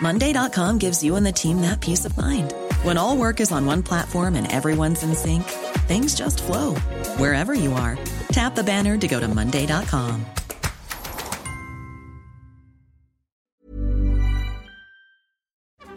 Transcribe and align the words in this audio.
Monday.com 0.00 0.78
gives 0.78 1.02
you 1.04 1.16
and 1.16 1.26
the 1.26 1.32
team 1.32 1.60
that 1.60 1.80
peace 1.80 2.06
of 2.06 2.16
mind. 2.16 2.54
When 2.82 2.96
all 2.96 3.16
work 3.16 3.40
is 3.40 3.52
on 3.52 3.66
one 3.66 3.82
platform 3.82 4.34
and 4.36 4.50
everyone's 4.50 5.02
in 5.02 5.14
sync, 5.14 5.44
things 5.86 6.14
just 6.14 6.42
flow 6.42 6.74
wherever 7.18 7.52
you 7.52 7.72
are. 7.74 7.98
Tap 8.32 8.54
the 8.54 8.64
banner 8.64 8.96
to 8.96 9.08
go 9.08 9.20
to 9.20 9.28
Monday.com. 9.28 10.24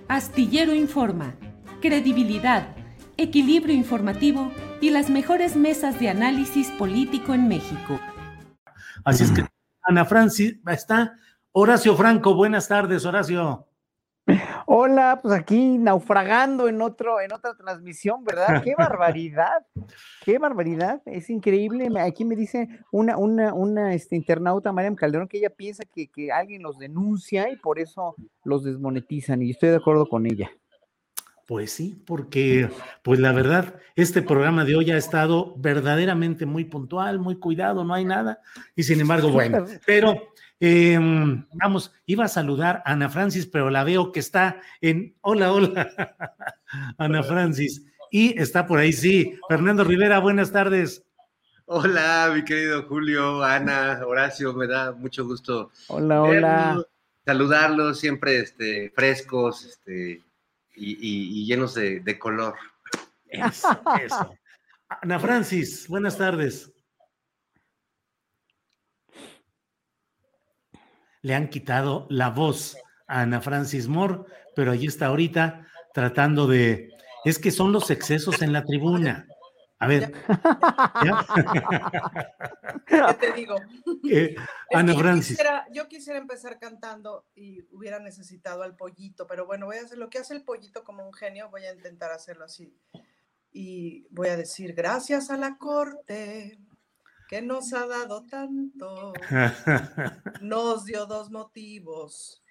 Astillero 0.10 0.76
Informa, 0.76 1.34
credibilidad, 1.82 2.76
equilibrio 3.18 3.74
informativo 3.74 4.52
y 4.80 4.92
las 4.92 5.10
mejores 5.10 5.56
mesas 5.56 6.00
de 6.00 6.10
análisis 6.10 6.70
político 6.72 7.34
en 7.34 7.48
México. 7.48 8.00
Así 9.06 9.24
es 9.24 9.32
que, 9.32 9.46
Ana 9.82 10.06
Francis, 10.06 10.56
está 10.68 11.18
Horacio 11.52 11.96
Franco. 11.96 12.36
Buenas 12.36 12.68
tardes, 12.68 13.06
Horacio. 13.06 13.66
Hola, 14.66 15.20
pues 15.22 15.34
aquí 15.34 15.78
naufragando 15.78 16.70
en 16.70 16.82
otro, 16.82 17.20
en 17.20 17.34
otra 17.34 17.56
transmisión, 17.56 18.24
¿verdad? 18.24 18.64
Qué 18.64 18.74
barbaridad, 18.78 19.66
qué 20.24 20.40
barbaridad, 20.40 21.02
es 21.06 21.30
increíble. 21.30 21.90
Aquí 22.00 22.24
me 22.24 22.36
dice 22.36 22.70
una, 22.92 23.18
una, 23.18 23.54
una 23.54 23.94
este, 23.94 24.16
internauta, 24.16 24.72
Mariam 24.72 24.96
Calderón, 24.96 25.28
que 25.28 25.40
ella 25.40 25.50
piensa 25.50 25.84
que, 25.86 26.08
que 26.08 26.32
alguien 26.32 26.64
los 26.64 26.78
denuncia 26.78 27.50
y 27.50 27.58
por 27.58 27.80
eso 27.80 28.16
los 28.46 28.64
desmonetizan, 28.64 29.42
y 29.42 29.52
estoy 29.52 29.70
de 29.70 29.78
acuerdo 29.78 30.08
con 30.08 30.26
ella. 30.26 30.50
Pues 31.46 31.72
sí, 31.72 32.02
porque, 32.08 32.70
pues 33.04 33.20
la 33.20 33.34
verdad, 33.34 33.76
este 33.98 34.22
programa 34.22 34.64
de 34.64 34.78
hoy 34.78 34.92
ha 34.92 34.98
estado 34.98 35.54
verdaderamente 35.58 36.46
muy 36.46 36.64
puntual, 36.64 37.20
muy 37.20 37.38
cuidado, 37.38 37.84
no 37.84 37.94
hay 37.94 38.06
nada, 38.06 38.40
y 38.78 38.84
sin 38.84 39.02
embargo, 39.02 39.30
bueno, 39.30 39.66
pero 39.86 40.33
Em, 40.66 41.46
vamos, 41.62 41.92
iba 42.06 42.24
a 42.24 42.30
saludar 42.30 42.82
a 42.86 42.94
Ana 42.94 43.10
Francis, 43.10 43.46
pero 43.46 43.70
la 43.70 43.84
veo 43.84 44.14
que 44.14 44.22
está 44.22 44.62
en. 44.80 45.14
Hola, 45.20 45.52
hola, 45.52 45.92
Ana 46.98 47.22
Francis. 47.22 47.86
Y 48.10 48.40
está 48.40 48.66
por 48.66 48.80
ahí, 48.80 48.94
sí. 48.94 49.38
Fernando 49.50 49.84
Rivera, 49.84 50.20
buenas 50.20 50.54
tardes. 50.54 51.04
Hola, 51.66 52.32
mi 52.34 52.46
querido 52.46 52.84
Julio, 52.84 53.44
Ana, 53.44 54.00
Horacio, 54.08 54.54
me 54.54 54.66
da 54.66 54.94
mucho 54.94 55.26
gusto. 55.26 55.70
Hola, 55.88 56.22
hola. 56.22 56.82
Saludarlos, 57.26 58.00
siempre 58.00 58.40
este, 58.40 58.90
frescos 58.96 59.66
este, 59.66 60.24
y, 60.78 61.46
llenos 61.46 61.74
de, 61.74 62.00
de 62.00 62.18
color. 62.18 62.56
Eso, 63.28 63.68
eso. 64.02 64.34
Ana 64.88 65.20
Francis, 65.20 65.90
buenas 65.90 66.18
tardes. 66.18 66.73
Le 71.24 71.34
han 71.34 71.50
quitado 71.50 72.06
la 72.10 72.30
voz 72.30 72.78
a 73.08 73.22
Ana 73.22 73.42
Francis 73.42 73.88
Moore, 73.88 74.20
pero 74.56 74.72
allí 74.72 74.86
está 74.86 75.08
ahorita 75.08 75.68
tratando 75.94 76.46
de... 76.46 76.92
Es 77.26 77.40
que 77.40 77.50
son 77.50 77.72
los 77.72 77.90
excesos 77.90 78.42
en 78.42 78.54
la 78.54 78.64
tribuna. 78.64 79.26
A 79.80 79.88
ver. 79.88 80.14
¿Qué 82.86 82.98
te 83.20 83.34
digo? 83.34 83.56
Eh, 84.10 84.36
Ana 84.74 84.94
Francis. 84.94 85.38
Yo 85.74 85.88
quisiera, 85.88 86.20
empezar 86.20 86.60
cantando 86.60 87.26
y 87.36 87.62
hubiera 87.72 88.00
necesitado 88.00 88.64
al 88.64 88.76
pollito, 88.76 89.26
pero 89.26 89.46
bueno, 89.46 89.66
voy 89.66 89.78
a 89.78 89.82
hacer 89.82 89.98
lo 89.98 90.10
que 90.10 90.20
hace 90.20 90.36
el 90.36 90.44
pollito 90.44 90.84
como 90.84 91.06
un 91.06 91.14
genio, 91.14 91.50
voy 91.50 91.66
a 91.66 91.74
intentar 91.74 92.12
hacerlo 92.12 92.46
así. 92.46 92.78
Y 93.52 94.08
voy 94.10 94.30
a 94.30 94.38
decir, 94.38 94.74
gracias 94.74 95.30
a 95.30 95.38
la 95.38 95.58
corte, 95.58 96.60
que 97.34 97.42
nos 97.42 97.74
ha 97.74 97.88
dado 97.88 98.22
tanto, 98.30 99.12
nos 100.42 100.86
dio 100.86 101.08
dos 101.08 101.32
motivos 101.32 102.44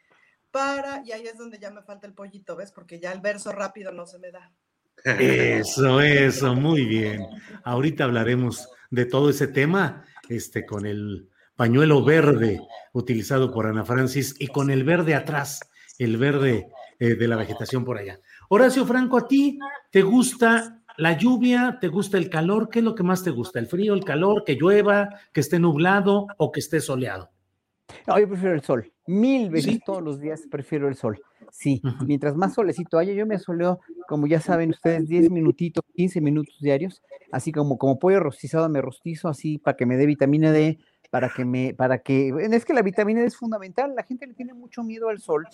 para, 0.50 1.04
y 1.06 1.12
ahí 1.12 1.24
es 1.24 1.38
donde 1.38 1.60
ya 1.60 1.70
me 1.70 1.82
falta 1.82 2.08
el 2.08 2.14
pollito, 2.14 2.56
¿ves? 2.56 2.72
Porque 2.72 2.98
ya 2.98 3.12
el 3.12 3.20
verso 3.20 3.52
rápido 3.52 3.92
no 3.92 4.06
se 4.06 4.18
me 4.18 4.32
da. 4.32 4.50
Eso, 5.04 6.00
eso, 6.00 6.56
muy 6.56 6.84
bien. 6.84 7.24
Ahorita 7.62 8.02
hablaremos 8.02 8.68
de 8.90 9.06
todo 9.06 9.30
ese 9.30 9.46
tema, 9.46 10.04
este, 10.28 10.66
con 10.66 10.84
el 10.84 11.28
pañuelo 11.54 12.04
verde 12.04 12.60
utilizado 12.92 13.52
por 13.52 13.68
Ana 13.68 13.84
Francis 13.84 14.34
y 14.40 14.48
con 14.48 14.68
el 14.68 14.82
verde 14.82 15.14
atrás, 15.14 15.60
el 15.96 16.16
verde 16.16 16.66
eh, 16.98 17.14
de 17.14 17.28
la 17.28 17.36
vegetación 17.36 17.84
por 17.84 17.98
allá. 17.98 18.18
Horacio 18.48 18.84
Franco, 18.84 19.18
¿a 19.18 19.28
ti 19.28 19.60
te 19.92 20.02
gusta 20.02 20.81
la 20.96 21.16
lluvia, 21.16 21.78
¿te 21.80 21.88
gusta 21.88 22.18
el 22.18 22.28
calor? 22.28 22.68
¿Qué 22.68 22.80
es 22.80 22.84
lo 22.84 22.94
que 22.94 23.02
más 23.02 23.22
te 23.22 23.30
gusta? 23.30 23.58
¿El 23.58 23.66
frío, 23.66 23.94
el 23.94 24.04
calor, 24.04 24.44
que 24.44 24.54
llueva, 24.54 25.08
que 25.32 25.40
esté 25.40 25.58
nublado 25.58 26.26
o 26.36 26.52
que 26.52 26.60
esté 26.60 26.80
soleado? 26.80 27.30
No, 28.06 28.18
yo 28.18 28.28
prefiero 28.28 28.54
el 28.54 28.62
sol. 28.62 28.92
Mil 29.06 29.50
veces 29.50 29.80
todos 29.84 30.02
los 30.02 30.20
días 30.20 30.42
prefiero 30.50 30.88
el 30.88 30.94
sol. 30.94 31.20
Sí, 31.50 31.82
mientras 32.06 32.36
más 32.36 32.54
solecito 32.54 32.98
haya, 32.98 33.12
yo 33.12 33.26
me 33.26 33.38
soleo, 33.38 33.80
como 34.08 34.26
ya 34.26 34.40
saben 34.40 34.70
ustedes, 34.70 35.08
10 35.08 35.30
minutitos, 35.30 35.84
15 35.94 36.20
minutos 36.20 36.56
diarios, 36.60 37.02
así 37.30 37.52
como, 37.52 37.76
como 37.78 37.98
pollo 37.98 38.20
rostizado 38.20 38.68
me 38.68 38.80
rostizo, 38.80 39.28
así 39.28 39.58
para 39.58 39.76
que 39.76 39.84
me 39.84 39.96
dé 39.96 40.06
vitamina 40.06 40.52
D, 40.52 40.78
para 41.10 41.28
que 41.28 41.44
me, 41.44 41.74
para 41.74 41.98
que, 41.98 42.32
es 42.50 42.64
que 42.64 42.72
la 42.72 42.82
vitamina 42.82 43.20
D 43.20 43.26
es 43.26 43.36
fundamental, 43.36 43.94
la 43.94 44.02
gente 44.02 44.26
le 44.26 44.34
tiene 44.34 44.54
mucho 44.54 44.82
miedo 44.82 45.08
al 45.08 45.20
sol, 45.20 45.46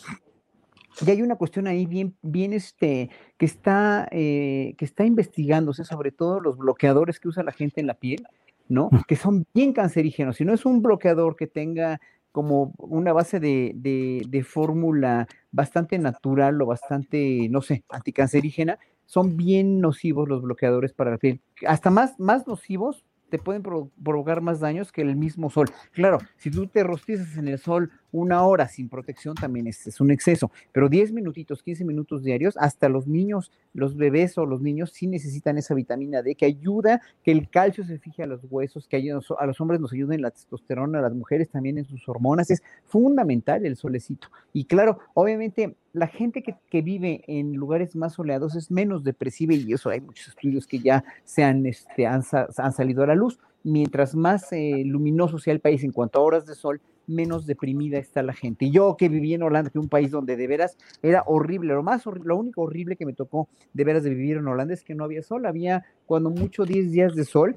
y 1.07 1.11
hay 1.11 1.23
una 1.23 1.37
cuestión 1.37 1.67
ahí 1.67 1.87
bien, 1.87 2.17
bien 2.23 2.53
este, 2.53 3.11
que 3.37 3.47
está, 3.47 4.09
eh, 4.11 4.75
que 4.79 4.85
está 4.85 5.05
investigándose 5.05 5.85
sobre 5.85 6.13
todo 6.13 6.41
los 6.41 6.57
bloqueadores 6.57 7.21
que 7.21 7.29
usa 7.29 7.43
la 7.43 7.53
gente 7.53 7.81
en 7.81 7.87
la 7.87 7.95
piel, 7.95 8.27
¿no? 8.69 8.91
Que 9.07 9.17
son 9.17 9.47
bien 9.55 9.73
cancerígenos. 9.73 10.37
Si 10.37 10.45
no 10.45 10.53
es 10.53 10.67
un 10.67 10.83
bloqueador 10.83 11.37
que 11.37 11.47
tenga 11.47 12.01
como 12.33 12.73
una 12.79 13.13
base 13.13 13.41
de, 13.41 13.73
de, 13.75 14.43
fórmula 14.45 15.27
bastante 15.51 15.99
natural 15.99 16.61
o 16.61 16.67
bastante, 16.67 17.49
no 17.49 17.63
sé, 17.63 17.85
anticancerígena, 17.89 18.79
son 19.07 19.37
bien 19.37 19.81
nocivos 19.81 20.29
los 20.29 20.43
bloqueadores 20.43 20.93
para 20.93 21.11
la 21.13 21.19
piel. 21.19 21.41
Hasta 21.67 21.91
más, 21.91 22.19
más 22.21 22.47
nocivos 22.47 23.05
te 23.29 23.39
pueden 23.39 23.63
provocar 23.63 24.41
más 24.41 24.61
daños 24.61 24.93
que 24.93 25.03
el 25.03 25.17
mismo 25.17 25.51
sol. 25.51 25.69
Claro, 25.93 26.19
si 26.37 26.51
tú 26.51 26.67
te 26.67 26.83
rostizas 26.83 27.37
en 27.37 27.49
el 27.49 27.59
sol 27.59 27.91
una 28.11 28.43
hora 28.45 28.69
sin 28.69 28.89
protección 28.89 29.35
también 29.35 29.67
es, 29.67 30.01
un 30.01 30.11
exceso, 30.11 30.51
pero 30.73 30.89
10 30.89 31.13
minutitos, 31.13 31.63
15 31.63 31.85
minutos 31.85 32.23
diarios, 32.23 32.57
hasta 32.57 32.89
los 32.89 33.07
niños, 33.07 33.53
los 33.75 33.97
bebés 33.97 34.39
o 34.39 34.47
los 34.47 34.63
niños 34.63 34.93
sí 34.93 35.07
necesitan 35.07 35.59
esa 35.59 35.75
vitamina 35.75 36.23
D 36.23 36.35
que 36.35 36.47
ayuda 36.47 37.03
que 37.23 37.33
el 37.33 37.51
calcio 37.51 37.85
se 37.85 37.99
fije 37.99 38.23
a 38.23 38.27
los 38.27 38.41
huesos, 38.49 38.89
que 38.89 38.97
a 38.97 39.47
los 39.47 39.61
hombres 39.61 39.81
nos 39.81 39.93
ayuden 39.93 40.23
la 40.23 40.31
testosterona, 40.31 41.01
a 41.01 41.03
las 41.03 41.15
mujeres 41.15 41.51
también 41.51 41.79
en 41.79 41.85
sus 41.85 42.09
hormonas, 42.09 42.51
es 42.51 42.63
fundamental 42.85 43.67
el 43.67 43.77
solecito. 43.77 44.29
Y 44.53 44.65
claro, 44.65 44.99
obviamente 45.15 45.77
la 45.93 46.07
gente 46.07 46.43
que, 46.43 46.83
vive 46.83 47.23
en 47.27 47.55
lugares 47.55 47.97
más 47.97 48.15
soleados 48.15 48.55
es 48.55 48.71
menos 48.71 49.05
depresiva 49.05 49.55
y 49.55 49.73
eso 49.73 49.91
hay 49.91 50.01
muchos 50.01 50.29
estudios 50.29 50.67
que 50.67 50.79
ya 50.79 51.05
se 51.25 51.43
han, 51.43 51.67
este, 51.67 52.07
han, 52.07 52.23
salido 52.23 53.03
a 53.03 53.07
la 53.07 53.15
luz. 53.15 53.39
Mientras 53.65 54.15
más 54.15 54.53
eh, 54.53 54.83
luminoso 54.85 55.39
sea 55.39 55.53
el 55.53 55.61
país 55.61 55.83
en 55.83 55.93
cuanto 55.93 56.19
a 56.19 56.23
horas 56.23 56.47
de 56.47 56.55
sol, 56.55 56.81
menos 57.07 57.47
deprimida 57.47 57.99
está 57.99 58.23
la 58.23 58.33
gente. 58.33 58.71
Yo 58.71 58.97
que 58.97 59.09
viví 59.09 59.35
en 59.35 59.43
Holanda, 59.43 59.71
que 59.71 59.79
es 59.79 59.83
un 59.83 59.89
país 59.89 60.11
donde 60.11 60.37
de 60.37 60.47
veras 60.47 60.77
era 61.03 61.25
horrible, 61.27 61.73
lo 61.73 61.83
más 61.83 62.05
lo 62.07 62.37
único 62.37 62.63
horrible 62.63 62.97
que 62.97 63.07
me 63.07 63.15
tocó 63.15 63.49
de 63.73 63.85
veras 63.85 64.05
de 64.05 64.11
vivir 64.11 64.37
en 64.37 64.47
Holanda 64.47 64.75
es 64.75 64.85
que 64.85 64.95
no 64.95 65.05
había 65.05 65.23
sol, 65.23 65.47
había 65.47 65.85
cuando 66.07 66.31
mucho 66.31 66.65
10 66.65 66.93
días 66.93 67.15
de 67.15 67.25
sol 67.25 67.57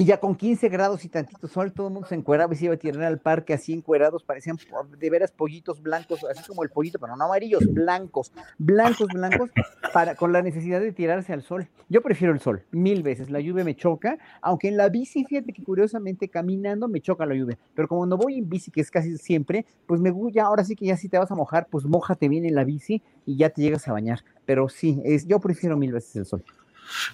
Y 0.00 0.04
ya 0.04 0.20
con 0.20 0.36
15 0.36 0.68
grados 0.68 1.04
y 1.04 1.08
tantito 1.08 1.48
sol, 1.48 1.72
todo 1.72 1.88
el 1.88 1.92
mundo 1.92 2.08
se 2.08 2.14
encueraba 2.14 2.54
y 2.54 2.56
se 2.56 2.66
iba 2.66 2.74
a 2.74 2.76
tirar 2.76 3.02
al 3.02 3.18
parque 3.18 3.52
así 3.52 3.72
encuerados, 3.72 4.22
parecían 4.22 4.56
de 4.96 5.10
veras 5.10 5.32
pollitos 5.32 5.82
blancos, 5.82 6.24
así 6.30 6.46
como 6.46 6.62
el 6.62 6.70
pollito, 6.70 7.00
pero 7.00 7.16
no 7.16 7.24
amarillos, 7.24 7.64
blancos, 7.66 8.30
blancos, 8.58 9.08
blancos, 9.12 9.50
para, 9.92 10.14
con 10.14 10.32
la 10.32 10.40
necesidad 10.40 10.78
de 10.78 10.92
tirarse 10.92 11.32
al 11.32 11.42
sol. 11.42 11.66
Yo 11.88 12.00
prefiero 12.00 12.32
el 12.32 12.38
sol, 12.38 12.62
mil 12.70 13.02
veces. 13.02 13.28
La 13.28 13.40
lluvia 13.40 13.64
me 13.64 13.74
choca, 13.74 14.18
aunque 14.40 14.68
en 14.68 14.76
la 14.76 14.88
bici, 14.88 15.24
fíjate 15.24 15.52
que 15.52 15.64
curiosamente 15.64 16.28
caminando 16.28 16.86
me 16.86 17.00
choca 17.00 17.26
la 17.26 17.34
lluvia, 17.34 17.58
pero 17.74 17.88
como 17.88 18.06
no 18.06 18.16
voy 18.16 18.38
en 18.38 18.48
bici, 18.48 18.70
que 18.70 18.80
es 18.80 18.92
casi 18.92 19.18
siempre, 19.18 19.66
pues 19.84 20.00
me 20.00 20.14
ya 20.30 20.44
ahora 20.44 20.62
sí 20.62 20.76
que 20.76 20.86
ya 20.86 20.96
si 20.96 21.08
te 21.08 21.18
vas 21.18 21.32
a 21.32 21.34
mojar, 21.34 21.66
pues 21.68 21.86
mojate 21.86 22.28
bien 22.28 22.44
en 22.44 22.54
la 22.54 22.62
bici 22.62 23.02
y 23.26 23.36
ya 23.36 23.50
te 23.50 23.62
llegas 23.62 23.88
a 23.88 23.92
bañar. 23.92 24.20
Pero 24.46 24.68
sí, 24.68 25.02
es, 25.04 25.26
yo 25.26 25.40
prefiero 25.40 25.76
mil 25.76 25.92
veces 25.92 26.14
el 26.14 26.24
sol. 26.24 26.44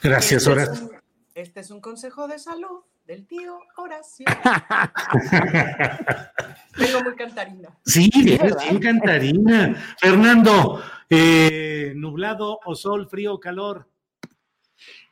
Gracias, 0.03 0.47
Horacio. 0.47 1.04
Este 1.35 1.59
es 1.59 1.73
un 1.73 1.81
consejo 1.81 2.29
de 2.29 2.39
salud 2.39 2.83
del 3.07 3.27
tío 3.27 3.59
Horacio. 3.77 4.25
Vengo 6.79 7.03
muy 7.03 7.17
cantarina. 7.17 7.77
Sí, 7.85 8.09
bien, 8.23 8.79
cantarina. 8.79 9.75
Fernando, 9.99 10.81
eh, 11.11 11.93
nublado 11.97 12.61
o 12.65 12.77
sol, 12.77 13.09
frío 13.09 13.35
o 13.35 13.41
calor. 13.41 13.89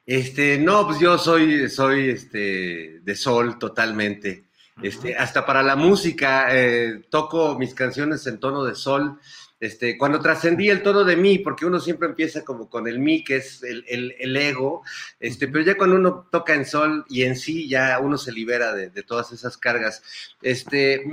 Este, 0.06 0.58
no, 0.58 0.86
pues 0.86 1.00
yo 1.00 1.18
soy, 1.18 1.68
soy 1.68 2.10
este, 2.10 3.00
de 3.00 3.16
sol 3.16 3.58
totalmente. 3.58 4.44
Este, 4.80 5.16
hasta 5.16 5.44
para 5.44 5.64
la 5.64 5.74
música, 5.74 6.56
eh, 6.56 7.02
toco 7.10 7.58
mis 7.58 7.74
canciones 7.74 8.24
en 8.28 8.38
tono 8.38 8.62
de 8.62 8.76
sol. 8.76 9.18
Este, 9.62 9.96
cuando 9.96 10.18
trascendí 10.18 10.70
el 10.70 10.82
tono 10.82 11.04
de 11.04 11.14
mí, 11.14 11.38
porque 11.38 11.64
uno 11.64 11.78
siempre 11.78 12.08
empieza 12.08 12.44
como 12.44 12.68
con 12.68 12.88
el 12.88 12.98
mí, 12.98 13.22
que 13.22 13.36
es 13.36 13.62
el, 13.62 14.36
ego, 14.36 14.82
este, 15.20 15.46
pero 15.46 15.64
ya 15.64 15.76
cuando 15.76 15.94
uno 15.94 16.26
toca 16.32 16.52
en 16.52 16.66
sol 16.66 17.04
y 17.08 17.22
en 17.22 17.36
sí, 17.36 17.68
ya 17.68 18.00
uno 18.00 18.18
se 18.18 18.32
libera 18.32 18.74
de, 18.74 18.90
todas 19.04 19.30
esas 19.30 19.56
cargas. 19.56 20.02
Este, 20.42 21.04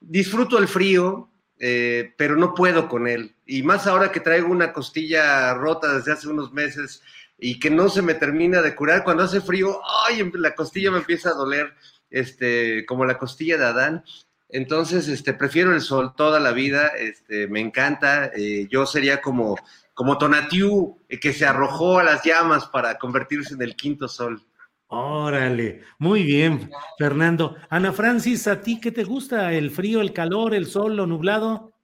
disfruto 0.00 0.58
el 0.58 0.68
frío, 0.68 1.30
eh, 1.58 2.12
pero 2.18 2.36
no 2.36 2.52
puedo 2.52 2.90
con 2.90 3.08
él. 3.08 3.34
Y 3.46 3.62
más 3.62 3.86
ahora 3.86 4.12
que 4.12 4.20
traigo 4.20 4.48
una 4.48 4.74
costilla 4.74 5.54
rota 5.54 5.96
desde 5.96 6.12
hace 6.12 6.28
unos 6.28 6.52
meses 6.52 7.02
y 7.38 7.58
que 7.58 7.70
no 7.70 7.88
se 7.88 8.02
me 8.02 8.12
termina 8.12 8.60
de 8.60 8.74
curar, 8.74 9.02
cuando 9.02 9.22
hace 9.22 9.40
frío, 9.40 9.80
¡ay! 10.06 10.30
La 10.34 10.54
costilla 10.54 10.90
me 10.90 10.98
empieza 10.98 11.30
a 11.30 11.36
doler, 11.36 11.72
este, 12.10 12.84
como 12.84 13.06
la 13.06 13.16
costilla 13.16 13.56
de 13.56 13.64
Adán. 13.64 14.04
Entonces, 14.48 15.08
este, 15.08 15.34
prefiero 15.34 15.74
el 15.74 15.80
sol 15.80 16.14
toda 16.16 16.40
la 16.40 16.52
vida, 16.52 16.88
este, 16.98 17.48
me 17.48 17.60
encanta. 17.60 18.30
Eh, 18.34 18.66
yo 18.70 18.86
sería 18.86 19.20
como, 19.20 19.56
como 19.94 20.16
Tonatiu, 20.16 20.98
eh, 21.08 21.20
que 21.20 21.32
se 21.32 21.46
arrojó 21.46 21.98
a 21.98 22.04
las 22.04 22.24
llamas 22.24 22.66
para 22.66 22.98
convertirse 22.98 23.54
en 23.54 23.62
el 23.62 23.76
quinto 23.76 24.08
sol. 24.08 24.42
Órale, 24.90 25.82
muy 25.98 26.22
bien, 26.22 26.70
Fernando. 26.98 27.56
Ana 27.68 27.92
Francis, 27.92 28.48
¿a 28.48 28.62
ti 28.62 28.80
qué 28.80 28.90
te 28.90 29.04
gusta? 29.04 29.52
¿El 29.52 29.70
frío, 29.70 30.00
el 30.00 30.14
calor, 30.14 30.54
el 30.54 30.66
sol, 30.66 30.96
lo 30.96 31.06
nublado? 31.06 31.74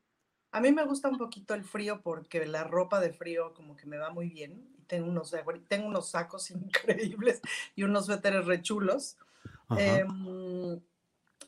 A 0.52 0.60
mí 0.60 0.72
me 0.72 0.86
gusta 0.86 1.10
un 1.10 1.18
poquito 1.18 1.52
el 1.52 1.64
frío 1.64 2.00
porque 2.00 2.46
la 2.46 2.64
ropa 2.64 3.00
de 3.00 3.12
frío 3.12 3.52
como 3.52 3.76
que 3.76 3.86
me 3.86 3.98
va 3.98 4.08
muy 4.10 4.30
bien. 4.30 4.70
Tengo 4.86 5.10
unos, 5.10 5.34
tengo 5.68 5.86
unos 5.86 6.10
sacos 6.10 6.50
increíbles 6.50 7.42
y 7.74 7.82
unos 7.82 8.06
suéteres 8.06 8.46
rechulos. 8.46 9.18
Eh, 9.76 10.02
eh, 10.02 10.80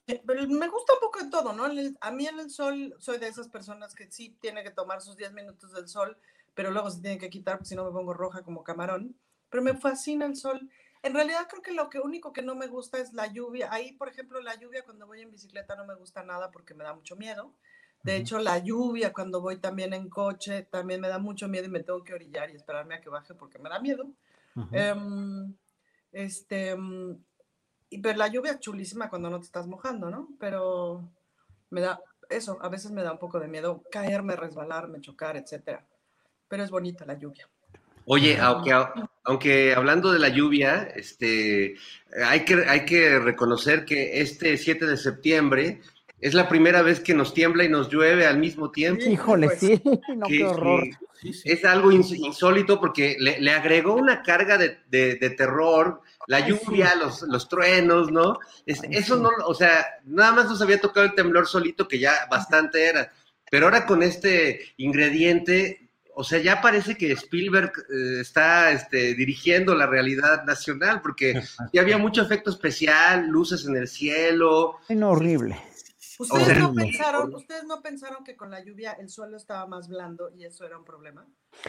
me 0.06 0.68
gusta 0.68 0.94
un 0.94 1.00
poco 1.00 1.22
de 1.22 1.30
todo, 1.30 1.52
¿no? 1.52 1.64
A 2.00 2.10
mí 2.10 2.26
en 2.26 2.38
el 2.38 2.50
sol 2.50 2.94
soy 2.98 3.18
de 3.18 3.28
esas 3.28 3.48
personas 3.48 3.94
que 3.94 4.10
sí 4.10 4.36
tiene 4.40 4.62
que 4.62 4.70
tomar 4.70 5.00
sus 5.00 5.16
10 5.16 5.32
minutos 5.32 5.72
del 5.72 5.88
sol, 5.88 6.16
pero 6.54 6.70
luego 6.70 6.90
se 6.90 7.00
tiene 7.00 7.18
que 7.18 7.30
quitar 7.30 7.56
porque 7.56 7.68
si 7.68 7.74
no 7.74 7.84
me 7.84 7.90
pongo 7.90 8.14
roja 8.14 8.42
como 8.42 8.62
camarón. 8.62 9.16
Pero 9.50 9.62
me 9.62 9.74
fascina 9.74 10.26
el 10.26 10.36
sol. 10.36 10.68
En 11.02 11.14
realidad 11.14 11.46
creo 11.48 11.62
que 11.62 11.72
lo 11.72 11.88
que 11.88 12.00
único 12.00 12.32
que 12.32 12.42
no 12.42 12.54
me 12.54 12.66
gusta 12.66 12.98
es 12.98 13.12
la 13.12 13.26
lluvia. 13.26 13.68
Ahí, 13.70 13.92
por 13.92 14.08
ejemplo, 14.08 14.40
la 14.40 14.56
lluvia 14.56 14.84
cuando 14.84 15.06
voy 15.06 15.20
en 15.20 15.30
bicicleta 15.30 15.76
no 15.76 15.86
me 15.86 15.94
gusta 15.94 16.22
nada 16.22 16.50
porque 16.50 16.74
me 16.74 16.84
da 16.84 16.94
mucho 16.94 17.16
miedo. 17.16 17.52
De 18.02 18.16
hecho, 18.16 18.38
la 18.38 18.58
lluvia 18.58 19.12
cuando 19.12 19.40
voy 19.40 19.56
también 19.56 19.92
en 19.92 20.08
coche 20.08 20.62
también 20.62 21.00
me 21.00 21.08
da 21.08 21.18
mucho 21.18 21.48
miedo 21.48 21.66
y 21.66 21.70
me 21.70 21.82
tengo 21.82 22.04
que 22.04 22.14
orillar 22.14 22.50
y 22.50 22.54
esperarme 22.54 22.94
a 22.94 23.00
que 23.00 23.08
baje 23.08 23.34
porque 23.34 23.58
me 23.58 23.68
da 23.68 23.80
miedo. 23.80 24.06
Em, 24.72 25.54
este, 26.12 26.76
mm, 26.76 27.18
y 27.90 27.98
pero 27.98 28.18
la 28.18 28.28
lluvia 28.28 28.52
es 28.52 28.60
chulísima 28.60 29.08
cuando 29.08 29.30
no 29.30 29.38
te 29.38 29.46
estás 29.46 29.66
mojando, 29.66 30.10
¿no? 30.10 30.28
Pero 30.38 31.08
me 31.70 31.80
da, 31.80 32.00
eso, 32.28 32.58
a 32.60 32.68
veces 32.68 32.90
me 32.90 33.02
da 33.02 33.12
un 33.12 33.18
poco 33.18 33.38
de 33.38 33.48
miedo 33.48 33.82
caerme, 33.90 34.36
resbalarme, 34.36 35.00
chocar, 35.00 35.36
etcétera. 35.36 35.86
Pero 36.48 36.62
es 36.62 36.70
bonita 36.70 37.04
la 37.04 37.18
lluvia. 37.18 37.48
Oye, 38.08 38.38
aunque, 38.40 38.72
aunque 39.24 39.74
hablando 39.74 40.12
de 40.12 40.20
la 40.20 40.28
lluvia, 40.28 40.84
este, 40.94 41.74
hay, 42.24 42.44
que, 42.44 42.64
hay 42.68 42.84
que 42.84 43.18
reconocer 43.18 43.84
que 43.84 44.20
este 44.20 44.56
7 44.56 44.86
de 44.86 44.96
septiembre 44.96 45.80
es 46.20 46.34
la 46.34 46.48
primera 46.48 46.82
vez 46.82 47.00
que 47.00 47.14
nos 47.14 47.34
tiembla 47.34 47.64
y 47.64 47.68
nos 47.68 47.88
llueve 47.88 48.26
al 48.26 48.38
mismo 48.38 48.70
tiempo. 48.70 49.04
Híjole, 49.04 49.46
pues, 49.48 49.60
sí, 49.60 49.82
no, 50.16 50.26
qué 50.26 50.44
horror. 50.44 50.84
Es 51.44 51.64
algo 51.64 51.92
insólito 51.92 52.78
porque 52.78 53.16
le, 53.18 53.50
agregó 53.50 53.94
una 53.94 54.22
carga 54.22 54.58
de, 54.58 54.78
de 54.88 55.30
terror 55.30 56.02
la 56.26 56.46
lluvia, 56.46 56.94
los, 56.94 57.22
los 57.22 57.48
truenos, 57.48 58.10
¿no? 58.10 58.38
eso 58.66 59.16
no, 59.16 59.30
o 59.46 59.54
sea, 59.54 59.86
nada 60.04 60.32
más 60.32 60.46
nos 60.46 60.60
había 60.60 60.80
tocado 60.80 61.06
el 61.06 61.14
temblor 61.14 61.46
solito, 61.46 61.86
que 61.86 61.98
ya 61.98 62.12
bastante 62.30 62.84
era. 62.86 63.12
Pero 63.50 63.66
ahora 63.66 63.86
con 63.86 64.02
este 64.02 64.74
ingrediente, 64.76 65.88
o 66.14 66.24
sea, 66.24 66.40
ya 66.40 66.60
parece 66.60 66.96
que 66.96 67.12
Spielberg 67.12 67.72
eh, 67.78 68.20
está 68.20 68.72
este, 68.72 69.14
dirigiendo 69.14 69.74
la 69.74 69.86
realidad 69.86 70.44
nacional, 70.44 71.00
porque 71.00 71.40
ya 71.72 71.80
había 71.80 71.98
mucho 71.98 72.22
efecto 72.22 72.50
especial, 72.50 73.28
luces 73.28 73.64
en 73.66 73.76
el 73.76 73.86
cielo. 73.86 74.78
Es 74.88 75.00
horrible. 75.00 75.56
¿Ustedes, 76.18 76.58
no 76.58 76.72
pensaron, 76.72 77.34
¿Ustedes 77.34 77.64
no 77.64 77.82
pensaron 77.82 78.24
que 78.24 78.36
con 78.36 78.50
la 78.50 78.64
lluvia 78.64 78.92
el 78.92 79.08
suelo 79.08 79.36
estaba 79.36 79.66
más 79.66 79.88
blando 79.88 80.30
y 80.30 80.44
eso 80.44 80.64
era 80.64 80.78
un 80.78 80.84
problema? 80.84 81.26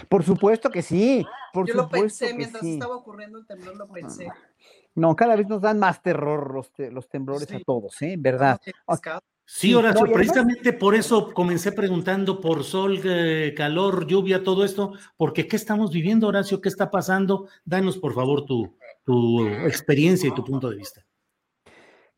Por 0.07 0.23
supuesto 0.23 0.69
que 0.69 0.81
sí. 0.81 1.25
Por 1.53 1.67
Yo 1.67 1.73
lo 1.73 1.89
pensé 1.89 2.33
mientras 2.33 2.63
estaba 2.63 2.95
ocurriendo 2.95 3.39
el 3.39 3.45
temblor, 3.45 3.75
lo 3.75 3.87
pensé. 3.87 4.31
No, 4.95 5.15
cada 5.15 5.35
vez 5.35 5.47
nos 5.47 5.61
dan 5.61 5.79
más 5.79 6.01
terror 6.01 6.53
los, 6.53 6.71
los 6.91 7.07
temblores 7.07 7.51
a 7.51 7.59
todos, 7.59 8.01
¿eh? 8.01 8.15
¿Verdad? 8.17 8.59
Sí, 9.49 9.73
Horacio, 9.73 10.11
precisamente 10.11 10.73
por 10.73 10.93
eso 10.93 11.33
comencé 11.33 11.71
preguntando 11.71 12.41
por 12.41 12.65
sol, 12.65 12.99
eh, 13.05 13.53
calor, 13.55 14.05
lluvia, 14.05 14.43
todo 14.43 14.65
esto, 14.65 14.91
porque 15.15 15.47
¿qué 15.47 15.55
estamos 15.55 15.91
viviendo, 15.91 16.27
Horacio? 16.27 16.59
¿Qué 16.59 16.67
está 16.67 16.91
pasando? 16.91 17.47
Danos, 17.63 17.97
por 17.97 18.13
favor, 18.13 18.45
tu, 18.45 18.75
tu 19.05 19.47
experiencia 19.47 20.27
y 20.27 20.35
tu 20.35 20.43
punto 20.43 20.69
de 20.69 20.75
vista. 20.75 21.06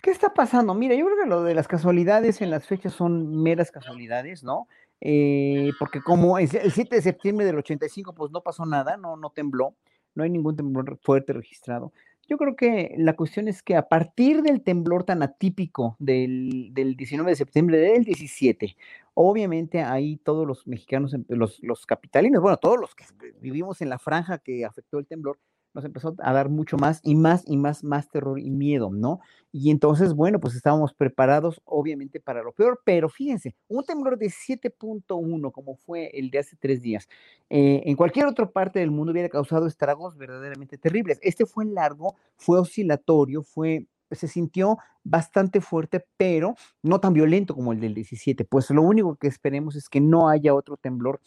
¿Qué 0.02 0.12
está 0.12 0.34
pasando? 0.34 0.74
Mira, 0.74 0.96
yo 0.96 1.06
creo 1.06 1.18
que 1.24 1.30
lo 1.30 1.44
de 1.44 1.54
las 1.54 1.68
casualidades 1.68 2.42
en 2.42 2.50
las 2.50 2.66
fechas 2.66 2.94
son 2.94 3.44
meras 3.44 3.70
casualidades, 3.70 4.44
¿no? 4.44 4.68
Eh, 5.02 5.72
porque 5.78 6.02
como 6.02 6.38
el 6.38 6.50
7 6.50 6.96
de 6.96 7.02
septiembre 7.02 7.46
del 7.46 7.58
85, 7.58 8.14
pues 8.14 8.32
no 8.32 8.42
pasó 8.42 8.66
nada, 8.66 8.96
no, 8.96 9.18
no 9.18 9.30
tembló, 9.32 9.76
no 10.16 10.24
hay 10.24 10.30
ningún 10.30 10.56
temblor 10.56 10.98
fuerte 11.02 11.34
registrado. 11.34 11.92
Yo 12.30 12.38
creo 12.38 12.56
que 12.56 12.94
la 12.98 13.16
cuestión 13.16 13.48
es 13.48 13.62
que 13.64 13.76
a 13.76 13.90
partir 13.90 14.42
del 14.42 14.62
temblor 14.62 15.04
tan 15.04 15.24
atípico 15.24 15.96
del, 16.00 16.70
del 16.74 16.96
19 16.96 17.32
de 17.32 17.36
septiembre 17.36 17.78
del 17.80 18.04
17, 18.06 18.78
obviamente 19.16 19.82
ahí 19.82 20.18
todos 20.18 20.48
los 20.48 20.66
mexicanos, 20.68 21.16
los, 21.28 21.62
los 21.62 21.86
capitalinos, 21.86 22.42
bueno, 22.42 22.58
todos 22.58 22.80
los 22.80 22.94
que 22.96 23.06
vivimos 23.42 23.82
en 23.82 23.90
la 23.90 24.00
franja 24.00 24.38
que 24.38 24.64
afectó 24.64 25.00
el 25.00 25.08
temblor, 25.08 25.40
nos 25.74 25.86
empezó 25.86 26.16
a 26.20 26.34
dar 26.34 26.50
mucho 26.50 26.78
más 26.78 27.00
y 27.04 27.16
más 27.16 27.44
y 27.46 27.58
más, 27.58 27.84
más 27.84 28.10
terror 28.10 28.40
y 28.40 28.50
miedo, 28.50 28.90
¿no? 28.92 29.20
Y 29.52 29.72
entonces, 29.72 30.14
bueno, 30.14 30.40
pues 30.40 30.56
estábamos 30.56 30.94
preparados 30.94 31.62
obviamente 31.66 32.20
para 32.20 32.44
lo 32.44 32.52
peor, 32.52 32.82
pero 32.84 33.10
fíjense, 33.10 33.56
un 33.68 33.84
temblor 33.84 34.18
de 34.18 34.30
7.1 34.30 35.52
como 35.52 35.76
fue 35.76 36.12
el 36.14 36.30
de 36.30 36.40
hace 36.40 36.56
tres 36.56 36.82
días, 36.82 37.08
eh, 37.50 37.82
en 37.86 37.96
cualquier 37.96 38.28
otra 38.28 38.50
parte 38.50 38.80
del 38.80 38.92
mundo 38.92 39.12
hubiera 39.12 39.30
causado 39.30 39.68
estragos 39.68 40.18
verdaderamente 40.18 40.78
terribles. 40.78 41.20
Este 41.22 41.46
fue 41.46 41.66
largo, 41.66 42.16
fue 42.36 42.60
oscilatorio, 42.60 43.44
fue 43.44 43.88
se 44.12 44.28
sintió 44.28 44.78
bastante 45.04 45.62
fuerte, 45.62 46.06
pero 46.18 46.56
no 46.82 47.00
tan 47.00 47.14
violento 47.14 47.56
como 47.56 47.74
el 47.74 47.80
del 47.80 47.94
17. 47.94 48.46
Pues 48.46 48.70
lo 48.70 48.82
único 48.82 49.16
que 49.16 49.28
esperemos 49.28 49.76
es 49.76 49.90
que 49.90 50.02
no 50.02 50.30
haya 50.30 50.54
otro 50.54 50.78
temblor 50.78 51.20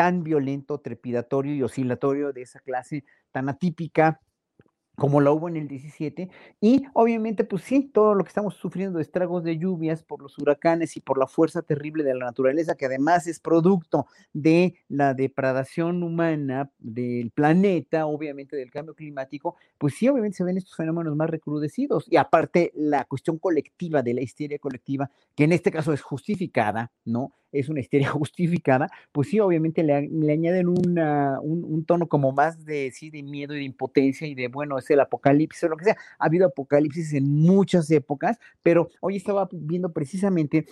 tan 0.00 0.22
violento, 0.24 0.78
trepidatorio 0.78 1.54
y 1.54 1.62
oscilatorio 1.62 2.32
de 2.32 2.40
esa 2.40 2.58
clase 2.60 3.04
tan 3.32 3.50
atípica 3.50 4.18
como 4.96 5.20
la 5.20 5.30
hubo 5.30 5.46
en 5.46 5.58
el 5.58 5.68
17, 5.68 6.30
y 6.58 6.84
obviamente, 6.94 7.44
pues 7.44 7.64
sí, 7.64 7.90
todo 7.92 8.14
lo 8.14 8.24
que 8.24 8.28
estamos 8.28 8.54
sufriendo 8.54 8.96
de 8.96 9.02
estragos 9.02 9.44
de 9.44 9.58
lluvias 9.58 10.02
por 10.02 10.22
los 10.22 10.38
huracanes 10.38 10.96
y 10.96 11.00
por 11.00 11.18
la 11.18 11.26
fuerza 11.26 11.60
terrible 11.60 12.02
de 12.02 12.14
la 12.14 12.24
naturaleza, 12.24 12.76
que 12.76 12.86
además 12.86 13.26
es 13.26 13.40
producto 13.40 14.06
de 14.32 14.74
la 14.88 15.12
depredación 15.12 16.02
humana 16.02 16.70
del 16.78 17.30
planeta, 17.30 18.06
obviamente 18.06 18.56
del 18.56 18.70
cambio 18.70 18.94
climático, 18.94 19.56
pues 19.76 19.96
sí, 19.96 20.08
obviamente 20.08 20.38
se 20.38 20.44
ven 20.44 20.56
estos 20.56 20.76
fenómenos 20.76 21.14
más 21.14 21.28
recrudecidos, 21.28 22.06
y 22.08 22.16
aparte 22.16 22.72
la 22.74 23.04
cuestión 23.04 23.38
colectiva 23.38 24.00
de 24.02 24.14
la 24.14 24.22
histeria 24.22 24.58
colectiva, 24.58 25.10
que 25.36 25.44
en 25.44 25.52
este 25.52 25.70
caso 25.70 25.92
es 25.92 26.00
justificada, 26.00 26.90
¿no? 27.04 27.34
Es 27.52 27.68
una 27.68 27.80
histeria 27.80 28.08
justificada, 28.10 28.88
pues 29.12 29.28
sí, 29.28 29.40
obviamente 29.40 29.82
le, 29.82 29.94
añaden 30.32 30.68
una, 30.68 31.40
un, 31.40 31.84
tono 31.84 32.06
como 32.08 32.32
más 32.32 32.64
de, 32.64 32.90
sí, 32.92 33.10
de 33.10 33.22
miedo 33.22 33.54
y 33.54 33.58
de 33.58 33.64
impotencia 33.64 34.26
y 34.26 34.34
de, 34.34 34.48
bueno, 34.48 34.78
es 34.78 34.90
el 34.90 35.00
apocalipsis 35.00 35.64
o 35.64 35.68
lo 35.68 35.76
que 35.76 35.84
sea. 35.84 35.96
Ha 36.18 36.26
habido 36.26 36.46
apocalipsis 36.46 37.12
en 37.14 37.30
muchas 37.30 37.90
épocas, 37.90 38.38
pero 38.62 38.88
hoy 39.00 39.16
estaba 39.16 39.48
viendo 39.52 39.92
precisamente 39.92 40.66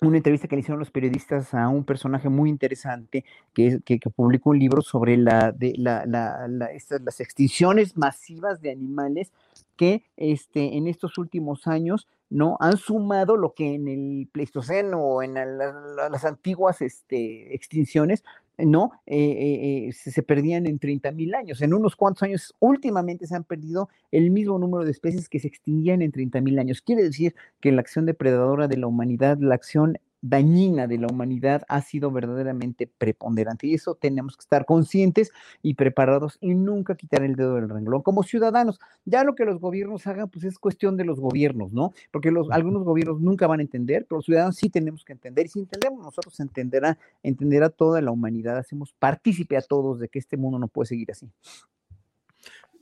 una 0.00 0.16
entrevista 0.16 0.48
que 0.48 0.56
le 0.56 0.60
hicieron 0.60 0.78
los 0.78 0.90
periodistas 0.90 1.52
a 1.52 1.68
un 1.68 1.84
personaje 1.84 2.28
muy 2.28 2.48
interesante 2.48 3.24
que, 3.52 3.80
que, 3.84 3.98
publicó 3.98 4.50
un 4.50 4.58
libro 4.58 4.80
sobre 4.80 5.16
la, 5.16 5.52
de, 5.52 5.74
la, 5.76 6.06
las 6.06 7.20
extinciones 7.20 7.96
masivas 7.96 8.62
de 8.62 8.70
animales 8.70 9.30
que 9.76 10.04
este, 10.16 10.76
en 10.76 10.86
estos 10.86 11.18
últimos 11.18 11.66
años 11.66 12.08
no 12.30 12.56
han 12.60 12.76
sumado 12.76 13.36
lo 13.36 13.54
que 13.54 13.74
en 13.74 13.88
el 13.88 14.28
Pleistoceno 14.32 15.00
o 15.00 15.22
en 15.22 15.34
las 15.34 16.24
antiguas 16.24 16.80
este, 16.80 17.54
extinciones 17.54 18.24
no 18.64 18.92
eh, 19.06 19.16
eh, 19.16 19.88
eh, 19.88 19.92
se, 19.92 20.22
perdían 20.22 20.66
en 20.66 20.78
30 20.78 21.12
mil 21.12 21.34
años. 21.34 21.60
En 21.62 21.74
unos 21.74 21.96
cuantos 21.96 22.22
años, 22.22 22.54
últimamente 22.58 23.26
se 23.26 23.34
han 23.34 23.44
perdido 23.44 23.88
el 24.10 24.30
mismo 24.30 24.58
número 24.58 24.84
de 24.84 24.90
especies 24.90 25.28
que 25.28 25.40
se 25.40 25.48
extinguían 25.48 26.02
en 26.02 26.12
30 26.12 26.40
mil 26.40 26.58
años. 26.58 26.82
Quiere 26.82 27.02
decir 27.02 27.34
que 27.60 27.72
la 27.72 27.80
acción 27.80 28.06
depredadora 28.06 28.68
de 28.68 28.76
la 28.76 28.86
humanidad, 28.86 29.38
la 29.40 29.54
acción 29.54 29.98
dañina 30.22 30.86
de 30.86 30.98
la 30.98 31.06
humanidad 31.06 31.62
ha 31.68 31.80
sido 31.82 32.10
verdaderamente 32.10 32.86
preponderante. 32.86 33.66
Y 33.66 33.74
eso 33.74 33.94
tenemos 33.94 34.36
que 34.36 34.42
estar 34.42 34.64
conscientes 34.66 35.32
y 35.62 35.74
preparados 35.74 36.38
y 36.40 36.54
nunca 36.54 36.94
quitar 36.94 37.22
el 37.22 37.36
dedo 37.36 37.54
del 37.56 37.68
renglón. 37.68 38.02
Como 38.02 38.22
ciudadanos, 38.22 38.78
ya 39.04 39.24
lo 39.24 39.34
que 39.34 39.44
los 39.44 39.60
gobiernos 39.60 40.06
hagan, 40.06 40.28
pues 40.28 40.44
es 40.44 40.58
cuestión 40.58 40.96
de 40.96 41.04
los 41.04 41.20
gobiernos, 41.20 41.72
¿no? 41.72 41.92
Porque 42.10 42.30
los, 42.30 42.50
algunos 42.50 42.84
gobiernos 42.84 43.20
nunca 43.20 43.46
van 43.46 43.60
a 43.60 43.62
entender, 43.62 44.06
pero 44.08 44.18
los 44.18 44.26
ciudadanos 44.26 44.56
sí 44.56 44.68
tenemos 44.68 45.04
que 45.04 45.12
entender. 45.12 45.46
Y 45.46 45.48
si 45.48 45.58
entendemos 45.60 46.04
nosotros, 46.04 46.38
entenderá, 46.40 46.98
entenderá 47.22 47.70
toda 47.70 48.00
la 48.00 48.10
humanidad. 48.10 48.58
Hacemos 48.58 48.92
partícipe 48.98 49.56
a 49.56 49.62
todos 49.62 50.00
de 50.00 50.08
que 50.08 50.18
este 50.18 50.36
mundo 50.36 50.58
no 50.58 50.68
puede 50.68 50.88
seguir 50.88 51.10
así. 51.10 51.28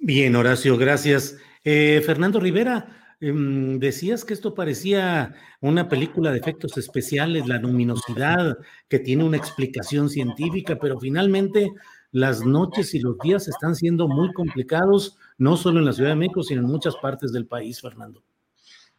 Bien, 0.01 0.35
Horacio, 0.37 0.77
gracias. 0.77 1.37
Eh, 1.65 2.01
Fernando 2.07 2.39
Rivera, 2.39 3.08
decías 3.21 4.25
que 4.25 4.35
esto 4.35 4.55
parecía 4.55 5.35
una 5.61 5.89
película 5.89 6.31
de 6.31 6.39
efectos 6.39 6.77
especiales, 6.79 7.47
la 7.47 7.59
luminosidad, 7.59 8.59
que 8.89 8.99
tiene 8.99 9.25
una 9.25 9.37
explicación 9.37 10.09
científica, 10.09 10.79
pero 10.81 11.01
finalmente 11.01 11.73
las 12.13 12.45
noches 12.45 12.95
y 12.95 13.01
los 13.01 13.19
días 13.19 13.49
están 13.49 13.75
siendo 13.75 14.09
muy 14.09 14.33
complicados, 14.33 15.19
no 15.37 15.57
solo 15.57 15.81
en 15.81 15.87
la 15.87 15.93
Ciudad 15.93 16.11
de 16.11 16.17
México, 16.17 16.43
sino 16.43 16.61
en 16.63 16.69
muchas 16.69 16.97
partes 16.97 17.33
del 17.33 17.47
país, 17.47 17.81
Fernando. 17.81 18.23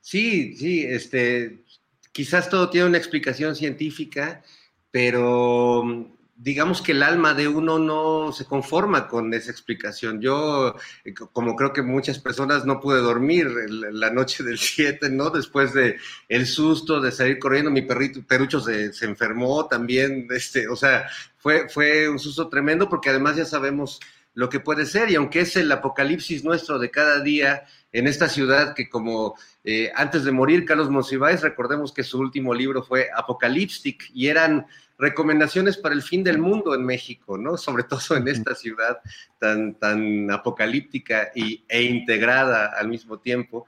Sí, 0.02 0.56
sí, 0.56 0.84
este, 0.84 1.64
quizás 2.12 2.50
todo 2.50 2.70
tiene 2.70 2.88
una 2.88 2.98
explicación 2.98 3.56
científica, 3.56 4.44
pero 4.92 6.18
digamos 6.42 6.82
que 6.82 6.94
el 6.94 7.04
alma 7.04 7.34
de 7.34 7.50
uno 7.50 7.80
no 7.80 8.32
se 8.32 8.46
conforma 8.46 9.10
con 9.10 9.34
esa 9.34 9.52
explicación. 9.52 10.22
Yo, 10.22 10.74
eh, 11.04 11.14
como 11.14 11.56
creo 11.58 11.74
que 11.74 11.82
muchas 11.82 12.18
personas, 12.18 12.66
no 12.66 12.80
pude 12.80 13.02
dormir 13.02 13.48
la 13.70 14.10
noche 14.10 14.44
del 14.44 14.58
7, 14.58 15.10
¿no? 15.10 15.32
Después 15.32 15.74
de 15.74 15.98
el 16.30 16.48
susto 16.48 17.02
de 17.02 17.12
salir 17.12 17.40
corriendo, 17.40 17.70
mi 17.70 17.82
perrito 17.82 18.22
Perucho 18.26 18.62
se, 18.62 18.94
se, 18.94 19.06
enfermó 19.06 19.68
también, 19.68 20.28
este, 20.32 20.70
o 20.70 20.78
sea, 20.78 21.10
fue, 21.38 21.68
fue 21.68 22.08
un 22.08 22.20
susto 22.20 22.48
tremendo 22.48 22.88
porque 22.88 23.10
además 23.10 23.36
ya 23.36 23.46
sabemos 23.46 24.00
lo 24.34 24.48
que 24.48 24.62
puede 24.62 24.86
ser 24.86 25.12
y 25.12 25.16
aunque 25.16 25.42
es 25.42 25.58
el 25.58 25.70
apocalipsis 25.70 26.46
nuestro 26.46 26.80
de 26.80 26.90
cada 26.90 27.20
día 27.20 27.66
en 27.92 28.08
esta 28.08 28.30
ciudad 28.30 28.74
que 28.74 28.88
como 28.88 29.36
eh, 29.66 29.92
antes 29.96 30.24
de 30.24 30.32
morir 30.32 30.64
Carlos 30.64 30.90
Monsiváis, 30.90 31.42
recordemos 31.42 31.92
que 31.92 32.04
su 32.04 32.20
último 32.20 32.54
libro 32.54 32.84
fue 32.84 33.10
Apocaliptic 33.14 34.10
y 34.14 34.28
eran 34.28 34.68
recomendaciones 35.00 35.78
para 35.78 35.96
el 35.96 36.04
fin 36.04 36.24
del 36.24 36.38
mundo 36.38 36.76
en 36.76 36.86
México, 36.86 37.38
¿no? 37.38 37.58
Sobre 37.58 37.84
todo 37.84 38.18
en 38.18 38.28
esta 38.28 38.54
ciudad 38.54 39.00
tan, 39.40 39.76
tan 39.76 40.30
apocalíptica 40.30 41.32
y, 41.34 41.64
e 41.68 41.84
integrada 41.84 42.74
al 42.78 42.90
mismo 42.90 43.20
tiempo. 43.20 43.66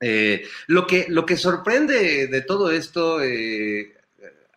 Eh, 0.00 0.44
lo, 0.66 0.86
que, 0.86 1.06
lo 1.08 1.24
que 1.24 1.36
sorprende 1.36 2.26
de 2.26 2.42
todo 2.42 2.70
esto, 2.70 3.22
eh, 3.22 3.94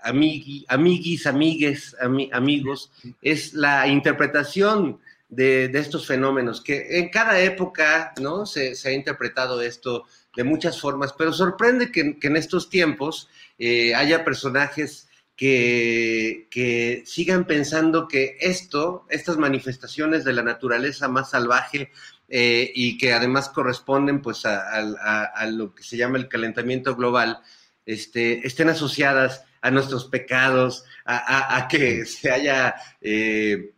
amiguis, 0.04 1.26
amigues, 1.28 1.96
amigos, 2.32 2.92
es 3.22 3.54
la 3.54 3.88
interpretación 3.88 5.00
de, 5.30 5.66
estos 5.74 6.06
fenómenos, 6.06 6.62
que 6.62 7.00
en 7.00 7.10
cada 7.10 7.40
época, 7.40 8.14
¿no? 8.22 8.46
Se, 8.46 8.74
ha 8.86 8.92
interpretado 8.92 9.62
esto 9.62 10.06
de 10.36 10.44
muchas 10.44 10.80
formas, 10.80 11.14
pero 11.14 11.32
sorprende 11.32 11.92
que, 11.92 12.18
en 12.22 12.38
estos 12.38 12.70
tiempos 12.70 13.30
eh, 13.58 13.96
haya 13.96 14.26
personajes 14.26 15.08
que, 15.36 17.04
sigan 17.06 17.46
pensando 17.46 18.08
que 18.08 18.38
esto, 18.40 19.06
estas 19.10 19.38
manifestaciones 19.38 20.24
de 20.24 20.34
la 20.34 20.44
naturaleza 20.44 21.08
más 21.08 21.32
salvaje 21.32 21.92
eh, 22.30 22.72
y 22.74 22.98
que 22.98 23.14
además 23.14 23.50
corresponden 23.50 24.22
pues 24.22 24.46
a, 24.46 25.46
lo 25.48 25.76
que 25.76 25.84
se 25.84 25.98
llama 25.98 26.18
el 26.18 26.30
calentamiento 26.30 26.96
global, 26.96 27.40
este, 27.86 28.46
estén 28.48 28.70
asociadas 28.70 29.44
a 29.62 29.72
nuestros 29.72 30.06
pecados, 30.06 30.86
a, 31.06 31.68
que 31.70 32.06
se 32.06 32.32
haya 32.32 32.76
eh, 33.02 33.74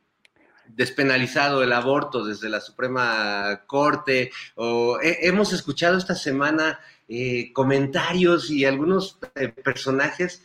despenalizado 0.67 1.63
el 1.63 1.73
aborto 1.73 2.25
desde 2.25 2.49
la 2.49 2.61
Suprema 2.61 3.63
Corte, 3.65 4.31
o 4.55 4.99
hemos 5.01 5.53
escuchado 5.53 5.97
esta 5.97 6.13
semana 6.13 6.79
eh, 7.07 7.51
comentarios 7.53 8.51
y 8.51 8.65
algunos 8.65 9.17
personajes 9.63 10.43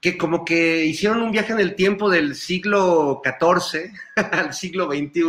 que 0.00 0.16
como 0.16 0.44
que 0.44 0.84
hicieron 0.84 1.22
un 1.22 1.32
viaje 1.32 1.52
en 1.52 1.60
el 1.60 1.74
tiempo 1.74 2.10
del 2.10 2.34
siglo 2.34 3.20
XIV 3.24 3.92
al 4.32 4.54
siglo 4.54 4.86
XXI 4.86 5.22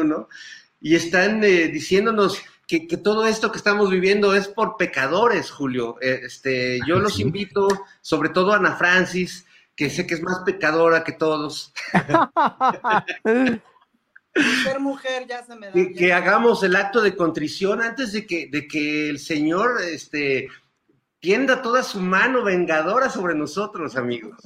y 0.82 0.96
están 0.96 1.44
eh, 1.44 1.70
diciéndonos 1.70 2.42
que, 2.68 2.98
todo 2.98 3.28
esto 3.28 3.52
que 3.52 3.58
estamos 3.58 3.90
viviendo 3.90 4.34
es 4.36 4.48
por 4.48 4.78
pecadores, 4.78 5.52
Julio. 5.52 5.98
Eh, 6.02 6.22
este, 6.24 6.80
yo 6.88 7.00
los 7.00 7.20
invito, 7.20 7.68
sobre 8.02 8.30
todo 8.30 8.52
a 8.54 8.58
Ana 8.58 8.76
Francis, 8.76 9.46
que 9.76 9.90
sé 9.90 10.08
que 10.08 10.16
es 10.16 10.22
más 10.22 10.40
pecadora 10.40 11.04
que 11.04 11.12
todos. 11.12 11.74
Ser 14.64 14.80
mujer 14.80 15.28
ya 15.28 15.44
se 15.44 15.56
me 15.56 15.68
da. 15.68 15.74
Que, 15.74 15.94
que, 15.94 16.12
hagamos 16.12 16.64
el 16.64 16.76
acto 16.76 17.02
de 17.02 17.16
contrición 17.16 17.82
antes 17.82 18.12
de 18.14 18.26
que, 18.26 18.48
de 18.48 18.68
que 18.68 19.10
el 19.10 19.20
Señor 19.20 19.80
este, 19.82 20.48
tienda 21.24 21.62
toda 21.62 21.84
su 21.84 22.02
mano 22.02 22.44
vengadora 22.44 23.10
sobre 23.10 23.34
nosotros, 23.34 23.96
amigos. 23.96 24.38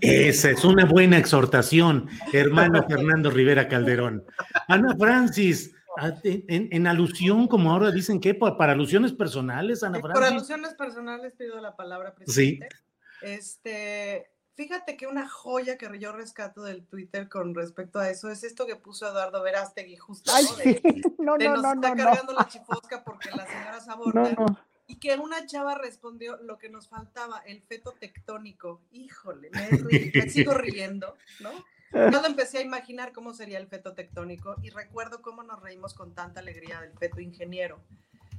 Esa 0.00 0.50
es 0.50 0.64
una 0.64 0.86
buena 0.86 1.18
exhortación, 1.18 2.08
hermano 2.32 2.82
Fernando 2.88 3.30
Rivera 3.30 3.68
Calderón. 3.68 4.24
Ana 4.66 4.96
Francis, 4.98 5.74
en, 6.22 6.86
alusión, 6.86 7.46
como 7.46 7.70
ahora 7.70 7.90
dicen 7.90 8.18
que 8.18 8.32
para 8.32 8.72
alusiones 8.72 9.12
personales, 9.12 9.82
Ana 9.82 10.00
Francis. 10.00 10.14
Por 10.14 10.24
alusiones 10.24 10.72
personales 10.72 11.34
pido 11.34 11.60
la 11.60 11.76
palabra, 11.76 12.14
presidente. 12.14 12.66
Sí. 12.70 12.86
Este, 13.20 14.30
fíjate 14.54 14.96
que 14.96 15.06
una 15.06 15.28
joya 15.28 15.76
que 15.76 15.86
yo 15.98 16.12
rescato 16.12 16.62
del 16.62 16.86
Twitter 16.86 17.28
con 17.28 17.54
respecto 17.54 17.98
a 17.98 18.08
eso 18.08 18.30
es 18.30 18.42
esto 18.42 18.66
que 18.66 18.76
puso 18.76 19.06
Eduardo 19.06 19.42
Verástegui 19.42 19.96
justo, 19.96 20.32
¿no? 21.18 21.36
De, 21.36 21.50
nos 21.50 21.62
está 21.62 21.94
cargando 21.94 22.32
la 22.32 22.48
chifosca 22.48 23.04
porque 23.04 23.28
las 23.36 23.46
señoras 23.50 23.86
abortan 23.90 24.56
y 24.86 24.98
que 24.98 25.14
una 25.16 25.46
chava 25.46 25.74
respondió 25.74 26.36
lo 26.38 26.58
que 26.58 26.68
nos 26.68 26.88
faltaba, 26.88 27.38
el 27.40 27.62
feto 27.62 27.92
tectónico. 27.92 28.82
Híjole, 28.92 29.50
me, 29.50 30.30
sigo 30.30 30.54
riendo, 30.54 31.16
¿no? 31.40 31.50
Yo 31.92 32.24
empecé 32.24 32.58
a 32.58 32.62
imaginar 32.62 33.12
cómo 33.12 33.32
sería 33.32 33.58
el 33.58 33.68
feto 33.68 33.94
tectónico 33.94 34.56
y 34.62 34.70
recuerdo 34.70 35.22
cómo 35.22 35.42
nos 35.42 35.62
reímos 35.62 35.94
con 35.94 36.14
tanta 36.14 36.40
alegría 36.40 36.80
del 36.80 36.92
feto 36.92 37.20
ingeniero. 37.20 37.80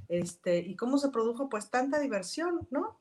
Este, 0.09 0.59
y 0.59 0.75
cómo 0.75 0.97
se 0.97 1.09
produjo 1.09 1.49
pues 1.49 1.69
tanta 1.69 1.99
diversión, 1.99 2.67
¿no? 2.71 2.99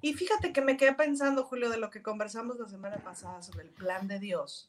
Y 0.00 0.14
fíjate 0.14 0.52
que 0.52 0.60
me 0.60 0.76
quedé 0.76 0.92
pensando, 0.94 1.44
Julio, 1.44 1.70
de 1.70 1.78
lo 1.78 1.90
que 1.90 2.02
conversamos 2.02 2.58
la 2.58 2.68
semana 2.68 2.98
pasada 2.98 3.42
sobre 3.42 3.64
el 3.64 3.70
plan 3.70 4.06
de 4.06 4.18
Dios. 4.18 4.68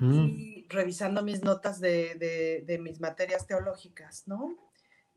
Y 0.00 0.66
revisando 0.70 1.22
mis 1.22 1.42
notas 1.42 1.80
de, 1.80 2.14
de, 2.14 2.64
de 2.66 2.78
mis 2.78 2.98
materias 2.98 3.46
teológicas, 3.46 4.26
¿no? 4.26 4.56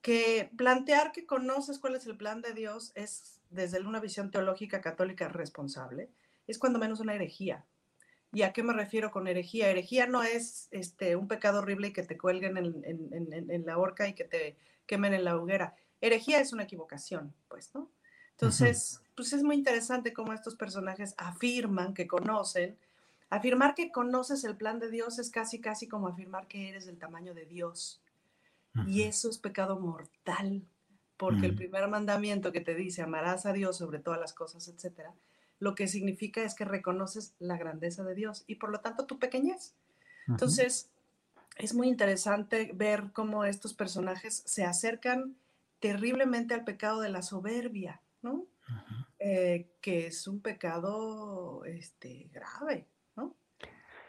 Que 0.02 0.50
plantear 0.56 1.12
que 1.12 1.26
conoces 1.26 1.80
cuál 1.80 1.96
es 1.96 2.06
el 2.06 2.18
plan 2.18 2.42
de 2.42 2.54
Dios 2.54 2.92
es, 2.96 3.40
desde 3.50 3.80
una 3.82 4.00
visión 4.00 4.32
teológica 4.32 4.82
católica 4.82 5.28
responsable, 5.28 6.10
es 6.48 6.58
cuando 6.58 6.80
menos 6.80 7.00
una 7.00 7.16
herejía. 7.16 7.66
¿Y 8.32 8.44
a 8.44 8.54
qué 8.54 8.62
me 8.62 8.74
refiero 8.74 9.12
con 9.12 9.28
herejía? 9.28 9.70
Herejía 9.70 10.06
no 10.06 10.24
es 10.24 10.68
este, 10.72 11.16
un 11.16 11.28
pecado 11.28 11.60
horrible 11.60 11.88
y 11.88 11.94
que 11.94 12.04
te 12.04 12.18
cuelguen 12.18 12.58
en, 12.58 13.66
la 13.66 13.78
horca 13.78 14.08
y 14.08 14.14
que 14.14 14.24
te 14.24 14.56
quemen 14.86 15.14
en 15.14 15.24
la 15.24 15.36
hoguera. 15.36 15.76
Herejía 16.00 16.40
es 16.40 16.54
una 16.54 16.64
equivocación, 16.64 17.34
pues, 17.48 17.74
¿no? 17.74 17.90
Entonces, 18.32 19.02
pues 19.16 19.34
es 19.34 19.44
muy 19.44 19.56
interesante 19.56 20.14
cómo 20.14 20.32
estos 20.32 20.56
personajes 20.56 21.14
afirman 21.18 21.94
que 21.94 22.08
conocen. 22.08 22.78
Afirmar 23.30 23.76
que 23.76 23.92
conoces 23.92 24.44
el 24.44 24.56
plan 24.56 24.80
de 24.80 24.90
Dios 24.90 25.20
es 25.20 25.30
casi, 25.30 25.60
casi 25.60 25.88
como 25.88 26.08
afirmar 26.08 26.48
que 26.48 26.70
eres 26.70 26.86
del 26.86 26.98
tamaño 26.98 27.34
de 27.34 27.46
Dios. 27.46 28.00
Y 28.88 29.04
eso 29.04 29.30
es 29.30 29.38
pecado 29.38 29.80
mortal, 29.80 30.64
porque 31.18 31.48
el 31.48 31.56
primer 31.56 31.88
mandamiento 31.88 32.52
que 32.52 32.62
te 32.62 32.76
dice 32.76 33.02
amarás 33.02 33.46
a 33.46 33.54
Dios 33.54 33.78
sobre 33.78 34.00
todas 34.00 34.20
las 34.20 34.34
cosas, 34.34 34.68
etcétera, 34.68 35.14
lo 35.60 35.76
que 35.76 35.88
significa 35.88 36.44
es 36.44 36.56
que 36.56 36.66
reconoces 36.66 37.34
la 37.40 37.58
grandeza 37.58 38.04
de 38.04 38.16
Dios 38.16 38.44
y 38.48 38.56
por 38.56 38.72
lo 38.72 38.80
tanto 38.80 39.06
tu 39.06 39.20
pequeñez. 39.20 39.76
Entonces, 40.28 40.90
es 41.58 41.74
muy 41.74 41.88
interesante 41.88 42.72
ver 42.74 43.12
cómo 43.12 43.44
estos 43.44 43.74
personajes 43.74 44.44
se 44.46 44.64
acercan 44.64 45.36
terriblemente 45.80 46.54
al 46.54 46.64
pecado 46.64 47.02
de 47.02 47.10
la 47.10 47.22
soberbia, 47.22 48.02
¿no? 48.22 48.46
Eh, 49.18 49.68
que 49.82 50.08
es 50.08 50.28
un 50.28 50.40
pecado 50.40 51.66
este, 51.66 52.30
grave. 52.32 52.88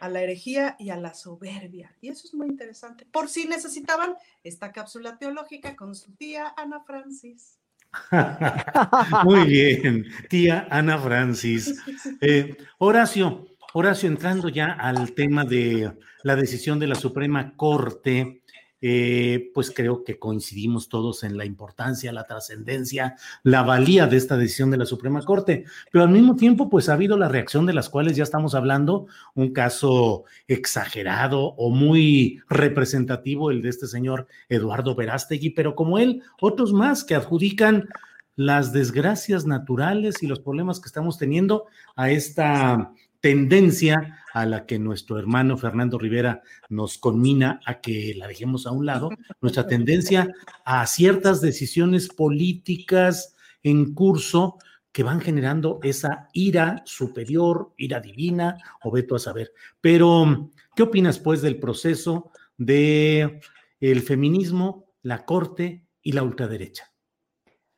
A 0.01 0.09
la 0.09 0.23
herejía 0.23 0.77
y 0.79 0.91
a 0.91 0.97
la 0.97 1.15
soberbia. 1.15 1.95
Y 2.01 2.09
eso 2.09 2.27
es 2.27 2.35
muy 2.35 2.49
interesante. 2.49 3.07
Por 3.11 3.29
si 3.29 3.47
necesitaban 3.47 4.15
esta 4.43 4.73
cápsula 4.73 5.19
teológica 5.19 5.77
con 5.77 5.95
su 5.95 6.13
tía 6.13 6.55
Ana 6.57 6.81
Francis. 6.81 7.59
muy 9.25 9.45
bien, 9.47 10.07
tía 10.29 10.67
Ana 10.71 10.99
Francis. 10.99 11.81
Eh, 12.21 12.57
Horacio, 12.79 13.47
Horacio, 13.73 14.09
entrando 14.09 14.49
ya 14.49 14.73
al 14.73 15.13
tema 15.13 15.45
de 15.45 15.93
la 16.23 16.37
decisión 16.37 16.79
de 16.79 16.87
la 16.87 16.95
Suprema 16.95 17.55
Corte, 17.57 18.43
eh, 18.81 19.51
pues 19.53 19.71
creo 19.71 20.05
que 20.05 20.19
coincidimos 20.19 20.89
todos 20.89 21.23
en 21.23 21.37
la 21.37 21.45
importancia, 21.45 22.13
la 22.13 22.27
trascendencia, 22.27 23.17
la 23.43 23.63
valía 23.63 24.07
de 24.07 24.17
esta 24.17 24.37
decisión 24.37 24.71
de 24.71 24.79
la 24.79 24.87
Suprema 24.87 25.23
Corte, 25.23 25.65
pero 25.93 26.05
al 26.05 26.11
mismo 26.11 26.37
tiempo, 26.37 26.71
pues 26.71 26.89
ha 26.89 26.95
habido 26.95 27.17
la 27.17 27.29
reacción 27.29 27.67
de 27.67 27.75
las 27.75 27.89
cuales 27.89 28.17
ya 28.17 28.23
estamos 28.23 28.55
hablando, 28.55 29.07
un 29.35 29.53
caso 29.53 30.25
exagerado 30.49 31.41
o 31.41 31.71
muy 31.71 32.41
representativo, 32.49 33.51
el 33.51 33.63
de 33.63 33.69
este 33.69 33.87
señor 33.87 34.27
Eduardo 34.49 34.95
Verástegui, 34.95 35.51
pero 35.51 35.75
como 35.75 35.99
él, 35.99 36.23
otros 36.41 36.73
más 36.73 37.05
que 37.05 37.15
adjudican 37.15 37.89
las 38.37 38.73
desgracias 38.73 39.45
naturales 39.45 40.23
y 40.23 40.27
los 40.27 40.41
problemas 40.41 40.81
que 40.81 40.87
estamos 40.87 41.19
teniendo 41.19 41.67
a 41.95 42.11
esta 42.11 42.93
tendencia 43.21 44.25
a 44.33 44.47
la 44.47 44.67
que 44.67 44.79
nuestro 44.79 45.19
hermano 45.19 45.57
Fernando 45.57 45.99
Rivera 45.99 46.43
nos 46.69 46.99
conmina 46.99 47.61
a 47.67 47.81
que 47.81 48.15
la 48.17 48.27
dejemos 48.27 48.67
a 48.67 48.73
un 48.73 48.87
lado, 48.87 49.11
nuestra 49.41 49.67
tendencia 49.67 50.29
a 50.65 50.87
ciertas 50.87 51.41
decisiones 51.41 52.09
políticas 52.09 53.35
en 53.63 53.95
curso 53.95 54.59
que 54.93 55.03
van 55.03 55.21
generando 55.21 55.79
esa 55.83 56.29
ira 56.33 56.83
superior, 56.85 57.73
ira 57.77 58.01
divina, 58.01 58.59
o 58.83 58.91
veto 58.91 59.15
a 59.15 59.21
saber. 59.21 59.53
Pero, 59.81 60.51
¿qué 60.75 60.83
opinas 60.83 61.19
pues 61.19 61.43
del 61.43 61.61
proceso 61.61 62.33
de 62.57 63.41
el 63.79 64.03
feminismo, 64.03 64.87
la 65.03 65.25
corte 65.25 65.87
y 66.03 66.13
la 66.13 66.23
ultraderecha? 66.23 66.93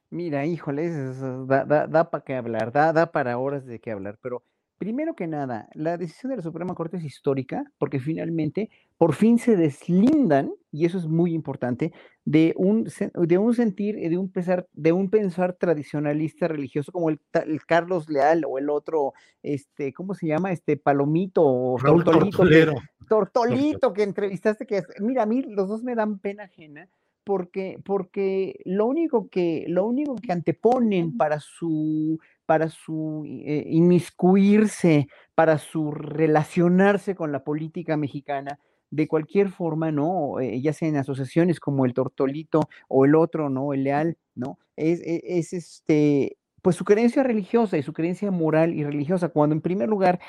Mira, 0.08 0.46
híjole, 0.46 0.90
da, 1.46 2.10
para 2.10 2.24
qué 2.24 2.34
hablar, 2.34 2.72
da, 2.72 2.92
da 2.92 3.12
para 3.12 3.38
horas 3.38 3.66
de 3.66 3.80
qué 3.80 3.90
hablar, 3.90 4.18
pero 4.20 4.44
Primero 4.82 5.14
que 5.14 5.28
nada, 5.28 5.68
la 5.74 5.96
decisión 5.96 6.30
de 6.30 6.38
la 6.38 6.42
Suprema 6.42 6.74
Corte 6.74 6.96
es 6.96 7.04
histórica 7.04 7.62
porque 7.78 8.00
finalmente 8.00 8.68
por 8.98 9.14
fin 9.14 9.38
se 9.38 9.54
deslindan, 9.54 10.52
y 10.72 10.86
eso 10.86 10.98
es 10.98 11.06
muy 11.06 11.34
importante, 11.34 11.92
de 12.24 12.52
un, 12.56 12.88
de 13.14 13.38
un 13.38 13.54
sentir, 13.54 13.94
de 13.94 14.18
un, 14.18 14.28
pensar, 14.28 14.66
de 14.72 14.90
un 14.90 15.08
pensar 15.08 15.52
tradicionalista 15.52 16.48
religioso 16.48 16.90
como 16.90 17.10
el, 17.10 17.20
Carlos 17.64 18.08
Leal 18.08 18.42
o 18.44 18.58
el 18.58 18.70
otro, 18.70 19.12
este, 19.44 19.92
¿cómo 19.92 20.14
se 20.14 20.26
llama? 20.26 20.50
Este 20.50 20.76
Palomito 20.76 21.44
o 21.44 21.78
Tortolito, 21.78 22.42
que, 22.42 22.74
Tortolito 23.08 23.92
que 23.92 24.02
entrevistaste, 24.02 24.66
que 24.66 24.82
mira, 24.98 25.22
a 25.22 25.26
mí 25.26 25.42
los 25.42 25.68
dos 25.68 25.84
me 25.84 25.94
dan 25.94 26.18
pena 26.18 26.42
ajena 26.42 26.88
porque, 27.22 27.80
porque 27.84 28.60
lo 28.64 28.86
único 28.86 29.28
que, 29.28 29.64
lo 29.68 29.86
único 29.86 30.16
que 30.16 30.32
anteponen 30.32 31.16
para 31.16 31.38
su 31.38 32.18
para 32.46 32.68
su 32.68 33.24
eh, 33.26 33.64
inmiscuirse, 33.68 35.08
para 35.34 35.58
su 35.58 35.90
relacionarse 35.90 37.14
con 37.14 37.32
la 37.32 37.44
política 37.44 37.96
mexicana 37.96 38.58
de 38.90 39.08
cualquier 39.08 39.48
forma, 39.48 39.90
¿no? 39.90 40.38
Eh, 40.38 40.60
ya 40.60 40.72
sea 40.74 40.88
en 40.88 40.96
asociaciones 40.96 41.60
como 41.60 41.86
el 41.86 41.94
Tortolito 41.94 42.68
o 42.88 43.06
el 43.06 43.14
otro, 43.14 43.48
¿no? 43.48 43.72
El 43.72 43.84
Leal, 43.84 44.18
¿no? 44.34 44.58
Es, 44.76 45.00
e, 45.00 45.22
es, 45.24 45.54
este, 45.54 46.36
pues 46.60 46.76
su 46.76 46.84
creencia 46.84 47.22
religiosa 47.22 47.78
y 47.78 47.82
su 47.82 47.94
creencia 47.94 48.30
moral 48.30 48.74
y 48.74 48.84
religiosa, 48.84 49.30
cuando 49.30 49.54
en 49.54 49.62
primer 49.62 49.88
lugar 49.88 50.20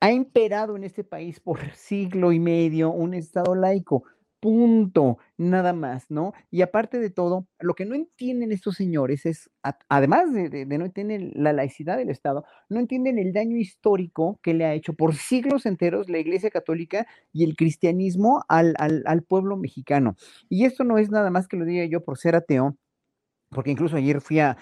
ha 0.00 0.12
imperado 0.12 0.76
en 0.76 0.84
este 0.84 1.02
país 1.02 1.40
por 1.40 1.58
siglo 1.74 2.32
y 2.32 2.38
medio 2.38 2.90
un 2.90 3.12
Estado 3.12 3.54
laico, 3.54 4.04
punto, 4.44 5.16
nada 5.38 5.72
más, 5.72 6.10
¿no? 6.10 6.34
Y 6.50 6.60
aparte 6.60 6.98
de 6.98 7.08
todo, 7.08 7.48
lo 7.60 7.72
que 7.72 7.86
no 7.86 7.94
entienden 7.94 8.52
estos 8.52 8.74
señores 8.76 9.24
es, 9.24 9.48
además 9.88 10.34
de, 10.34 10.66
no 10.66 10.84
entender 10.84 11.30
la 11.34 11.54
laicidad 11.54 11.96
del 11.96 12.10
Estado, 12.10 12.44
no 12.68 12.78
entienden 12.78 13.18
el 13.18 13.32
daño 13.32 13.56
histórico 13.56 14.38
que 14.42 14.52
le 14.52 14.66
ha 14.66 14.74
hecho 14.74 14.92
por 14.92 15.14
siglos 15.14 15.64
enteros 15.64 16.10
la 16.10 16.18
Iglesia 16.18 16.50
Católica 16.50 17.06
y 17.32 17.44
el 17.44 17.56
cristianismo 17.56 18.44
al, 18.48 18.74
al 18.78 19.22
pueblo 19.22 19.56
mexicano. 19.56 20.14
Y 20.50 20.66
esto 20.66 20.84
no 20.84 20.98
es 20.98 21.08
nada 21.08 21.30
más 21.30 21.48
que 21.48 21.56
lo 21.56 21.64
diga 21.64 21.86
yo 21.86 22.04
por 22.04 22.18
ser 22.18 22.36
ateo, 22.36 22.76
porque 23.54 23.70
incluso 23.70 23.96
ayer 23.96 24.20
fui 24.20 24.40
a, 24.40 24.56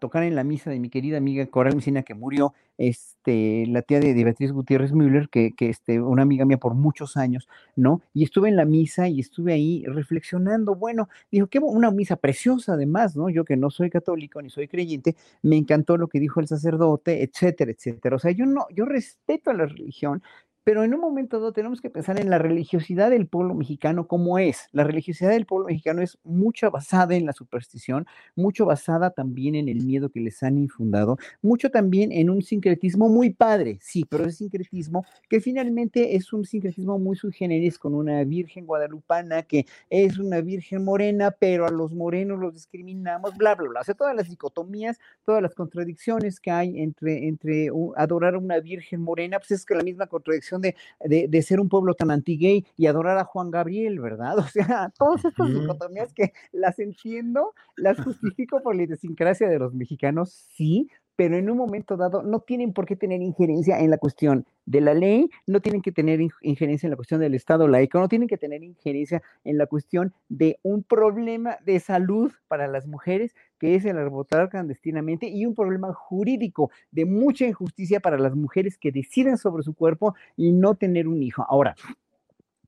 tocar 0.00 0.24
en 0.24 0.34
la 0.34 0.44
misa 0.44 0.70
de 0.70 0.78
mi 0.78 0.90
querida 0.90 1.16
amiga 1.16 1.46
Coral 1.46 1.76
Messina 1.76 2.02
que 2.02 2.14
murió, 2.14 2.52
este, 2.76 3.64
la 3.68 3.82
tía 3.82 4.00
de, 4.00 4.12
Beatriz 4.24 4.52
Gutiérrez 4.52 4.92
Müller, 4.92 5.28
que, 5.30 5.52
que 5.52 5.70
este, 5.70 6.00
una 6.00 6.22
amiga 6.22 6.44
mía 6.44 6.58
por 6.58 6.74
muchos 6.74 7.16
años, 7.16 7.48
¿no? 7.76 8.02
Y 8.12 8.24
estuve 8.24 8.48
en 8.48 8.56
la 8.56 8.64
misa 8.64 9.08
y 9.08 9.20
estuve 9.20 9.52
ahí 9.54 9.84
reflexionando, 9.86 10.74
bueno, 10.74 11.08
dijo 11.30 11.46
que 11.46 11.60
una 11.60 11.90
misa 11.90 12.16
preciosa 12.16 12.74
además, 12.74 13.16
¿no? 13.16 13.30
Yo 13.30 13.44
que 13.44 13.56
no 13.56 13.70
soy 13.70 13.90
católico 13.90 14.42
ni 14.42 14.50
soy 14.50 14.68
creyente, 14.68 15.16
me 15.42 15.56
encantó 15.56 15.96
lo 15.96 16.08
que 16.08 16.20
dijo 16.20 16.40
el 16.40 16.48
sacerdote, 16.48 17.22
etcétera, 17.22 17.70
etcétera. 17.70 18.16
O 18.16 18.18
sea, 18.18 18.32
yo 18.32 18.44
no, 18.44 18.66
yo 18.70 18.84
respeto 18.84 19.50
a 19.50 19.54
la 19.54 19.66
religión, 19.66 20.22
pero 20.64 20.82
en 20.82 20.94
un 20.94 21.00
momento 21.00 21.38
dado 21.38 21.52
tenemos 21.52 21.80
que 21.80 21.90
pensar 21.90 22.18
en 22.18 22.30
la 22.30 22.38
religiosidad 22.38 23.10
del 23.10 23.26
pueblo 23.26 23.54
mexicano 23.54 24.08
como 24.08 24.38
es. 24.38 24.68
La 24.72 24.84
religiosidad 24.84 25.30
del 25.30 25.46
pueblo 25.46 25.66
mexicano 25.66 26.02
es 26.02 26.18
mucho 26.24 26.70
basada 26.70 27.14
en 27.14 27.26
la 27.26 27.32
superstición, 27.32 28.06
mucho 28.34 28.64
basada 28.64 29.10
también 29.10 29.54
en 29.54 29.68
el 29.68 29.84
miedo 29.84 30.08
que 30.08 30.20
les 30.20 30.42
han 30.42 30.58
infundado, 30.58 31.18
mucho 31.42 31.70
también 31.70 32.10
en 32.12 32.30
un 32.30 32.42
sincretismo 32.42 33.08
muy 33.08 33.30
padre, 33.30 33.78
sí, 33.80 34.04
pero 34.08 34.24
ese 34.24 34.38
sincretismo 34.38 35.04
que 35.28 35.40
finalmente 35.40 36.16
es 36.16 36.32
un 36.32 36.44
sincretismo 36.44 36.98
muy 36.98 37.16
sui 37.16 37.34
con 37.78 37.94
una 37.94 38.24
virgen 38.24 38.64
guadalupana 38.64 39.42
que 39.42 39.66
es 39.90 40.18
una 40.18 40.40
virgen 40.40 40.84
morena, 40.84 41.30
pero 41.30 41.66
a 41.66 41.70
los 41.70 41.92
morenos 41.92 42.38
los 42.38 42.54
discriminamos, 42.54 43.36
bla, 43.36 43.54
bla, 43.54 43.68
bla. 43.68 43.80
O 43.80 43.84
sea, 43.84 43.94
todas 43.94 44.14
las 44.14 44.30
dicotomías, 44.30 44.98
todas 45.24 45.42
las 45.42 45.54
contradicciones 45.54 46.40
que 46.40 46.50
hay 46.50 46.80
entre, 46.80 47.28
entre 47.28 47.70
adorar 47.96 48.34
a 48.34 48.38
una 48.38 48.60
virgen 48.60 49.00
morena, 49.00 49.38
pues 49.38 49.50
es 49.50 49.66
que 49.66 49.74
la 49.74 49.82
misma 49.82 50.06
contradicción 50.06 50.53
de, 50.60 51.42
ser 51.42 51.60
un 51.60 51.68
pueblo 51.68 51.94
tan 51.94 52.10
anti-gay 52.10 52.66
y 52.76 52.86
adorar 52.86 53.18
a 53.18 53.24
Juan 53.24 53.50
Gabriel, 53.50 54.00
¿verdad? 54.00 54.36
O 54.44 54.48
sea, 54.48 54.92
todas 54.96 55.24
estas 55.24 55.48
dicotomías 55.52 56.12
que 56.12 56.32
las 56.52 56.78
entiendo, 56.78 57.54
las 57.76 58.00
justifico 58.02 58.60
por 58.62 58.76
la 58.76 58.84
idiosincrasia 58.84 59.48
de 59.48 59.58
los 59.58 59.74
mexicanos, 59.74 60.30
sí, 60.54 60.88
pero 61.16 61.36
en 61.36 61.50
un 61.50 61.56
momento 61.56 61.96
dado 61.96 62.22
no 62.22 62.40
tienen 62.40 62.72
por 62.72 62.86
qué 62.86 62.96
tener 62.96 63.22
injerencia 63.22 63.78
en 63.80 63.90
la 63.90 63.98
cuestión 63.98 64.46
de 64.66 64.80
la 64.80 64.94
ley, 64.94 65.30
no 65.46 65.60
tienen 65.60 65.82
que 65.82 65.92
tener 65.92 66.20
injerencia 66.40 66.86
en 66.86 66.90
la 66.90 66.96
cuestión 66.96 67.20
del 67.20 67.34
Estado 67.34 67.68
laico, 67.68 67.98
no 67.98 68.08
tienen 68.08 68.28
que 68.28 68.38
tener 68.38 68.62
injerencia 68.62 69.22
en 69.44 69.58
la 69.58 69.66
cuestión 69.66 70.12
de 70.28 70.58
un 70.62 70.82
problema 70.82 71.58
de 71.64 71.80
salud 71.80 72.32
para 72.48 72.66
las 72.66 72.86
mujeres, 72.86 73.34
que 73.58 73.74
es 73.74 73.84
el 73.84 73.98
abortar 73.98 74.48
clandestinamente, 74.48 75.28
y 75.28 75.46
un 75.46 75.54
problema 75.54 75.92
jurídico 75.92 76.70
de 76.90 77.04
mucha 77.04 77.46
injusticia 77.46 78.00
para 78.00 78.18
las 78.18 78.34
mujeres 78.34 78.78
que 78.78 78.92
deciden 78.92 79.36
sobre 79.36 79.62
su 79.62 79.74
cuerpo 79.74 80.14
y 80.36 80.52
no 80.52 80.74
tener 80.74 81.08
un 81.08 81.22
hijo. 81.22 81.44
Ahora, 81.48 81.74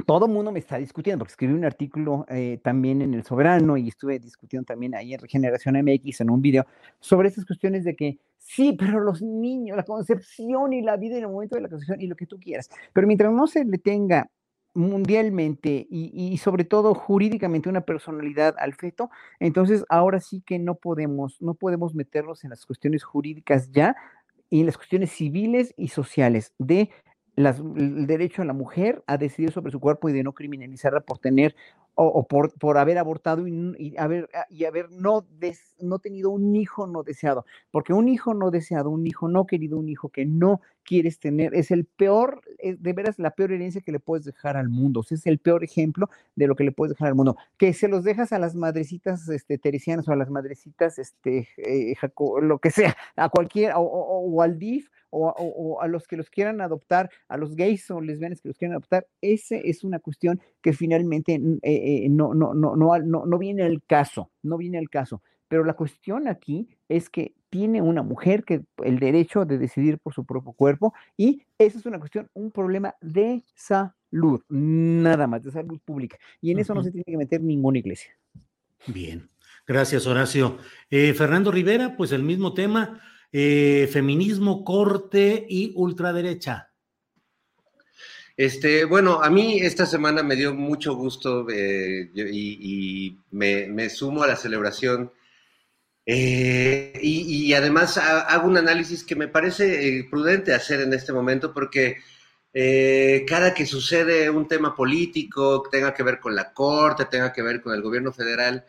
todo 0.05 0.27
el 0.27 0.33
mundo 0.33 0.53
me 0.53 0.59
está 0.59 0.77
discutiendo, 0.77 1.21
porque 1.21 1.33
escribí 1.33 1.55
un 1.55 1.65
artículo 1.65 2.27
eh, 2.29 2.61
también 2.63 3.03
en 3.03 3.15
El 3.15 3.25
Soberano 3.25 3.77
y 3.77 3.89
estuve 3.89 4.19
discutiendo 4.19 4.67
también 4.67 4.95
ahí 4.95 5.15
en 5.15 5.21
Regeneración 5.21 5.77
MX 5.83 6.21
en 6.21 6.31
un 6.31 6.43
video 6.43 6.67
sobre 7.01 7.29
estas 7.29 7.47
cuestiones 7.47 7.85
de 7.85 7.97
que 7.97 8.19
sí, 8.39 8.77
pero 8.79 9.01
los 9.01 9.23
niños, 9.23 9.77
la 9.77 9.85
concepción 9.85 10.73
y 10.73 10.83
la 10.83 10.97
vida 10.97 11.17
en 11.17 11.25
el 11.25 11.31
momento 11.31 11.57
de 11.57 11.63
la 11.63 11.69
concepción 11.69 12.01
y 12.01 12.07
lo 12.07 12.17
que 12.17 12.27
tú 12.27 12.39
quieras, 12.39 12.69
pero 12.93 13.07
mientras 13.07 13.33
no 13.33 13.47
se 13.47 13.65
le 13.65 13.79
tenga 13.79 14.31
mundialmente 14.75 15.87
y, 15.89 16.13
y, 16.13 16.37
sobre 16.37 16.65
todo 16.65 16.95
jurídicamente 16.95 17.71
una 17.71 17.81
personalidad 17.81 18.55
al 18.59 18.75
feto, 18.75 19.09
entonces 19.41 19.85
ahora 19.89 20.21
sí 20.21 20.43
que 20.45 20.59
no 20.59 20.75
podemos, 20.75 21.41
no 21.41 21.55
podemos 21.55 21.95
meternos 21.95 22.45
en 22.45 22.51
las 22.51 22.67
cuestiones 22.67 23.03
jurídicas 23.03 23.71
ya 23.71 23.97
y 24.51 24.61
en 24.61 24.67
las 24.67 24.77
cuestiones 24.77 25.13
civiles 25.13 25.73
y 25.79 25.89
sociales 25.89 26.53
de 26.59 26.91
el 27.37 28.07
derecho 28.07 28.43
a 28.43 28.45
la 28.45 28.53
mujer 28.53 29.03
a 29.07 29.19
decidir 29.19 29.53
sobre 29.53 29.71
su 29.71 29.79
cuerpo 29.79 30.09
y 30.09 30.13
de 30.13 30.23
no 30.23 30.33
criminalizarla 30.33 31.01
por 31.01 31.19
tener 31.19 31.55
o, 31.99 32.27
por, 32.27 32.53
por, 32.59 32.77
haber 32.77 32.99
abortado 32.99 33.47
y, 33.49 33.97
haber, 33.97 34.29
ah, 34.35 34.47
y 34.51 34.65
haber 34.65 34.91
no, 34.91 35.27
no 35.81 35.99
tenido 35.99 36.31
un 36.31 36.55
hijo 36.55 36.87
no 36.87 37.03
deseado, 37.03 37.47
porque 37.71 37.95
un 37.95 38.09
hijo 38.09 38.35
no 38.35 38.51
deseado, 38.51 38.91
un 38.91 39.07
hijo 39.07 39.29
no 39.29 39.47
querido, 39.47 39.79
un 39.79 39.89
hijo 39.89 40.11
que 40.11 40.27
no 40.27 40.61
quieres 40.85 41.19
tener, 41.19 41.55
es 41.55 41.71
el 41.71 41.87
peor, 41.87 42.43
es 42.59 42.83
de 42.83 42.93
veras 42.93 43.19
la 43.19 43.31
peor 43.31 43.53
herencia 43.53 43.81
que 43.81 43.93
le 43.93 43.99
puedes 43.99 44.27
dejar 44.27 44.59
al 44.59 44.69
mundo, 44.69 45.03
es 45.11 45.27
el 45.27 45.39
peor 45.39 45.65
ejemplo 45.65 46.11
de 46.37 46.47
lo 46.47 46.55
que 46.55 46.65
le 46.65 46.73
puedes 46.73 46.95
dejar 46.95 47.09
al 47.09 47.15
mundo, 47.15 47.37
que 47.57 47.73
se 47.73 47.89
los 47.89 48.05
dejas 48.05 48.33
a 48.33 48.39
las 48.39 48.55
madrecitas 48.55 49.27
este, 49.31 49.57
teresianas 49.57 50.07
o 50.07 50.13
a 50.13 50.17
las 50.17 50.31
madrecitas, 50.31 50.99
este, 50.99 51.49
eh, 51.57 51.95
lo 52.43 52.59
que 52.59 52.71
sea, 52.71 52.95
a 53.17 53.31
cualquier, 53.31 53.73
o, 53.75 53.81
o 53.81 54.43
al 54.43 54.59
DIF, 54.59 54.91
o, 55.11 55.81
a 55.81 55.89
los 55.89 56.07
que 56.07 56.17
los 56.17 56.31
quieran 56.31 56.61
adoptar, 56.61 57.11
a 57.29 57.37
los 57.37 57.57
gays 57.57 57.91
o 57.91 58.01
lesbianas 58.01 58.41
que 58.41 58.49
los 58.49 58.59
quieran 58.59 58.75
adoptar, 58.75 59.07
ese 59.21 59.69
es 59.69 59.85
una 59.85 59.99
cuestión 59.99 60.41
que 60.61 60.73
finalmente 60.73 61.35
eh, 61.35 61.61
eh, 61.89 62.09
no, 62.09 62.35
no, 62.35 62.53
no, 62.53 62.75
no, 62.75 63.27
no 63.27 63.39
viene 63.39 63.63
al 63.63 63.81
caso, 63.85 64.33
no 64.43 64.57
viene 64.57 64.77
al 64.77 64.91
caso. 64.91 65.23
Pero 65.47 65.63
la 65.63 65.75
cuestión 65.75 66.27
aquí 66.27 66.69
es 66.89 67.09
que 67.09 67.37
tiene 67.49 67.81
una 67.81 68.03
mujer 68.03 68.43
que 68.43 68.65
el 68.85 68.99
derecho 68.99 69.45
de 69.45 69.57
decidir 69.57 70.01
por 70.01 70.13
su 70.13 70.25
propio 70.25 70.53
cuerpo 70.53 70.95
y 71.17 71.43
esa 71.59 71.79
es 71.79 71.87
una 71.87 72.01
cuestión, 72.01 72.29
un 72.35 72.51
problema 72.51 72.97
de 73.01 73.45
salud, 73.55 74.43
nada 74.49 75.29
más, 75.29 75.45
de 75.45 75.53
salud 75.53 75.79
pública. 75.85 76.19
Y 76.41 76.51
en 76.51 76.59
eso 76.59 76.75
no 76.75 76.83
se 76.83 76.91
tiene 76.91 77.05
que 77.05 77.17
meter 77.17 77.41
ninguna 77.41 77.79
iglesia. 77.79 78.11
Bien, 78.89 79.31
gracias 79.65 80.09
Horacio. 80.09 80.59
Eh, 80.91 81.15
Fernando 81.15 81.53
Rivera, 81.53 81.97
pues 81.97 82.11
el 82.11 82.25
mismo 82.25 82.53
tema. 82.53 83.01
Eh, 83.31 83.89
feminismo, 83.93 84.65
corte 84.65 85.47
y 85.49 85.73
ultraderecha. 85.77 86.73
Este, 88.37 88.85
bueno, 88.85 89.23
a 89.23 89.31
mí 89.31 89.59
esta 89.61 89.87
semana 89.87 90.23
me 90.23 90.37
dio 90.37 90.55
mucho 90.55 90.95
gusto 90.95 91.47
eh, 91.51 92.11
y, 92.15 93.19
me, 93.31 93.89
sumo 93.91 94.23
a 94.23 94.27
la 94.27 94.37
celebración. 94.37 95.13
Eh, 96.05 96.99
y, 97.03 97.53
además 97.55 97.99
hago 97.99 98.47
un 98.49 98.57
análisis 98.57 99.03
que 99.05 99.17
me 99.17 99.29
parece 99.29 100.07
prudente 100.11 100.55
hacer 100.55 100.81
en 100.81 100.93
este 100.93 101.13
momento 101.13 101.53
porque 101.53 101.97
cada 103.27 103.53
que 103.55 103.67
sucede 103.67 104.31
un 104.31 104.49
tema 104.49 104.75
político, 104.75 105.63
tenga 105.71 105.93
que 105.93 106.03
ver 106.03 106.21
con 106.21 106.35
la 106.35 106.53
Corte, 106.53 107.07
tenga 107.07 107.33
que 107.33 107.43
ver 107.43 107.61
con 107.61 107.75
el 107.75 107.83
gobierno 107.83 108.13
federal, 108.13 108.65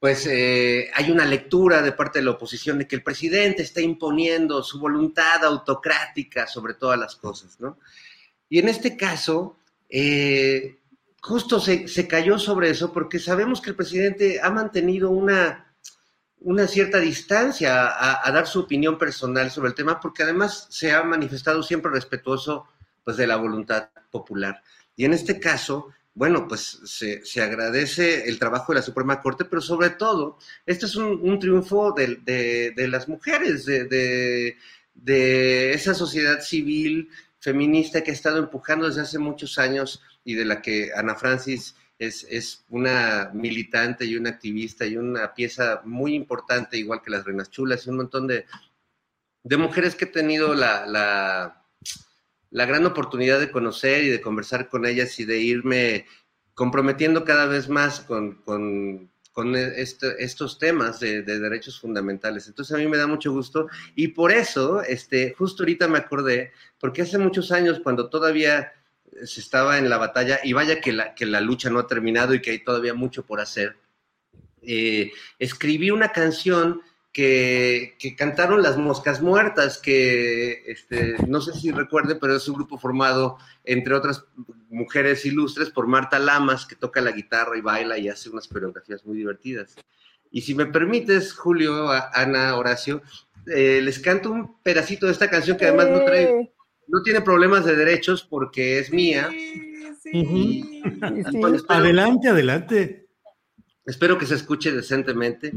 pues 0.00 0.26
eh, 0.26 0.90
hay 0.94 1.10
una 1.10 1.26
lectura 1.26 1.82
de 1.82 1.92
parte 1.92 2.18
de 2.20 2.24
la 2.24 2.30
oposición 2.30 2.78
de 2.78 2.88
que 2.88 2.96
el 2.96 3.02
presidente 3.02 3.62
está 3.62 3.82
imponiendo 3.82 4.62
su 4.62 4.80
voluntad 4.80 5.44
autocrática 5.44 6.46
sobre 6.46 6.72
todas 6.72 6.98
las 6.98 7.16
cosas, 7.16 7.60
¿no? 7.60 7.78
Y 8.50 8.58
en 8.58 8.68
este 8.68 8.96
caso, 8.96 9.56
eh, 9.88 10.76
justo 11.22 11.60
se, 11.60 12.08
cayó 12.08 12.38
sobre 12.38 12.70
eso 12.70 12.92
porque 12.92 13.18
sabemos 13.18 13.60
que 13.60 13.70
el 13.70 13.76
presidente 13.76 14.40
ha 14.42 14.50
mantenido 14.50 15.10
una, 15.10 15.72
una 16.40 16.66
cierta 16.66 16.98
distancia 16.98 18.24
a, 18.26 18.30
dar 18.32 18.46
su 18.48 18.60
opinión 18.60 18.98
personal 18.98 19.50
sobre 19.50 19.68
el 19.68 19.74
tema, 19.76 20.00
porque 20.00 20.24
además 20.24 20.66
se 20.68 20.92
ha 20.92 21.02
manifestado 21.04 21.62
siempre 21.62 21.92
respetuoso 21.92 22.66
pues, 23.04 23.16
de 23.16 23.28
la 23.28 23.36
voluntad 23.36 23.88
popular. 24.10 24.62
Y 24.96 25.04
en 25.04 25.12
este 25.12 25.38
caso, 25.38 25.90
bueno, 26.12 26.48
pues 26.48 26.80
se, 26.84 27.22
agradece 27.40 28.28
el 28.28 28.38
trabajo 28.38 28.72
de 28.72 28.80
la 28.80 28.84
Suprema 28.84 29.20
Corte, 29.20 29.44
pero 29.44 29.62
sobre 29.62 29.90
todo, 29.90 30.38
este 30.66 30.86
es 30.86 30.96
un, 30.96 31.38
triunfo 31.38 31.92
de, 31.92 32.72
las 32.88 33.08
mujeres, 33.08 33.64
de, 33.64 34.56
esa 35.72 35.94
sociedad 35.94 36.40
civil 36.40 37.08
feminista 37.40 38.02
que 38.02 38.10
ha 38.10 38.14
estado 38.14 38.38
empujando 38.38 38.86
desde 38.86 39.02
hace 39.02 39.18
muchos 39.18 39.58
años 39.58 40.02
y 40.24 40.34
de 40.34 40.44
la 40.44 40.62
que 40.62 40.90
Ana 40.94 41.14
Francis 41.14 41.74
es, 41.98 42.64
una 42.70 43.30
militante 43.34 44.06
y 44.06 44.16
una 44.16 44.30
activista 44.30 44.86
y 44.86 44.96
una 44.96 45.34
pieza 45.34 45.82
muy 45.84 46.14
importante, 46.14 46.78
igual 46.78 47.02
que 47.02 47.10
las 47.10 47.24
Reinas 47.24 47.50
Chulas 47.50 47.86
y 47.86 47.90
un 47.90 47.96
montón 47.96 48.26
de, 48.26 48.46
mujeres 49.44 49.94
que 49.94 50.04
he 50.04 50.08
tenido 50.08 50.54
la 50.54 51.60
la 52.50 52.66
gran 52.66 52.84
oportunidad 52.84 53.38
de 53.38 53.50
conocer 53.50 54.04
y 54.04 54.08
de 54.08 54.20
conversar 54.20 54.68
con 54.68 54.84
ellas 54.84 55.18
y 55.20 55.24
de 55.24 55.38
irme 55.38 56.06
comprometiendo 56.54 57.24
cada 57.24 57.46
vez 57.46 57.68
más 57.68 58.00
con, 58.00 59.10
este, 59.76 60.22
estos 60.22 60.58
temas 60.58 61.00
de, 61.00 61.22
derechos 61.22 61.80
fundamentales. 61.80 62.48
Entonces 62.48 62.74
a 62.74 62.78
mí 62.78 62.86
me 62.86 62.98
da 62.98 63.06
mucho 63.06 63.32
gusto 63.32 63.68
y 63.94 64.08
por 64.08 64.32
eso, 64.32 64.82
este, 64.82 65.34
justo 65.36 65.62
ahorita 65.62 65.88
me 65.88 65.98
acordé, 65.98 66.52
porque 66.78 67.02
hace 67.02 67.18
muchos 67.18 67.52
años 67.52 67.80
cuando 67.82 68.08
todavía 68.08 68.72
se 69.24 69.40
estaba 69.40 69.78
en 69.78 69.90
la 69.90 69.98
batalla, 69.98 70.40
y 70.44 70.52
vaya 70.52 70.80
que 70.80 70.92
la, 70.92 71.14
que 71.14 71.26
la 71.26 71.40
lucha 71.40 71.68
no 71.70 71.80
ha 71.80 71.86
terminado 71.86 72.34
y 72.34 72.40
que 72.40 72.52
hay 72.52 72.64
todavía 72.64 72.94
mucho 72.94 73.24
por 73.24 73.40
hacer, 73.40 73.76
eh, 74.62 75.10
escribí 75.38 75.90
una 75.90 76.12
canción 76.12 76.82
que, 77.12 77.96
cantaron 78.16 78.62
Las 78.62 78.76
Moscas 78.76 79.20
Muertas, 79.20 79.78
que 79.78 80.62
este, 80.66 81.16
no 81.26 81.40
sé 81.40 81.52
si 81.52 81.70
recuerde, 81.70 82.14
pero 82.14 82.36
es 82.36 82.48
un 82.48 82.54
grupo 82.54 82.78
formado, 82.78 83.38
entre 83.64 83.94
otras 83.94 84.24
mujeres 84.68 85.26
ilustres, 85.26 85.70
por 85.70 85.86
Marta 85.86 86.18
Lamas, 86.18 86.66
que 86.66 86.76
toca 86.76 87.00
la 87.00 87.10
guitarra 87.10 87.56
y 87.56 87.60
baila 87.60 87.98
y 87.98 88.08
hace 88.08 88.30
unas 88.30 88.48
coreografías 88.48 89.04
muy 89.04 89.16
divertidas. 89.16 89.74
Y 90.30 90.42
si 90.42 90.54
me 90.54 90.66
permites, 90.66 91.32
Julio, 91.32 91.88
Ana, 92.14 92.56
Horacio, 92.56 93.02
eh, 93.46 93.80
les 93.82 93.98
canto 93.98 94.30
un 94.30 94.62
pedacito 94.62 95.06
de 95.06 95.12
esta 95.12 95.28
canción 95.28 95.56
que 95.56 95.66
además 95.66 95.88
no, 95.88 96.00
no 96.86 97.02
tiene 97.02 97.20
problemas 97.20 97.64
de 97.64 97.74
derechos 97.74 98.22
porque 98.22 98.78
es 98.78 98.92
mía. 98.92 99.28
adelante, 101.68 102.28
adelante. 102.28 103.08
Espero 103.84 104.18
que 104.18 104.26
se 104.26 104.36
escuche 104.36 104.70
decentemente 104.70 105.52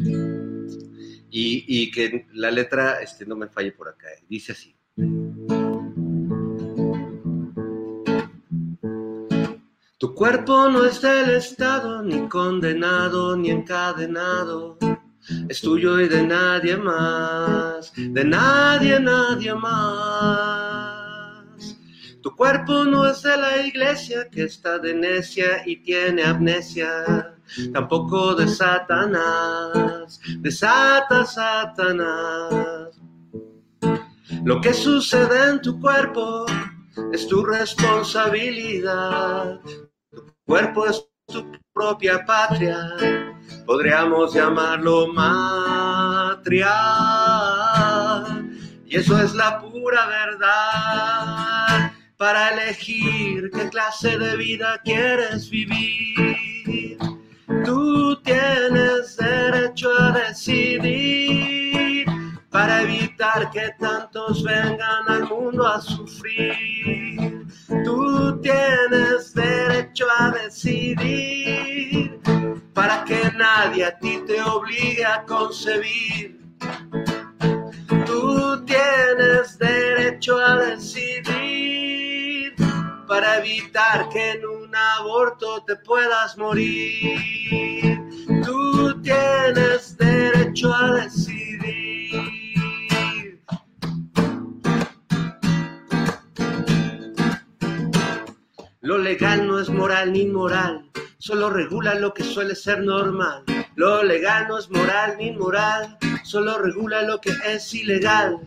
y, 1.35 1.91
que 1.91 2.27
la 2.33 2.51
letra 2.51 3.01
este, 3.01 3.25
no 3.25 3.35
me 3.35 3.47
falle 3.47 3.71
por 3.71 3.89
acá. 3.89 4.07
Eh. 4.09 4.23
Dice 4.29 4.51
así. 4.51 4.75
Tu 9.97 10.13
cuerpo 10.13 10.69
no 10.69 10.85
es 10.85 11.01
del 11.01 11.31
Estado, 11.31 12.03
ni 12.03 12.27
condenado, 12.27 13.35
ni 13.35 13.49
encadenado. 13.49 14.77
Es 15.47 15.61
tuyo 15.61 16.01
y 16.01 16.09
de 16.09 16.21
nadie 16.21 16.75
más, 16.75 17.93
de 17.95 18.25
nadie, 18.25 18.99
nadie 18.99 19.55
más. 19.55 20.52
Tu 22.23 22.33
cuerpo 22.37 22.85
no 22.85 23.05
es 23.05 23.21
de 23.21 23.35
la 23.35 23.67
iglesia 23.67 24.29
que 24.29 24.45
está 24.45 24.79
de 24.79 24.93
necia 24.93 25.61
y 25.65 25.83
tiene 25.83 26.23
amnesia 26.23 27.35
tampoco 27.73 28.33
de 28.33 28.47
Satanás, 28.47 30.21
de 30.39 30.49
Sata 30.49 31.25
Satanás. 31.25 32.97
Lo 34.45 34.61
que 34.61 34.73
sucede 34.73 35.49
en 35.49 35.61
tu 35.61 35.81
cuerpo 35.81 36.45
es 37.11 37.27
tu 37.27 37.43
responsabilidad. 37.43 39.59
Tu 40.09 40.23
cuerpo 40.45 40.87
es 40.87 41.05
tu 41.27 41.45
propia 41.73 42.25
patria, 42.25 42.87
podríamos 43.65 44.33
llamarlo 44.33 45.07
matria. 45.07 46.73
Y 48.85 48.95
eso 48.95 49.21
es 49.21 49.35
la 49.35 49.59
pura 49.59 50.05
verdad 50.05 51.92
para 52.17 52.49
elegir 52.49 53.49
qué 53.51 53.69
clase 53.69 54.17
de 54.17 54.35
vida 54.37 54.79
quieres 54.83 55.49
vivir. 55.49 56.97
Tú 57.65 58.15
tienes 58.23 59.17
derecho 59.17 59.89
a 59.99 60.11
decidir 60.11 62.05
para 62.49 62.81
evitar 62.83 63.49
que 63.51 63.71
tantos 63.79 64.43
vengan 64.43 65.07
al 65.07 65.27
mundo 65.27 65.67
a 65.67 65.81
sufrir. 65.81 67.47
Tú 67.83 68.39
tienes 68.41 69.33
derecho 69.33 70.05
a 70.19 70.31
decidir 70.31 72.19
para 72.73 73.03
que 73.05 73.31
nadie 73.37 73.85
a 73.85 73.97
ti 73.97 74.21
te 74.27 74.41
obligue 74.41 75.05
a 75.05 75.23
concebir. 75.23 76.39
Tú 78.05 78.63
tienes 78.65 79.57
derecho 79.57 80.37
a 80.37 80.57
decidir 80.57 82.02
para 83.13 83.37
evitar 83.37 84.09
que 84.09 84.31
en 84.31 84.43
un 84.43 84.75
aborto 84.75 85.63
te 85.67 85.75
puedas 85.75 86.35
morir. 86.35 88.01
Tú 88.43 88.99
tienes 89.03 89.95
derecho 89.99 90.73
a 90.73 90.95
decidir. 90.95 92.23
Lo 98.81 98.97
legal 98.97 99.45
no 99.45 99.59
es 99.59 99.69
moral 99.69 100.11
ni 100.11 100.21
inmoral, 100.21 100.89
solo 101.19 101.51
regula 101.51 101.93
lo 101.93 102.15
que 102.15 102.23
suele 102.23 102.55
ser 102.55 102.81
normal. 102.81 103.43
Lo 103.75 104.01
legal 104.01 104.47
no 104.47 104.57
es 104.57 104.71
moral 104.71 105.17
ni 105.19 105.27
inmoral, 105.27 105.99
solo 106.23 106.57
regula 106.57 107.03
lo 107.03 107.21
que 107.21 107.31
es 107.45 107.71
ilegal. 107.75 108.39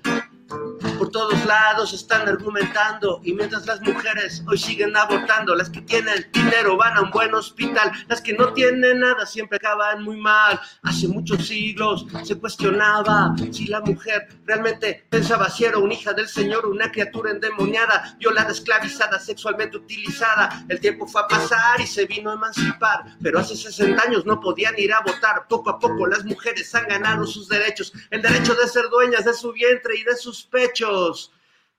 Por 0.98 1.10
todos 1.10 1.44
lados 1.44 1.92
están 1.92 2.26
argumentando 2.26 3.20
y 3.22 3.34
mientras 3.34 3.66
las 3.66 3.82
mujeres 3.82 4.42
hoy 4.48 4.56
siguen 4.56 4.96
abortando, 4.96 5.54
las 5.54 5.68
que 5.68 5.82
tienen 5.82 6.26
dinero 6.32 6.76
van 6.76 6.96
a 6.96 7.02
un 7.02 7.10
buen 7.10 7.34
hospital, 7.34 7.92
las 8.08 8.22
que 8.22 8.32
no 8.32 8.52
tienen 8.54 9.00
nada 9.00 9.26
siempre 9.26 9.56
acaban 9.56 10.02
muy 10.02 10.16
mal. 10.16 10.58
Hace 10.82 11.08
muchos 11.08 11.46
siglos 11.46 12.06
se 12.24 12.38
cuestionaba 12.38 13.34
si 13.50 13.66
la 13.66 13.80
mujer 13.82 14.28
realmente 14.46 15.06
pensaba 15.10 15.50
si 15.50 15.64
era 15.64 15.78
una 15.78 15.92
hija 15.92 16.14
del 16.14 16.28
Señor, 16.28 16.66
una 16.66 16.90
criatura 16.90 17.30
endemoniada, 17.30 18.16
violada, 18.18 18.52
esclavizada, 18.52 19.20
sexualmente 19.20 19.76
utilizada. 19.76 20.64
El 20.68 20.80
tiempo 20.80 21.06
fue 21.06 21.20
a 21.20 21.28
pasar 21.28 21.80
y 21.80 21.86
se 21.86 22.06
vino 22.06 22.30
a 22.30 22.34
emancipar, 22.34 23.16
pero 23.22 23.38
hace 23.38 23.54
60 23.54 24.02
años 24.02 24.24
no 24.24 24.40
podían 24.40 24.74
ir 24.78 24.94
a 24.94 25.00
votar. 25.00 25.46
Poco 25.48 25.70
a 25.70 25.78
poco 25.78 26.06
las 26.06 26.24
mujeres 26.24 26.74
han 26.74 26.88
ganado 26.88 27.26
sus 27.26 27.48
derechos, 27.48 27.92
el 28.10 28.22
derecho 28.22 28.54
de 28.54 28.66
ser 28.66 28.88
dueñas 28.90 29.24
de 29.26 29.34
su 29.34 29.52
vientre 29.52 29.94
y 29.98 30.04
de 30.04 30.16
sus 30.16 30.44
pechos. 30.44 30.85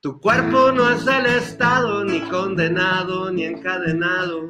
Tu 0.02 0.20
cuerpo 0.20 0.72
no 0.72 0.90
es 0.90 1.06
del 1.06 1.26
Estado, 1.26 2.04
ni 2.04 2.20
condenado, 2.30 3.32
ni 3.32 3.46
encadenado. 3.46 4.50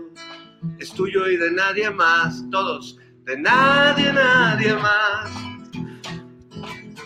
Es 0.80 0.91
tuyo 0.93 1.28
y 1.28 1.38
de 1.38 1.52
nadie 1.52 1.91
más, 1.91 2.43
todos, 2.50 2.98
de 3.24 3.38
nadie, 3.38 4.12
nadie 4.12 4.74
más. 4.76 5.30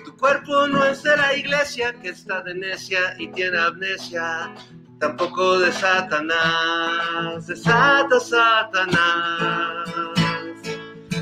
Tu 0.06 0.16
cuerpo 0.18 0.68
no 0.68 0.86
es 0.86 1.04
de 1.04 1.18
la 1.18 1.36
iglesia 1.36 1.94
que 2.02 2.10
está 2.10 2.42
de 2.42 2.56
necia 2.56 3.16
y 3.20 3.28
tiene 3.28 3.58
amnesia, 3.60 4.54
tampoco 5.00 5.60
de 5.60 5.72
Satanás, 5.74 7.48
de 7.48 7.56
Sata, 7.56 8.20
Satanás. 8.20 9.90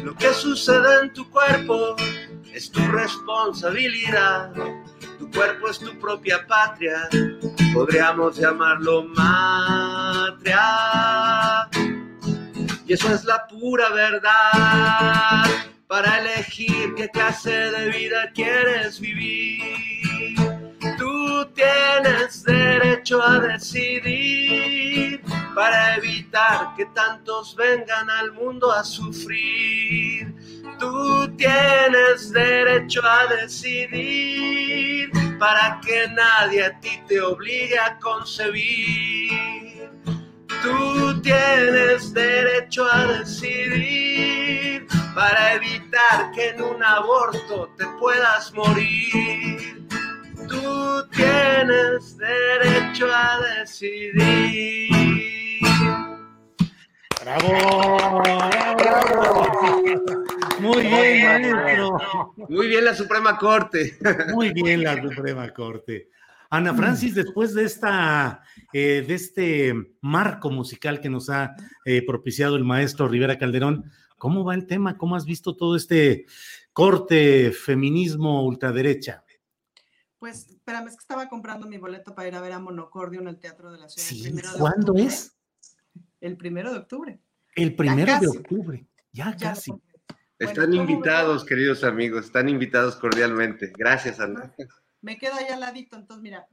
Lo 0.03 0.15
que 0.15 0.31
sucede 0.33 1.01
en 1.01 1.13
tu 1.13 1.27
cuerpo 1.31 1.95
es 2.53 2.71
tu 2.71 2.81
responsabilidad. 2.91 4.51
Cuerpo 5.33 5.69
es 5.69 5.79
tu 5.79 5.97
propia 5.99 6.45
patria, 6.47 7.07
podríamos 7.73 8.37
llamarlo 8.37 9.03
matria. 9.15 10.61
Y 12.85 12.93
eso 12.93 13.13
es 13.13 13.23
la 13.25 13.47
pura 13.47 13.89
verdad 13.89 15.43
para 15.87 16.19
elegir 16.19 16.93
qué 16.95 17.09
clase 17.09 17.51
de 17.51 17.89
vida 17.89 18.31
quieres 18.33 18.99
vivir. 18.99 19.98
Tú 21.39 21.45
tienes 21.53 22.43
derecho 22.43 23.23
a 23.23 23.39
decidir 23.39 25.21
para 25.55 25.95
evitar 25.95 26.75
que 26.75 26.85
tantos 26.87 27.55
vengan 27.55 28.09
al 28.09 28.33
mundo 28.33 28.69
a 28.73 28.83
sufrir. 28.83 30.35
Tú 30.77 31.33
tienes 31.37 32.33
derecho 32.33 32.99
a 33.05 33.27
decidir 33.27 35.11
para 35.39 35.79
que 35.79 36.09
nadie 36.09 36.65
a 36.65 36.77
ti 36.81 37.01
te 37.07 37.21
obligue 37.21 37.79
a 37.79 37.97
concebir. 37.99 39.89
Tú 40.61 41.21
tienes 41.21 42.13
derecho 42.13 42.85
a 42.85 43.05
decidir 43.19 44.85
para 45.15 45.53
evitar 45.53 46.33
que 46.33 46.49
en 46.49 46.61
un 46.61 46.83
aborto 46.83 47.69
te 47.77 47.85
puedas 47.97 48.51
morir. 48.53 49.88
Tú 50.49 51.07
tienes 51.11 52.17
derecho 52.17 53.07
a 53.13 53.39
decidir. 53.59 54.89
¡Bravo! 57.21 58.21
¡Bravo! 58.77 59.39
Muy 60.59 60.81
bien, 60.81 61.51
maestro. 61.53 61.97
Muy 62.49 62.67
bien 62.67 62.85
la 62.85 62.95
Suprema 62.95 63.37
Corte. 63.37 63.97
Muy 64.33 64.51
bien 64.51 64.83
la 64.83 65.01
Suprema 65.01 65.53
Corte. 65.53 66.09
Ana 66.49 66.73
Francis, 66.73 67.13
después 67.13 67.53
de 67.53 67.63
esta, 67.63 68.41
eh, 68.73 69.05
de 69.07 69.13
este 69.13 69.73
marco 70.01 70.49
musical 70.49 70.99
que 70.99 71.09
nos 71.09 71.29
ha 71.29 71.55
eh, 71.85 72.03
propiciado 72.03 72.55
el 72.55 72.63
maestro 72.63 73.07
Rivera 73.07 73.37
Calderón, 73.37 73.91
¿cómo 74.17 74.43
va 74.43 74.55
el 74.55 74.65
tema? 74.65 74.97
¿Cómo 74.97 75.15
has 75.15 75.25
visto 75.25 75.55
todo 75.55 75.75
este 75.75 76.25
corte 76.73 77.51
feminismo 77.51 78.43
ultraderecha? 78.43 79.23
Pues, 80.19 80.49
espérame, 80.49 80.87
es 80.87 80.95
que 80.95 81.01
estaba 81.01 81.29
comprando 81.29 81.65
mi 81.67 81.77
boleto 81.77 82.13
para 82.13 82.27
ir 82.27 82.35
a 82.35 82.41
ver 82.41 82.51
a 82.51 82.59
Monocordio 82.59 83.21
en 83.21 83.29
el 83.29 83.39
Teatro 83.39 83.71
de 83.71 83.79
la 83.79 83.87
Ciudad. 83.87 84.07
Sí, 84.07 84.17
el 84.17 84.23
primero 84.33 84.51
de 84.53 84.59
¿cuándo 84.59 84.91
octubre. 84.91 85.03
es? 85.05 85.37
El 86.19 86.37
primero 86.37 86.71
de 86.73 86.77
octubre. 86.79 87.19
El 87.55 87.75
primero 87.75 88.19
de 88.19 88.27
octubre. 88.27 88.87
Ya 89.13 89.35
Ya 89.35 89.49
casi. 89.51 89.71
Están 90.37 90.67
Bueno, 90.69 90.83
¿cómo 90.83 90.91
invitados, 90.91 91.45
queridos 91.45 91.83
amigos, 91.83 92.25
están 92.25 92.47
invitados 92.47 92.95
cordialmente. 92.95 93.73
Gracias, 93.77 94.19
Ana. 94.19 94.53
Me 95.01 95.17
quedo 95.17 95.35
ahí 95.35 95.47
al 95.47 95.59
ladito, 95.59 95.95
entonces 95.97 96.21
mira. 96.21 96.47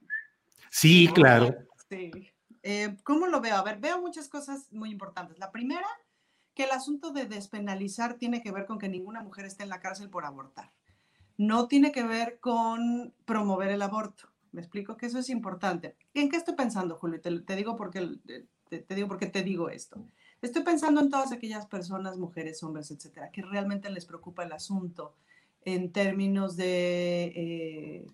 Sí, 0.71 1.09
claro. 1.15 1.55
Sí. 1.89 2.11
Eh, 2.63 2.97
¿Cómo 3.05 3.27
lo 3.29 3.41
veo? 3.41 3.57
A 3.57 3.63
ver, 3.63 3.79
veo 3.79 4.01
muchas 4.01 4.29
cosas 4.29 4.73
muy 4.73 4.91
importantes. 4.91 5.39
La 5.39 5.53
primera, 5.53 5.87
que 6.55 6.65
el 6.65 6.71
asunto 6.71 7.13
de 7.13 7.27
despenalizar 7.27 8.15
tiene 8.15 8.43
que 8.43 8.51
ver 8.51 8.67
con 8.67 8.79
que 8.79 8.89
ninguna 8.89 9.23
mujer 9.23 9.45
esté 9.45 9.63
en 9.63 9.69
la 9.69 9.81
cárcel 9.81 10.11
por 10.11 10.25
abortar. 10.25 10.73
No 11.39 11.69
tiene 11.69 11.93
que 11.93 12.03
ver 12.03 12.39
con 12.41 13.13
promover 13.25 13.71
el 13.71 13.83
aborto. 13.83 14.29
Me 14.53 14.61
explico 14.61 14.97
que 14.97 15.07
eso 15.07 15.19
es 15.19 15.29
importante. 15.29 15.97
¿En 16.15 16.31
qué 16.31 16.37
estoy 16.37 16.55
pensando, 16.55 16.97
Julio? 16.97 17.21
Te, 17.21 17.41
te 17.41 17.57
digo 17.57 17.77
porque 17.77 18.01
te, 18.27 18.47
te 18.79 18.79
te 18.81 19.43
digo 19.43 19.69
esto. 19.69 20.03
Estoy 20.43 20.63
pensando 20.63 21.01
en 21.01 21.11
todas 21.11 21.33
aquellas 21.33 21.67
personas, 21.67 22.19
mujeres, 22.19 22.63
hombres, 22.63 22.91
etcétera, 22.91 23.31
que 23.31 23.43
realmente 23.43 23.91
les 23.91 24.07
preocupa 24.07 24.45
el 24.45 24.53
asunto 24.53 25.15
en 25.65 25.91
términos 25.91 26.57
de 26.57 27.33
eh, 27.35 28.07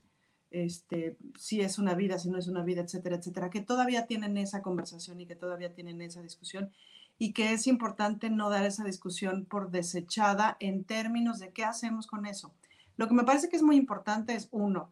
este, 0.50 1.16
si 1.38 1.60
es 1.60 1.78
una 1.78 1.94
vida, 1.94 2.18
si 2.18 2.30
no 2.30 2.38
es 2.38 2.48
una 2.48 2.62
vida, 2.62 2.82
etcétera, 2.82 3.16
etcétera, 3.16 3.50
que 3.50 3.60
todavía 3.60 4.06
tienen 4.06 4.36
esa 4.36 4.62
conversación 4.62 5.20
y 5.20 5.26
que 5.26 5.36
todavía 5.36 5.74
tienen 5.74 6.00
esa 6.00 6.22
discusión 6.22 6.70
y 7.18 7.32
que 7.32 7.52
es 7.52 7.66
importante 7.66 8.30
no 8.30 8.50
dar 8.50 8.64
esa 8.64 8.84
discusión 8.84 9.44
por 9.44 9.70
desechada 9.70 10.56
en 10.60 10.84
términos 10.84 11.38
de 11.38 11.52
qué 11.52 11.64
hacemos 11.64 12.06
con 12.06 12.26
eso. 12.26 12.52
Lo 12.96 13.08
que 13.08 13.14
me 13.14 13.24
parece 13.24 13.48
que 13.48 13.56
es 13.56 13.62
muy 13.62 13.76
importante 13.76 14.34
es, 14.34 14.48
uno, 14.50 14.88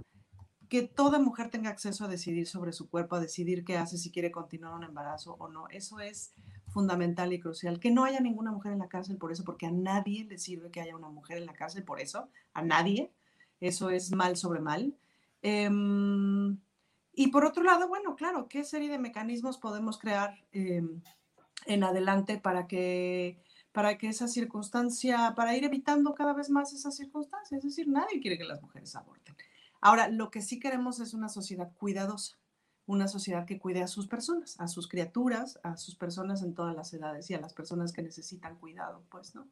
que 0.70 0.82
toda 0.82 1.18
mujer 1.18 1.50
tenga 1.50 1.68
acceso 1.68 2.04
a 2.04 2.08
decidir 2.08 2.46
sobre 2.46 2.72
su 2.72 2.88
cuerpo, 2.88 3.16
a 3.16 3.20
decidir 3.20 3.64
qué 3.64 3.76
hace, 3.76 3.98
si 3.98 4.12
quiere 4.12 4.30
continuar 4.30 4.74
un 4.74 4.84
embarazo 4.84 5.34
o 5.40 5.48
no. 5.48 5.68
Eso 5.68 5.98
es 5.98 6.32
fundamental 6.68 7.32
y 7.32 7.40
crucial. 7.40 7.80
Que 7.80 7.90
no 7.90 8.04
haya 8.04 8.20
ninguna 8.20 8.52
mujer 8.52 8.72
en 8.72 8.78
la 8.78 8.88
cárcel 8.88 9.16
por 9.16 9.32
eso, 9.32 9.44
porque 9.44 9.66
a 9.66 9.72
nadie 9.72 10.24
le 10.24 10.38
sirve 10.38 10.70
que 10.70 10.80
haya 10.80 10.96
una 10.96 11.08
mujer 11.08 11.38
en 11.38 11.46
la 11.46 11.54
cárcel 11.54 11.82
por 11.82 12.00
eso, 12.00 12.28
a 12.54 12.62
nadie. 12.62 13.12
Eso 13.60 13.90
es 13.90 14.12
mal 14.12 14.36
sobre 14.36 14.60
mal. 14.60 14.94
Em, 15.42 16.56
y 17.12 17.28
por 17.32 17.44
otro 17.44 17.64
lado, 17.64 17.88
bueno, 17.88 18.14
claro, 18.14 18.46
¿qué 18.48 18.62
serie 18.62 18.90
de 18.90 18.98
mecanismos 18.98 19.58
podemos 19.58 19.98
crear 19.98 20.36
em, 20.52 21.02
en 21.66 21.84
adelante 21.84 22.38
para 22.38 22.68
que, 22.68 23.42
para 23.72 23.98
que 23.98 24.08
esa 24.08 24.28
circunstancia, 24.28 25.34
para 25.36 25.56
ir 25.56 25.64
evitando 25.64 26.14
cada 26.14 26.32
vez 26.32 26.50
más 26.50 26.72
esa 26.72 26.90
circunstancia? 26.90 27.56
Es 27.56 27.64
decir, 27.64 27.88
nadie 27.88 28.20
quiere 28.20 28.38
que 28.38 28.44
las 28.44 28.60
mujeres 28.62 28.94
aborten. 28.96 29.36
Ahora, 29.80 30.08
lo 30.08 30.30
que 30.30 30.42
sí 30.42 30.58
queremos 30.60 31.00
es 31.00 31.14
una 31.14 31.28
sociedad 31.28 31.72
cuidadosa, 31.76 32.36
una 32.86 33.08
sociedad 33.08 33.46
que 33.46 33.58
cuide 33.58 33.82
a 33.82 33.86
sus 33.86 34.08
personas, 34.08 34.56
a 34.58 34.68
sus 34.68 34.88
criaturas, 34.88 35.58
a 35.62 35.76
sus 35.76 35.94
personas 35.94 36.42
en 36.42 36.54
todas 36.54 36.74
las 36.74 36.92
edades 36.92 37.30
y 37.30 37.34
a 37.34 37.40
las 37.40 37.54
personas 37.54 37.92
que 37.92 38.02
necesitan 38.02 38.56
cuidado, 38.56 39.04
pues, 39.10 39.34
¿no? 39.34 39.48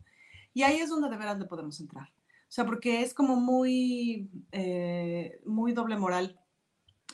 Y 0.54 0.62
ahí 0.62 0.80
es 0.80 0.90
donde 0.90 1.08
de 1.08 1.16
veras 1.16 1.38
le 1.38 1.44
podemos 1.44 1.78
entrar. 1.80 2.08
O 2.08 2.50
sea, 2.50 2.64
porque 2.64 3.02
es 3.02 3.14
como 3.14 3.36
muy, 3.36 4.28
eh, 4.52 5.40
muy 5.44 5.72
doble 5.72 5.96
moral 5.96 6.40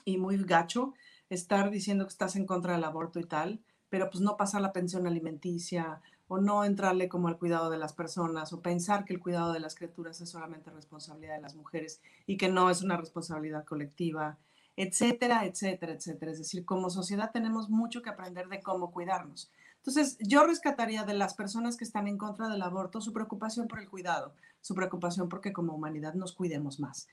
y 0.05 0.17
muy 0.17 0.37
gacho 0.38 0.95
estar 1.29 1.71
diciendo 1.71 2.05
que 2.05 2.12
estás 2.12 2.37
en 2.37 2.47
contra 2.47 2.75
del 2.75 2.85
aborto 2.85 3.19
y 3.21 3.25
tal, 3.25 3.61
pero 3.88 4.11
pues 4.11 4.23
no 4.23 4.37
pasar 4.37 4.61
la 4.61 4.73
pensión 4.73 5.07
alimenticia 5.07 6.01
o 6.28 6.38
no 6.38 6.64
entrarle 6.64 7.08
como 7.08 7.28
al 7.28 7.38
cuidado 7.38 7.70
de 7.70 7.78
las 7.78 7.92
personas 7.92 8.52
o 8.52 8.60
pensar 8.60 9.04
que 9.04 9.12
el 9.12 9.20
cuidado 9.20 9.52
de 9.52 9.60
las 9.60 9.74
criaturas 9.74 10.20
es 10.20 10.30
solamente 10.30 10.70
responsabilidad 10.70 11.37
de 11.37 11.42
las 11.42 11.54
mujeres 11.54 12.00
y 12.26 12.37
que 12.37 12.48
no 12.48 12.70
es 12.70 12.82
una 12.82 12.96
responsabilidad 12.96 13.64
colectiva, 13.64 14.38
etcétera, 14.76 15.44
etcétera, 15.44 15.92
etcétera. 15.92 16.32
Es 16.32 16.38
decir, 16.38 16.64
como 16.64 16.90
sociedad 16.90 17.30
tenemos 17.32 17.70
mucho 17.70 18.02
que 18.02 18.10
aprender 18.10 18.48
de 18.48 18.62
cómo 18.62 18.90
cuidarnos. 18.90 19.50
Entonces, 19.76 20.16
yo 20.18 20.46
rescataría 20.46 21.04
de 21.04 21.12
las 21.12 21.34
personas 21.34 21.76
que 21.76 21.84
están 21.84 22.08
en 22.08 22.16
contra 22.16 22.48
del 22.48 22.62
aborto 22.62 23.02
su 23.02 23.12
preocupación 23.12 23.68
por 23.68 23.80
el 23.80 23.88
cuidado, 23.88 24.32
su 24.62 24.74
preocupación 24.74 25.28
porque 25.28 25.52
como 25.52 25.74
humanidad 25.74 26.14
nos 26.14 26.32
cuidemos 26.32 26.80
más. 26.80 27.06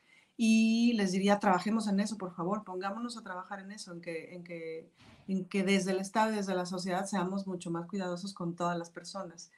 Y 0.43 0.93
les 0.93 1.11
diría, 1.11 1.37
trabajemos 1.37 1.87
en 1.87 1.99
eso, 1.99 2.17
por 2.17 2.33
favor, 2.33 2.63
pongámonos 2.63 3.15
a 3.15 3.21
trabajar 3.21 3.59
en 3.59 3.71
eso, 3.71 3.93
en 3.93 4.01
que, 4.01 4.33
en 4.33 4.43
que, 4.43 4.89
en 5.27 5.45
que 5.45 5.61
desde 5.61 5.91
el 5.91 5.99
Estado 5.99 6.33
y 6.33 6.37
desde 6.37 6.55
la 6.55 6.65
sociedad 6.65 7.05
seamos 7.05 7.45
mucho 7.45 7.69
más 7.69 7.85
cuidadosos 7.85 8.33
con 8.33 8.55
todas 8.55 8.75
las 8.75 8.89
personas. 8.89 9.51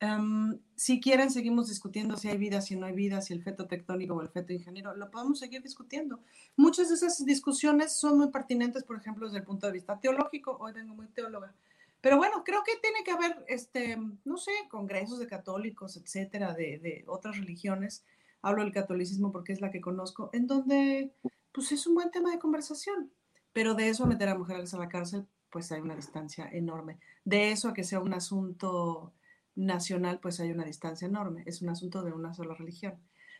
Um, 0.00 0.60
si 0.76 1.00
quieren, 1.00 1.32
seguimos 1.32 1.66
discutiendo 1.66 2.16
si 2.16 2.28
hay 2.28 2.36
vida, 2.36 2.60
si 2.60 2.76
no 2.76 2.86
hay 2.86 2.92
vida, 2.92 3.20
si 3.20 3.32
el 3.32 3.42
feto 3.42 3.66
tectónico 3.66 4.14
o 4.14 4.22
el 4.22 4.28
feto 4.28 4.52
ingeniero, 4.52 4.94
lo 4.94 5.10
podemos 5.10 5.40
seguir 5.40 5.60
discutiendo. 5.60 6.20
Muchas 6.56 6.88
de 6.88 6.94
esas 6.94 7.24
discusiones 7.26 7.96
son 7.96 8.16
muy 8.16 8.30
pertinentes, 8.30 8.84
por 8.84 8.96
ejemplo, 8.96 9.26
desde 9.26 9.38
el 9.38 9.44
punto 9.44 9.66
de 9.66 9.72
vista 9.72 9.98
teológico. 9.98 10.56
Hoy 10.60 10.72
vengo 10.72 10.94
muy 10.94 11.08
teóloga. 11.08 11.52
Pero 12.00 12.16
bueno, 12.16 12.44
creo 12.44 12.62
que 12.62 12.76
tiene 12.80 13.02
que 13.02 13.10
haber, 13.10 13.44
este, 13.48 13.98
no 14.24 14.36
sé, 14.36 14.52
congresos 14.70 15.18
de 15.18 15.26
católicos, 15.26 15.96
etcétera, 15.96 16.54
de 16.54 17.02
otras 17.08 17.36
religiones. 17.36 18.04
Hablo 18.48 18.62
del 18.62 18.72
catolicismo 18.72 19.30
porque 19.30 19.52
es 19.52 19.60
la 19.60 19.70
que 19.70 19.80
conozco, 19.80 20.30
en 20.32 20.46
donde 20.46 21.12
pues 21.52 21.70
es 21.72 21.86
un 21.86 21.94
buen 21.94 22.10
tema 22.10 22.30
de 22.30 22.38
conversación. 22.38 23.12
Pero 23.52 23.74
de 23.74 23.88
eso 23.88 24.04
a 24.04 24.06
meter 24.06 24.28
a 24.28 24.38
mujeres 24.38 24.72
a 24.72 24.78
la 24.78 24.88
cárcel, 24.88 25.26
pues 25.50 25.70
hay 25.70 25.80
una 25.80 25.96
distancia 25.96 26.48
enorme. 26.50 26.98
De 27.24 27.50
eso 27.50 27.68
a 27.68 27.74
que 27.74 27.84
sea 27.84 28.00
un 28.00 28.14
asunto 28.14 29.12
nacional, 29.54 30.18
pues 30.20 30.40
hay 30.40 30.50
una 30.50 30.64
distancia 30.64 31.06
enorme. 31.06 31.42
Es 31.46 31.60
un 31.60 31.68
asunto 31.68 32.02
de 32.02 32.12
una 32.12 32.32
sola 32.32 32.54
religión. 32.54 32.94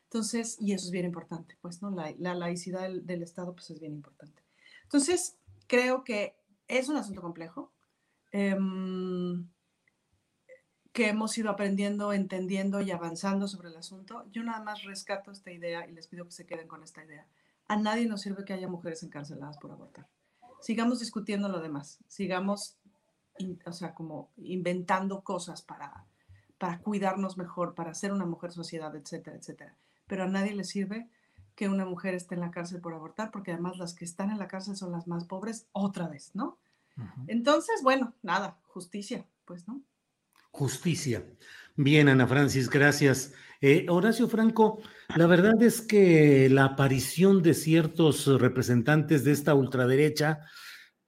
Entonces, 0.05 0.57
y 0.61 0.73
eso 0.73 0.87
es 0.87 0.91
bien 0.91 1.07
importante, 1.07 1.57
pues, 1.63 1.81
¿no? 1.81 1.91
La, 1.91 2.35
laicidad 2.35 2.91
del, 2.91 3.23
Estado, 3.23 3.55
pues 3.55 3.71
es 3.71 3.81
bien 3.81 3.95
importante. 3.95 4.43
Entonces, 4.83 5.39
creo 5.67 6.05
que 6.05 6.37
es 6.67 6.89
un 6.89 6.97
asunto 6.97 7.23
complejo, 7.23 7.73
em, 8.33 9.49
que 10.99 11.09
hemos 11.09 11.39
ido 11.39 11.49
aprendiendo, 11.49 12.13
entendiendo 12.13 12.81
y 12.81 12.91
avanzando 12.91 13.47
sobre 13.47 13.69
el 13.69 13.77
asunto. 13.77 14.27
Yo 14.33 14.43
nada 14.43 14.61
más 14.61 14.83
rescato 14.83 15.31
esta 15.31 15.53
idea 15.53 15.87
y 15.87 15.93
les 15.93 16.09
pido 16.09 16.25
que 16.25 16.33
se 16.33 16.45
queden 16.45 16.67
con 16.67 16.83
esta 16.83 17.05
idea. 17.05 17.25
A 17.69 17.77
nadie 17.77 18.07
nos 18.07 18.23
sirve 18.23 18.45
que 18.45 18.53
haya 18.53 18.67
mujeres 18.67 19.05
encarceladas 19.05 19.59
por 19.59 19.71
abortar. 19.71 20.09
Sigamos 20.61 20.99
discutiendo 20.99 21.49
lo 21.49 21.61
demás, 21.61 22.01
sigamos, 22.09 22.79
o 23.65 23.73
sea, 23.73 23.95
como 23.95 24.31
inventando 24.39 25.23
cosas 25.23 25.63
para, 25.63 26.05
para 26.59 26.81
cuidarnos 26.81 27.39
mejor, 27.39 27.77
para 27.77 27.95
ser 27.95 28.13
una 28.13 28.27
mujer 28.27 28.51
sociedad, 28.51 28.93
etcétera, 28.97 29.37
etcétera 29.37 29.77
pero 30.09 30.25
a 30.25 30.27
nadie 30.27 30.55
le 30.55 30.65
sirve 30.65 31.09
que 31.55 31.69
una 31.69 31.85
mujer 31.85 32.15
esté 32.15 32.35
en 32.35 32.41
la 32.41 32.51
cárcel 32.51 32.81
por 32.81 32.95
abortar, 32.95 33.31
porque 33.31 33.53
además 33.53 33.79
las 33.79 33.95
que 33.95 34.05
están 34.05 34.31
en 34.31 34.39
la 34.39 34.49
cárcel 34.49 34.77
son 34.77 34.91
las 34.91 35.07
más 35.07 35.25
pobres 35.27 35.67
otra 35.73 36.09
vez, 36.09 36.33
¿no? 36.35 36.57
Entonces, 37.29 37.83
bueno, 37.85 38.13
nada, 38.23 38.59
justicia, 38.67 39.25
pues, 39.45 39.69
¿no? 39.69 39.81
Justicia. 40.51 41.25
Bien, 41.77 42.09
Ana 42.09 42.27
Francis, 42.27 42.69
gracias. 42.69 43.33
Eh, 43.61 43.87
Horacio 43.89 44.29
Franco, 44.29 44.81
la 45.17 45.27
verdad 45.27 45.63
es 45.63 45.81
que 45.81 46.49
la 46.49 46.65
aparición 46.65 47.43
de 47.43 47.55
ciertos 47.55 48.27
representantes 48.41 49.25
de 49.25 49.33
esta 49.33 49.55
ultraderecha, 49.55 50.41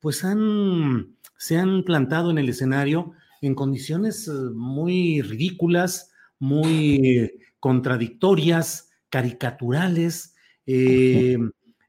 pues 0.01 0.25
han, 0.25 1.17
se 1.37 1.59
han 1.59 1.85
plantado 1.85 2.31
en 2.31 2.39
el 2.39 2.49
escenario 2.49 3.13
en 3.41 3.55
condiciones 3.55 4.29
eh, 4.29 4.33
muy 4.55 5.23
ridículas, 5.23 6.13
muy 6.39 7.33
contradictorias, 7.59 8.91
caricaturales, 9.09 10.35
eh, 10.67 11.37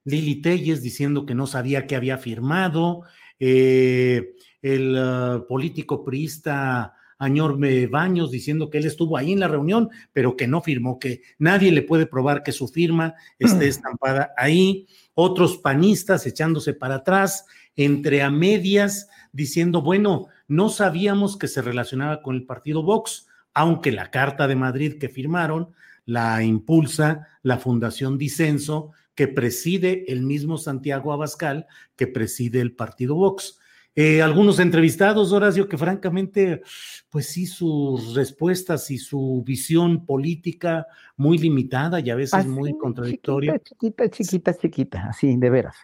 Lili 0.04 0.42
Telles 0.42 0.82
diciendo 0.82 1.26
que 1.26 1.36
no 1.36 1.48
sabía 1.48 1.86
que 1.86 1.96
había 1.96 2.18
firmado, 2.18 3.04
eh, 3.40 4.36
el 4.62 4.96
uh, 4.96 5.48
político 5.48 6.04
priista 6.04 6.96
Añorme 7.22 7.86
Baños 7.86 8.32
diciendo 8.32 8.72
que 8.72 8.80
él 8.80 8.86
estuvo 8.86 9.16
ahí 9.16 9.32
en 9.32 9.40
la 9.40 9.48
reunión, 9.48 9.90
pero 10.12 10.36
que 10.36 10.48
no 10.48 10.62
firmó, 10.62 10.98
que 10.98 11.22
nadie 11.38 11.72
le 11.72 11.84
puede 11.84 12.08
probar 12.08 12.42
que 12.42 12.52
su 12.52 12.68
firma 12.68 13.14
esté 13.38 13.68
estampada 13.68 14.34
ahí, 14.36 14.88
otros 15.14 15.58
panistas 15.58 16.26
echándose 16.26 16.74
para 16.74 16.96
atrás, 16.96 17.46
entre 17.76 18.24
a 18.24 18.32
medias, 18.32 19.08
diciendo, 19.32 19.84
bueno, 19.84 20.30
no 20.48 20.70
sabíamos 20.70 21.38
que 21.38 21.48
se 21.48 21.62
relacionaba 21.62 22.24
con 22.24 22.36
el 22.36 22.44
partido 22.44 22.82
Vox, 22.82 23.28
aunque 23.54 23.92
la 23.92 24.10
Carta 24.10 24.48
de 24.48 24.56
Madrid 24.56 24.98
que 25.00 25.08
firmaron 25.08 25.70
la 26.06 26.42
impulsa 26.42 27.28
la 27.44 27.60
Fundación 27.60 28.18
Disenso, 28.18 28.94
que 29.14 29.28
preside 29.28 30.12
el 30.12 30.24
mismo 30.24 30.58
Santiago 30.58 31.14
Abascal, 31.14 31.68
que 31.96 32.08
preside 32.08 32.62
el 32.62 32.74
partido 32.74 33.14
Vox. 33.14 33.60
Eh, 33.94 34.22
algunos 34.22 34.60
entrevistados, 34.60 35.34
Horacio, 35.34 35.68
que 35.68 35.78
francamente, 35.78 36.62
pues 37.10 37.28
sí, 37.28 37.46
sus 37.46 38.16
respuestas 38.16 38.90
y 38.90 38.98
su 38.98 39.44
visión 39.46 40.06
política 40.06 40.88
muy 41.18 41.38
limitada 41.38 42.00
y 42.00 42.10
a 42.10 42.16
veces 42.16 42.46
muy 42.46 42.78
contradictoria. 42.78 43.60
Chiquita, 43.60 44.10
chiquita, 44.10 44.54
chiquita, 44.58 45.08
así, 45.10 45.36
de 45.36 45.50
veras. 45.50 45.76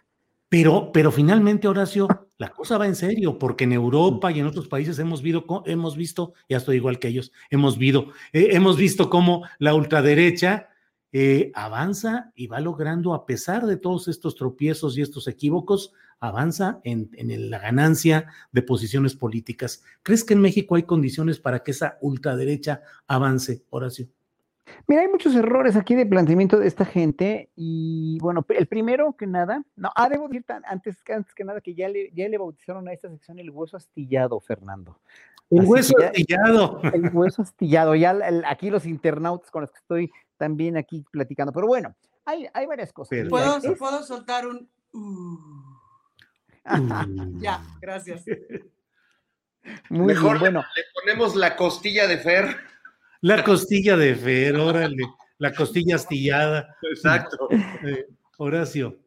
Pero, 0.49 0.91
pero 0.93 1.11
finalmente, 1.11 1.67
Horacio, 1.67 2.07
la 2.37 2.49
cosa 2.51 2.77
va 2.77 2.87
en 2.87 2.95
serio, 2.95 3.37
porque 3.37 3.65
en 3.65 3.73
Europa 3.73 4.31
y 4.31 4.39
en 4.39 4.45
otros 4.45 4.69
países 4.69 4.97
hemos, 4.99 5.21
visto, 5.21 5.63
hemos 5.65 5.97
visto, 5.97 6.33
ya 6.47 6.57
estoy 6.57 6.77
igual 6.77 6.99
que 6.99 7.09
ellos, 7.09 7.33
hemos, 7.49 7.77
visto, 7.77 8.11
eh, 8.31 8.49
hemos 8.51 8.77
visto 8.77 9.09
cómo 9.09 9.43
la 9.59 9.73
ultraderecha 9.73 10.69
eh, 11.11 11.51
avanza 11.53 12.31
y 12.33 12.47
va 12.47 12.61
logrando, 12.61 13.13
a 13.13 13.25
pesar 13.25 13.65
de 13.65 13.75
todos 13.75 14.07
estos 14.07 14.35
tropiezos 14.35 14.97
y 14.97 15.01
estos 15.01 15.27
equívocos, 15.27 15.91
avanza 16.19 16.79
en, 16.83 17.09
en, 17.13 17.49
la 17.49 17.59
ganancia 17.59 18.27
de 18.51 18.61
posiciones 18.61 19.15
políticas. 19.15 19.83
¿Crees 20.03 20.23
que 20.23 20.33
en 20.33 20.41
México 20.41 20.75
hay 20.75 20.83
condiciones 20.83 21.39
para 21.39 21.63
que 21.63 21.71
esa 21.71 21.97
ultraderecha 22.01 22.81
avance, 23.07 23.63
Horacio? 23.69 24.07
Mira, 24.87 25.01
hay 25.01 25.07
muchos 25.07 25.35
errores 25.35 25.75
aquí 25.75 25.95
de 25.95 26.05
planteamiento 26.05 26.59
de 26.59 26.67
esta 26.67 26.85
gente 26.85 27.49
y 27.55 28.17
bueno, 28.19 28.45
el 28.49 28.67
primero 28.67 29.15
que 29.17 29.27
nada, 29.27 29.63
no, 29.75 29.91
ah, 29.95 30.09
debo 30.09 30.27
decir 30.27 30.45
antes, 30.65 30.97
antes 31.13 31.33
que 31.33 31.43
nada 31.43 31.61
que 31.61 31.73
ya 31.73 31.89
le, 31.89 32.11
ya 32.13 32.27
le 32.27 32.37
bautizaron 32.37 32.87
a 32.87 32.93
esta 32.93 33.09
sección 33.09 33.39
el 33.39 33.49
hueso 33.49 33.77
astillado, 33.77 34.39
Fernando. 34.39 34.99
El 35.49 35.65
hueso 35.65 35.93
astillado. 36.03 36.81
El 36.93 37.09
hueso 37.13 37.41
astillado, 37.41 37.95
ya 37.95 38.17
aquí 38.45 38.69
los 38.69 38.85
internautas 38.85 39.49
con 39.51 39.61
los 39.61 39.71
que 39.71 39.79
estoy 39.79 40.11
también 40.37 40.77
aquí 40.77 41.05
platicando, 41.11 41.53
pero 41.53 41.67
bueno, 41.67 41.95
hay, 42.25 42.47
hay 42.53 42.65
varias 42.65 42.91
cosas. 42.91 43.27
¿Puedo, 43.29 43.59
¿Puedo, 43.77 44.03
soltar 44.03 44.45
un... 44.47 44.69
Uh. 44.93 45.76
Ya, 47.39 47.61
gracias. 47.81 48.23
Muy 49.89 50.13
Mejor 50.13 50.39
bueno. 50.39 50.63
le 50.75 50.83
ponemos 50.93 51.35
la 51.35 51.55
costilla 51.55 52.07
de 52.07 52.17
Fer. 52.17 52.55
La 53.21 53.43
costilla 53.43 53.97
de 53.97 54.15
Fer, 54.15 54.55
órale, 54.55 55.03
la 55.39 55.53
costilla 55.53 55.95
astillada. 55.95 56.75
Exacto. 56.81 57.49
Eh, 57.83 58.05
Horacio. 58.37 58.99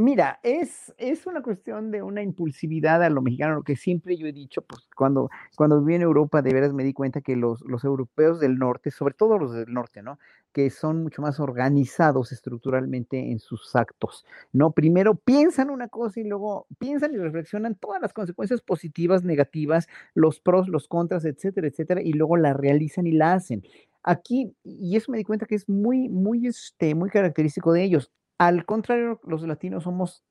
Mira, 0.00 0.38
es, 0.44 0.94
es 0.96 1.26
una 1.26 1.42
cuestión 1.42 1.90
de 1.90 2.02
una 2.02 2.22
impulsividad 2.22 3.02
a 3.02 3.10
lo 3.10 3.20
mexicano, 3.20 3.56
lo 3.56 3.62
que 3.64 3.74
siempre 3.74 4.16
yo 4.16 4.28
he 4.28 4.32
dicho, 4.32 4.62
pues 4.62 4.82
cuando, 4.94 5.28
cuando 5.56 5.80
viví 5.80 5.96
en 5.96 6.02
Europa, 6.02 6.40
de 6.40 6.52
veras 6.52 6.72
me 6.72 6.84
di 6.84 6.92
cuenta 6.92 7.20
que 7.20 7.34
los, 7.34 7.62
los 7.62 7.82
europeos 7.82 8.38
del 8.38 8.58
norte, 8.58 8.92
sobre 8.92 9.14
todo 9.14 9.38
los 9.38 9.52
del 9.52 9.72
norte, 9.74 10.00
¿no? 10.02 10.20
Que 10.52 10.70
son 10.70 11.02
mucho 11.02 11.20
más 11.20 11.40
organizados 11.40 12.30
estructuralmente 12.30 13.32
en 13.32 13.40
sus 13.40 13.74
actos, 13.74 14.24
¿no? 14.52 14.70
Primero 14.70 15.16
piensan 15.16 15.68
una 15.68 15.88
cosa 15.88 16.20
y 16.20 16.24
luego 16.24 16.68
piensan 16.78 17.12
y 17.12 17.16
reflexionan 17.16 17.74
todas 17.74 18.00
las 18.00 18.12
consecuencias 18.12 18.60
positivas, 18.62 19.24
negativas, 19.24 19.88
los 20.14 20.38
pros, 20.38 20.68
los 20.68 20.86
contras, 20.86 21.24
etcétera, 21.24 21.66
etcétera, 21.66 22.02
y 22.02 22.12
luego 22.12 22.36
la 22.36 22.52
realizan 22.52 23.08
y 23.08 23.12
la 23.12 23.32
hacen. 23.32 23.64
Aquí, 24.04 24.54
y 24.62 24.96
eso 24.96 25.10
me 25.10 25.18
di 25.18 25.24
cuenta 25.24 25.44
que 25.46 25.56
es 25.56 25.68
muy, 25.68 26.08
muy, 26.08 26.46
este, 26.46 26.94
muy 26.94 27.10
característico 27.10 27.72
de 27.72 27.82
ellos 27.82 28.12
al 28.38 28.64
contrario, 28.64 29.20
los 29.24 29.42
latinos 29.42 29.84
somos 29.84 30.24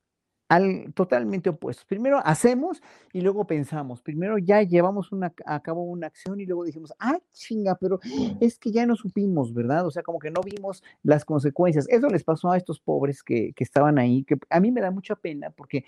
al, 0.50 0.94
totalmente 0.94 1.50
opuestos. 1.50 1.86
Primero 1.86 2.22
hacemos 2.24 2.82
y 3.12 3.22
luego 3.22 3.46
pensamos. 3.46 4.02
Primero 4.02 4.38
ya 4.38 4.62
llevamos 4.62 5.12
una, 5.12 5.34
a 5.46 5.62
cabo 5.62 5.84
una 5.84 6.08
acción 6.08 6.40
y 6.40 6.46
luego 6.46 6.64
dijimos, 6.64 6.94
ah, 7.00 7.20
chinga, 7.34 7.76
pero 7.76 8.00
es 8.40 8.58
que 8.58 8.72
ya 8.72 8.86
no 8.86 8.96
supimos, 8.96 9.54
¿verdad? 9.54 9.86
O 9.86 9.92
sea, 9.92 10.04
como 10.04 10.20
que 10.20 10.32
no 10.32 10.42
vimos 10.42 10.84
las 11.04 11.26
consecuencias. 11.26 11.86
Eso 11.90 12.08
les 12.08 12.24
pasó 12.24 12.52
a 12.52 12.58
estos 12.58 12.80
pobres 12.80 13.24
que, 13.24 13.52
que 13.54 13.64
estaban 13.64 14.00
ahí, 14.00 14.24
que 14.24 14.38
a 14.50 14.60
mí 14.60 14.72
me 14.72 14.82
da 14.82 14.92
mucha 14.92 15.16
pena 15.16 15.50
porque 15.52 15.84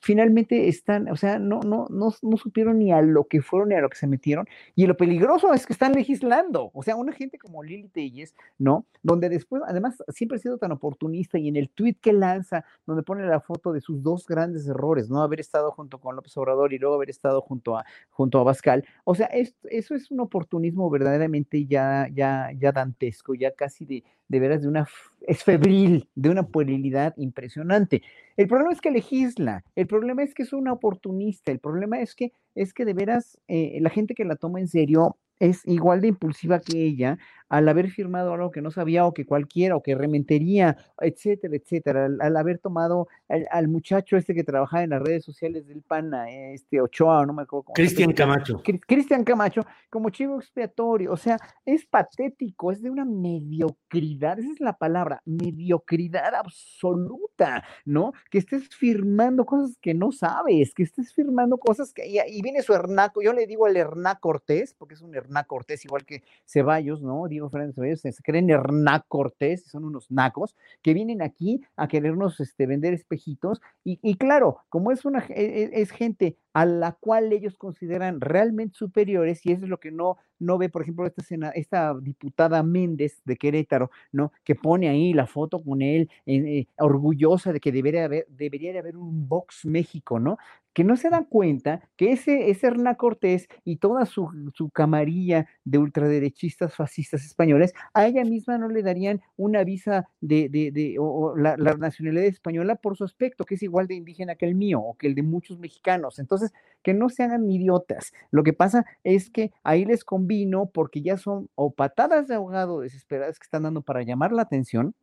finalmente 0.00 0.68
están, 0.68 1.08
o 1.08 1.16
sea, 1.16 1.38
no, 1.38 1.60
no, 1.60 1.86
no, 1.90 2.14
no, 2.22 2.36
supieron 2.36 2.78
ni 2.78 2.92
a 2.92 3.02
lo 3.02 3.24
que 3.24 3.42
fueron 3.42 3.70
ni 3.70 3.74
a 3.74 3.80
lo 3.80 3.88
que 3.88 3.96
se 3.96 4.06
metieron. 4.06 4.46
Y 4.74 4.86
lo 4.86 4.96
peligroso 4.96 5.52
es 5.52 5.66
que 5.66 5.72
están 5.72 5.92
legislando. 5.92 6.70
O 6.74 6.82
sea, 6.82 6.96
una 6.96 7.12
gente 7.12 7.38
como 7.38 7.62
Lili 7.62 7.88
Telles, 7.88 8.34
¿no? 8.58 8.86
Donde 9.02 9.28
después, 9.28 9.62
además, 9.66 10.02
siempre 10.08 10.36
ha 10.36 10.40
sido 10.40 10.58
tan 10.58 10.72
oportunista 10.72 11.38
y 11.38 11.48
en 11.48 11.56
el 11.56 11.68
tweet 11.70 11.96
que 12.00 12.12
lanza, 12.12 12.64
donde 12.86 13.02
pone 13.02 13.26
la 13.26 13.40
foto 13.40 13.72
de 13.72 13.80
sus 13.80 14.02
dos 14.02 14.26
grandes 14.26 14.66
errores, 14.68 15.08
¿no? 15.10 15.22
Haber 15.22 15.40
estado 15.40 15.70
junto 15.72 15.98
con 15.98 16.16
López 16.16 16.36
Obrador 16.36 16.72
y 16.72 16.78
luego 16.78 16.96
haber 16.96 17.10
estado 17.10 17.40
junto 17.40 17.76
a, 17.76 17.84
junto 18.10 18.38
a 18.38 18.44
Bascal. 18.44 18.84
O 19.04 19.14
sea, 19.14 19.26
eso 19.26 19.94
es 19.94 20.10
un 20.10 20.20
oportunismo 20.20 20.90
verdaderamente 20.90 21.66
ya, 21.66 22.08
ya, 22.12 22.50
ya 22.58 22.72
dantesco, 22.72 23.34
ya 23.34 23.52
casi 23.52 23.84
de, 23.84 24.04
de 24.28 24.40
veras 24.40 24.62
de 24.62 24.68
una, 24.68 24.86
es 25.20 25.44
febril, 25.44 26.08
de 26.14 26.30
una 26.30 26.44
puerilidad 26.44 27.14
impresionante. 27.16 28.02
El 28.36 28.48
problema 28.48 28.72
es 28.72 28.80
que 28.80 28.90
legisla, 28.90 29.64
el 29.76 29.86
problema 29.86 30.22
es 30.22 30.34
que 30.34 30.42
es 30.42 30.52
una 30.52 30.72
oportunista, 30.72 31.52
el 31.52 31.58
problema 31.58 32.00
es 32.00 32.14
que, 32.14 32.32
es 32.54 32.74
que 32.74 32.84
de 32.84 32.92
veras 32.92 33.38
eh, 33.48 33.78
la 33.80 33.90
gente 33.90 34.14
que 34.14 34.24
la 34.24 34.36
toma 34.36 34.60
en 34.60 34.68
serio 34.68 35.16
es 35.38 35.66
igual 35.66 36.00
de 36.00 36.08
impulsiva 36.08 36.60
que 36.60 36.84
ella 36.84 37.18
al 37.48 37.68
haber 37.68 37.90
firmado 37.90 38.34
algo 38.34 38.50
que 38.50 38.62
no 38.62 38.70
sabía 38.70 39.06
o 39.06 39.14
que 39.14 39.24
cualquiera 39.24 39.76
o 39.76 39.82
que 39.82 39.94
rementería, 39.94 40.76
etcétera, 41.00 41.56
etcétera, 41.56 42.08
al, 42.20 42.36
haber 42.36 42.58
tomado 42.58 43.08
al, 43.28 43.68
muchacho 43.68 44.16
este 44.16 44.34
que 44.34 44.44
trabajaba 44.44 44.82
en 44.82 44.90
las 44.90 45.02
redes 45.02 45.24
sociales 45.24 45.66
del 45.66 45.82
PAN, 45.82 46.12
este 46.26 46.80
Ochoa, 46.80 47.24
no 47.26 47.32
me 47.32 47.42
acuerdo 47.42 47.64
cómo. 47.64 47.74
Cristian 47.74 48.12
Camacho. 48.12 48.62
Cristian 48.86 49.24
Camacho, 49.24 49.64
como 49.90 50.10
chivo 50.10 50.38
expiatorio, 50.38 51.12
o 51.12 51.16
sea, 51.16 51.38
es 51.64 51.86
patético, 51.86 52.72
es 52.72 52.82
de 52.82 52.90
una 52.90 53.04
mediocridad, 53.04 54.38
esa 54.38 54.52
es 54.52 54.60
la 54.60 54.76
palabra, 54.76 55.22
mediocridad 55.24 56.34
absoluta, 56.34 57.64
¿no? 57.84 58.12
Que 58.30 58.38
estés 58.38 58.68
firmando 58.68 59.46
cosas 59.46 59.76
que 59.80 59.94
no 59.94 60.12
sabes, 60.12 60.74
que 60.74 60.82
estés 60.82 61.12
firmando 61.12 61.58
cosas 61.58 61.92
que, 61.92 62.06
y, 62.06 62.42
viene 62.42 62.62
su 62.62 62.72
Hernaco, 62.72 63.22
yo 63.22 63.32
le 63.32 63.46
digo 63.46 63.66
al 63.66 63.76
Herná 63.76 64.16
Cortés, 64.16 64.74
porque 64.74 64.94
es 64.94 65.02
un 65.02 65.14
Herná 65.14 65.44
Cortés 65.44 65.84
igual 65.84 66.04
que 66.04 66.22
Ceballos, 66.44 67.02
¿no? 67.02 67.28
Fernández 67.50 68.00
se 68.00 68.22
creen 68.22 68.50
Hernán 68.50 69.02
Cortés, 69.08 69.66
son 69.66 69.84
unos 69.84 70.10
nacos, 70.10 70.56
que 70.82 70.94
vienen 70.94 71.22
aquí 71.22 71.60
a 71.76 71.88
querernos 71.88 72.40
este, 72.40 72.66
vender 72.66 72.94
espejitos. 72.94 73.60
Y, 73.84 73.98
y 74.02 74.16
claro, 74.16 74.58
como 74.68 74.92
es, 74.92 75.04
una, 75.04 75.24
e, 75.28 75.70
e, 75.72 75.80
es 75.80 75.90
gente 75.90 76.36
a 76.56 76.64
la 76.64 76.92
cual 76.92 77.34
ellos 77.34 77.58
consideran 77.58 78.18
realmente 78.18 78.78
superiores, 78.78 79.44
y 79.44 79.52
eso 79.52 79.64
es 79.64 79.68
lo 79.68 79.78
que 79.78 79.90
no, 79.90 80.16
no 80.38 80.56
ve, 80.56 80.70
por 80.70 80.80
ejemplo, 80.80 81.06
esta, 81.06 81.50
esta 81.50 81.94
diputada 82.00 82.62
Méndez 82.62 83.20
de 83.26 83.36
Querétaro, 83.36 83.90
¿no? 84.10 84.32
Que 84.42 84.54
pone 84.54 84.88
ahí 84.88 85.12
la 85.12 85.26
foto 85.26 85.62
con 85.62 85.82
él, 85.82 86.08
eh, 86.24 86.64
orgullosa 86.78 87.52
de 87.52 87.60
que 87.60 87.72
debería 87.72 88.06
haber, 88.06 88.26
debería 88.30 88.72
de 88.72 88.78
haber 88.78 88.96
un 88.96 89.28
Vox 89.28 89.66
México, 89.66 90.18
¿no? 90.18 90.38
que 90.76 90.84
no 90.84 90.98
se 90.98 91.08
dan 91.08 91.24
cuenta 91.24 91.80
que 91.96 92.12
ese, 92.12 92.50
ese 92.50 92.66
Hernán 92.66 92.96
Cortés 92.96 93.48
y 93.64 93.76
toda 93.76 94.04
su, 94.04 94.28
su, 94.54 94.68
camarilla 94.68 95.48
de 95.64 95.78
ultraderechistas 95.78 96.74
fascistas 96.74 97.24
españoles, 97.24 97.72
a 97.94 98.06
ella 98.06 98.22
misma 98.24 98.58
no 98.58 98.68
le 98.68 98.82
darían 98.82 99.22
una 99.38 99.64
visa 99.64 100.06
de, 100.20 100.50
de, 100.50 100.70
de 100.72 100.96
o, 101.00 101.34
la, 101.34 101.56
la, 101.56 101.76
nacionalidad 101.78 102.26
española 102.26 102.74
por 102.74 102.94
su 102.94 103.04
aspecto, 103.04 103.46
que 103.46 103.54
es 103.54 103.62
igual 103.62 103.86
de 103.86 103.94
indígena 103.94 104.34
que 104.34 104.44
el 104.44 104.54
mío 104.54 104.80
o 104.80 104.98
que 104.98 105.06
el 105.06 105.14
de 105.14 105.22
muchos 105.22 105.58
mexicanos. 105.58 106.18
Entonces, 106.18 106.45
que 106.82 106.94
no 106.94 107.08
se 107.08 107.24
hagan 107.24 107.50
idiotas. 107.50 108.12
Lo 108.30 108.44
que 108.44 108.52
pasa 108.52 108.86
es 109.02 109.28
que 109.30 109.52
ahí 109.64 109.84
les 109.84 110.04
convino 110.04 110.66
porque 110.66 111.02
ya 111.02 111.18
son 111.18 111.48
o 111.54 111.72
patadas 111.72 112.28
de 112.28 112.36
ahogado 112.36 112.80
desesperadas 112.80 113.38
que 113.38 113.44
están 113.44 113.64
dando 113.64 113.82
para 113.82 114.02
llamar 114.02 114.32
la 114.32 114.42
atención 114.42 114.94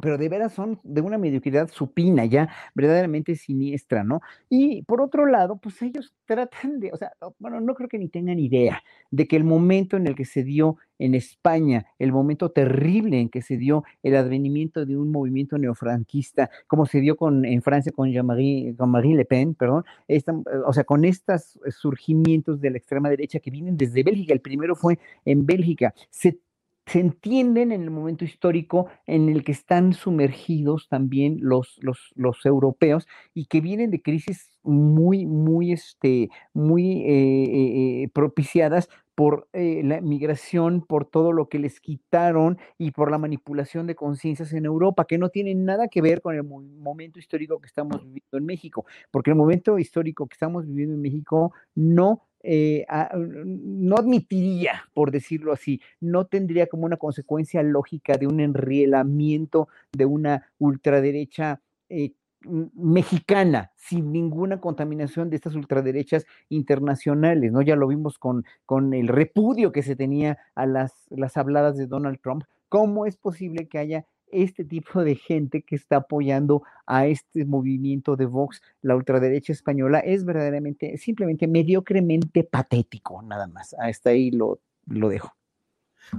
pero 0.00 0.18
de 0.18 0.28
veras 0.28 0.52
son 0.52 0.80
de 0.82 1.00
una 1.00 1.18
mediocridad 1.18 1.68
supina, 1.70 2.24
ya 2.24 2.48
verdaderamente 2.74 3.34
siniestra, 3.36 4.04
¿no? 4.04 4.20
Y 4.48 4.82
por 4.82 5.00
otro 5.00 5.26
lado, 5.26 5.56
pues 5.56 5.80
ellos 5.82 6.14
tratan 6.26 6.80
de, 6.80 6.92
o 6.92 6.96
sea, 6.96 7.12
bueno, 7.38 7.60
no 7.60 7.74
creo 7.74 7.88
que 7.88 7.98
ni 7.98 8.08
tengan 8.08 8.38
idea 8.38 8.82
de 9.10 9.26
que 9.26 9.36
el 9.36 9.44
momento 9.44 9.96
en 9.96 10.06
el 10.06 10.14
que 10.14 10.24
se 10.24 10.44
dio 10.44 10.76
en 10.98 11.14
España, 11.14 11.86
el 11.98 12.12
momento 12.12 12.50
terrible 12.50 13.20
en 13.20 13.28
que 13.28 13.42
se 13.42 13.56
dio 13.56 13.84
el 14.02 14.16
advenimiento 14.16 14.86
de 14.86 14.96
un 14.96 15.10
movimiento 15.10 15.58
neofranquista, 15.58 16.50
como 16.66 16.86
se 16.86 17.00
dio 17.00 17.16
con, 17.16 17.44
en 17.44 17.62
Francia 17.62 17.92
con 17.92 18.10
Jean-Marie 18.10 18.74
Jean 18.76 19.16
Le 19.16 19.24
Pen, 19.24 19.54
perdón, 19.54 19.84
esta, 20.08 20.32
o 20.66 20.72
sea, 20.72 20.84
con 20.84 21.04
estos 21.04 21.58
surgimientos 21.68 22.60
de 22.60 22.70
la 22.70 22.78
extrema 22.78 23.10
derecha 23.10 23.40
que 23.40 23.50
vienen 23.50 23.76
desde 23.76 24.02
Bélgica, 24.02 24.32
el 24.32 24.40
primero 24.40 24.74
fue 24.74 24.98
en 25.24 25.44
Bélgica, 25.46 25.94
se 26.10 26.38
se 26.86 27.00
entienden 27.00 27.72
en 27.72 27.82
el 27.82 27.90
momento 27.90 28.24
histórico 28.24 28.86
en 29.06 29.28
el 29.28 29.42
que 29.42 29.52
están 29.52 29.92
sumergidos 29.92 30.88
también 30.88 31.38
los, 31.40 31.78
los, 31.80 32.12
los 32.14 32.46
europeos 32.46 33.08
y 33.34 33.46
que 33.46 33.60
vienen 33.60 33.90
de 33.90 34.00
crisis 34.00 34.52
muy, 34.62 35.26
muy, 35.26 35.72
este, 35.72 36.30
muy 36.52 37.02
eh, 37.02 38.02
eh, 38.02 38.08
propiciadas 38.12 38.88
por 39.16 39.48
eh, 39.54 39.80
la 39.82 40.00
migración, 40.02 40.82
por 40.82 41.06
todo 41.06 41.32
lo 41.32 41.48
que 41.48 41.58
les 41.58 41.80
quitaron 41.80 42.58
y 42.76 42.90
por 42.90 43.10
la 43.10 43.18
manipulación 43.18 43.86
de 43.86 43.94
conciencias 43.94 44.52
en 44.52 44.66
Europa, 44.66 45.06
que 45.06 45.16
no 45.16 45.30
tienen 45.30 45.64
nada 45.64 45.88
que 45.88 46.02
ver 46.02 46.20
con 46.20 46.36
el 46.36 46.44
momento 46.44 47.18
histórico 47.18 47.58
que 47.58 47.66
estamos 47.66 48.04
viviendo 48.04 48.36
en 48.36 48.44
México, 48.44 48.84
porque 49.10 49.30
el 49.30 49.36
momento 49.36 49.78
histórico 49.78 50.26
que 50.26 50.34
estamos 50.34 50.66
viviendo 50.66 50.94
en 50.94 51.00
México 51.00 51.52
no 51.74 52.26
eh, 52.48 52.86
no 53.16 53.96
admitiría, 53.96 54.84
por 54.94 55.10
decirlo 55.10 55.52
así, 55.52 55.80
no 56.00 56.26
tendría 56.26 56.68
como 56.68 56.84
una 56.84 56.96
consecuencia 56.96 57.60
lógica 57.64 58.16
de 58.16 58.28
un 58.28 58.38
enrielamiento 58.38 59.68
de 59.92 60.04
una 60.04 60.46
ultraderecha 60.58 61.60
eh, 61.88 62.12
mexicana, 62.44 63.72
sin 63.74 64.12
ninguna 64.12 64.60
contaminación 64.60 65.28
de 65.28 65.36
estas 65.36 65.56
ultraderechas 65.56 66.24
internacionales, 66.48 67.50
¿no? 67.50 67.62
Ya 67.62 67.74
lo 67.74 67.88
vimos 67.88 68.16
con, 68.18 68.44
con 68.64 68.94
el 68.94 69.08
repudio 69.08 69.72
que 69.72 69.82
se 69.82 69.96
tenía 69.96 70.38
a 70.54 70.66
las, 70.66 70.92
las 71.10 71.36
habladas 71.36 71.76
de 71.76 71.88
Donald 71.88 72.20
Trump. 72.22 72.44
¿Cómo 72.68 73.06
es 73.06 73.16
posible 73.16 73.66
que 73.66 73.78
haya 73.78 74.06
este 74.30 74.64
tipo 74.64 75.02
de 75.02 75.14
gente 75.14 75.62
que 75.62 75.76
está 75.76 75.96
apoyando 75.96 76.62
a 76.86 77.06
este 77.06 77.44
movimiento 77.44 78.16
de 78.16 78.26
Vox, 78.26 78.62
la 78.82 78.96
ultraderecha 78.96 79.52
española, 79.52 80.00
es 80.00 80.24
verdaderamente, 80.24 80.96
simplemente 80.98 81.46
mediocremente 81.46 82.44
patético, 82.44 83.22
nada 83.22 83.46
más. 83.46 83.74
Hasta 83.78 84.10
ahí 84.10 84.30
lo, 84.30 84.60
lo 84.86 85.08
dejo. 85.08 85.34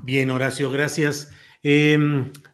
Bien, 0.04 0.30
Horacio, 0.32 0.70
gracias. 0.72 1.32
Eh, 1.64 1.98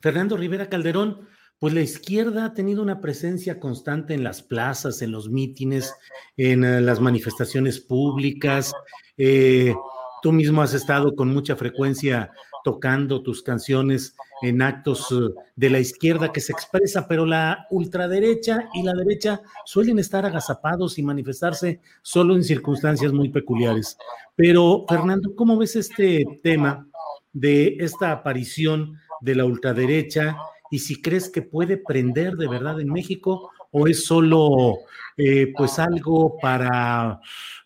Fernando 0.02 0.38
Rivera 0.38 0.70
Calderón, 0.70 1.28
pues 1.64 1.74
la 1.74 1.82
izquierda 1.82 2.44
ha 2.44 2.54
tenido 2.54 2.84
una 2.84 3.00
presencia 3.00 3.58
constante 3.58 4.14
en 4.14 4.24
las 4.24 4.42
plazas, 4.42 5.02
en 5.02 5.12
los 5.12 5.30
mítines, 5.30 5.94
en 6.36 6.64
uh, 6.66 6.82
las 6.82 7.00
manifestaciones 7.00 7.80
públicas. 7.80 8.74
Eh, 9.16 9.74
tú 10.22 10.34
mismo 10.34 10.62
has 10.62 10.74
estado 10.74 11.16
con 11.16 11.34
mucha 11.34 11.56
frecuencia 11.56 12.32
tocando 12.64 13.22
tus 13.22 13.42
canciones 13.44 14.16
en 14.42 14.62
actos 14.62 15.12
eh, 15.12 15.34
de 15.56 15.70
la 15.70 15.80
izquierda 15.80 16.32
que 16.32 16.42
se 16.42 16.52
expresa, 16.52 17.08
pero 17.08 17.26
la 17.26 17.68
ultraderecha 17.70 18.70
y 18.74 18.84
la 18.84 18.94
derecha 18.94 19.42
suelen 19.66 20.00
estar 20.00 20.26
agazapados 20.26 20.98
y 20.98 21.04
manifestarse 21.04 21.80
solo 22.02 22.36
en 22.36 22.44
circunstancias 22.44 23.14
muy 23.14 23.30
peculiares. 23.30 23.98
Pero, 24.36 24.86
Fernando, 24.88 25.36
¿cómo 25.36 25.58
ves 25.58 25.76
este 25.76 26.26
tema 26.42 26.88
de 27.32 27.78
esta 27.80 28.12
aparición 28.12 29.00
de 29.22 29.36
la 29.36 29.46
ultraderecha 29.46 30.38
y 30.70 30.80
si 30.80 31.02
crees 31.02 31.30
que 31.30 31.42
puede 31.42 31.78
prender 31.78 32.36
de 32.36 32.48
verdad 32.48 32.82
en 32.82 32.92
México 32.92 33.52
o 33.74 33.88
es 33.88 34.06
solo 34.06 34.80
eh, 35.18 35.52
pues 35.56 35.78
algo 35.80 36.38
para, 36.42 37.20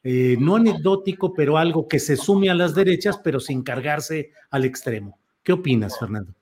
eh, 0.03 0.35
no 0.39 0.55
anecdótico, 0.55 1.33
pero 1.33 1.57
algo 1.57 1.87
que 1.87 1.99
se 1.99 2.17
sume 2.17 2.49
a 2.49 2.55
las 2.55 2.73
derechas, 2.73 3.19
pero 3.23 3.39
sin 3.39 3.61
cargarse 3.61 4.31
al 4.49 4.65
extremo. 4.65 5.19
¿Qué 5.43 5.53
opinas, 5.53 5.97
Fernando? 5.99 6.33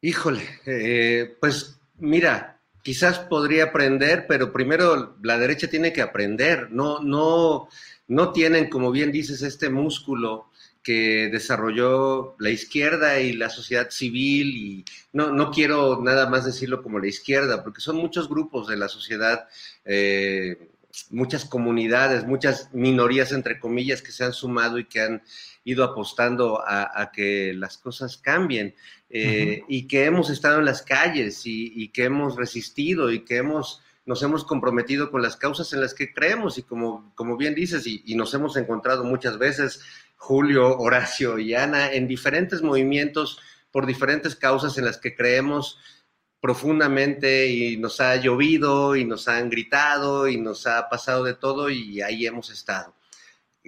Híjole, 0.00 0.42
eh, 0.66 1.36
pues 1.40 1.80
mira, 1.98 2.60
quizás 2.82 3.20
podría 3.20 3.64
aprender, 3.64 4.26
pero 4.28 4.52
primero 4.52 5.16
la 5.22 5.38
derecha 5.38 5.68
tiene 5.68 5.92
que 5.92 6.02
aprender. 6.02 6.70
No, 6.70 7.00
no, 7.00 7.68
no 8.08 8.32
tienen, 8.32 8.68
como 8.68 8.90
bien 8.90 9.12
dices, 9.12 9.42
este 9.42 9.70
músculo 9.70 10.51
que 10.82 11.28
desarrolló 11.30 12.34
la 12.38 12.50
izquierda 12.50 13.20
y 13.20 13.32
la 13.34 13.50
sociedad 13.50 13.90
civil 13.90 14.56
y 14.56 14.84
no, 15.12 15.32
no 15.32 15.50
quiero 15.50 16.00
nada 16.02 16.28
más 16.28 16.44
decirlo 16.44 16.82
como 16.82 16.98
la 16.98 17.06
izquierda, 17.06 17.62
porque 17.62 17.80
son 17.80 17.96
muchos 17.96 18.28
grupos 18.28 18.66
de 18.66 18.76
la 18.76 18.88
sociedad, 18.88 19.48
eh, 19.84 20.68
muchas 21.10 21.44
comunidades, 21.44 22.26
muchas 22.26 22.68
minorías, 22.72 23.32
entre 23.32 23.60
comillas, 23.60 24.02
que 24.02 24.12
se 24.12 24.24
han 24.24 24.32
sumado 24.32 24.78
y 24.78 24.86
que 24.86 25.00
han 25.00 25.22
ido 25.64 25.84
apostando 25.84 26.60
a, 26.66 27.10
que 27.12 27.54
las 27.54 27.78
cosas 27.78 28.16
cambien 28.16 28.74
eh, 29.08 29.62
y 29.68 29.86
que 29.86 30.04
hemos 30.04 30.28
estado 30.30 30.58
en 30.58 30.64
las 30.64 30.82
calles 30.82 31.42
y, 31.44 31.88
que 31.88 32.04
hemos 32.04 32.36
resistido 32.36 33.12
y 33.12 33.20
que 33.20 33.36
hemos 33.36 33.80
nos 34.04 34.20
hemos 34.24 34.44
comprometido 34.44 35.12
con 35.12 35.22
las 35.22 35.36
causas 35.36 35.72
en 35.72 35.80
las 35.80 35.94
que 35.94 36.12
creemos 36.12 36.58
y 36.58 36.64
como, 36.64 37.12
como 37.14 37.36
bien 37.36 37.54
dices, 37.54 37.86
y, 37.86 38.02
y 38.04 38.16
nos 38.16 38.34
hemos 38.34 38.56
encontrado 38.56 39.04
muchas 39.04 39.38
veces, 39.38 39.80
Julio, 40.22 40.78
Horacio 40.78 41.38
y 41.38 41.54
Ana, 41.54 41.92
en 41.92 42.06
diferentes 42.06 42.62
movimientos 42.62 43.40
por 43.70 43.86
diferentes 43.86 44.36
causas 44.36 44.78
en 44.78 44.84
las 44.84 44.98
que 44.98 45.14
creemos 45.14 45.78
profundamente 46.40 47.46
y 47.48 47.76
nos 47.76 48.00
ha 48.00 48.16
llovido 48.16 48.96
y 48.96 49.04
nos 49.04 49.28
han 49.28 49.50
gritado 49.50 50.28
y 50.28 50.36
nos 50.38 50.66
ha 50.66 50.88
pasado 50.88 51.24
de 51.24 51.34
todo 51.34 51.70
y 51.70 52.00
ahí 52.00 52.26
hemos 52.26 52.50
estado 52.50 52.94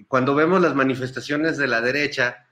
cuando 0.08 0.34
vemos 0.34 0.60
las 0.60 0.74
manifestaciones 0.74 1.56
de 1.56 1.68
la 1.68 1.80
derecha, 1.80 2.46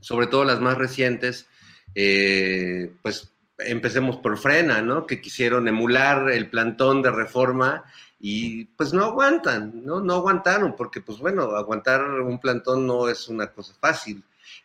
sobre 0.00 0.26
todo 0.26 0.44
las 0.44 0.60
más 0.60 0.78
recientes, 0.78 1.46
eh, 1.94 2.92
pues 3.02 3.34
empecemos 3.58 4.16
por 4.16 4.38
Frena, 4.38 4.80
¿no? 4.80 5.06
Que 5.06 5.20
quisieron 5.20 5.68
emular 5.68 6.30
el 6.30 6.48
plantón 6.48 7.02
de 7.02 7.10
reforma 7.10 7.84
y 8.20 8.66
pues 8.66 8.92
no 8.92 9.04
aguantan, 9.04 9.82
¿no? 9.82 10.00
No 10.00 10.14
aguantaron, 10.14 10.76
porque 10.76 11.00
pues 11.00 11.18
bueno, 11.18 11.56
aguantar 11.56 12.04
un 12.20 12.38
plantón 12.38 12.86
no 12.86 13.08
es 13.08 13.28
una 13.28 13.50
cosa 13.50 13.74
fácil. 13.80 14.22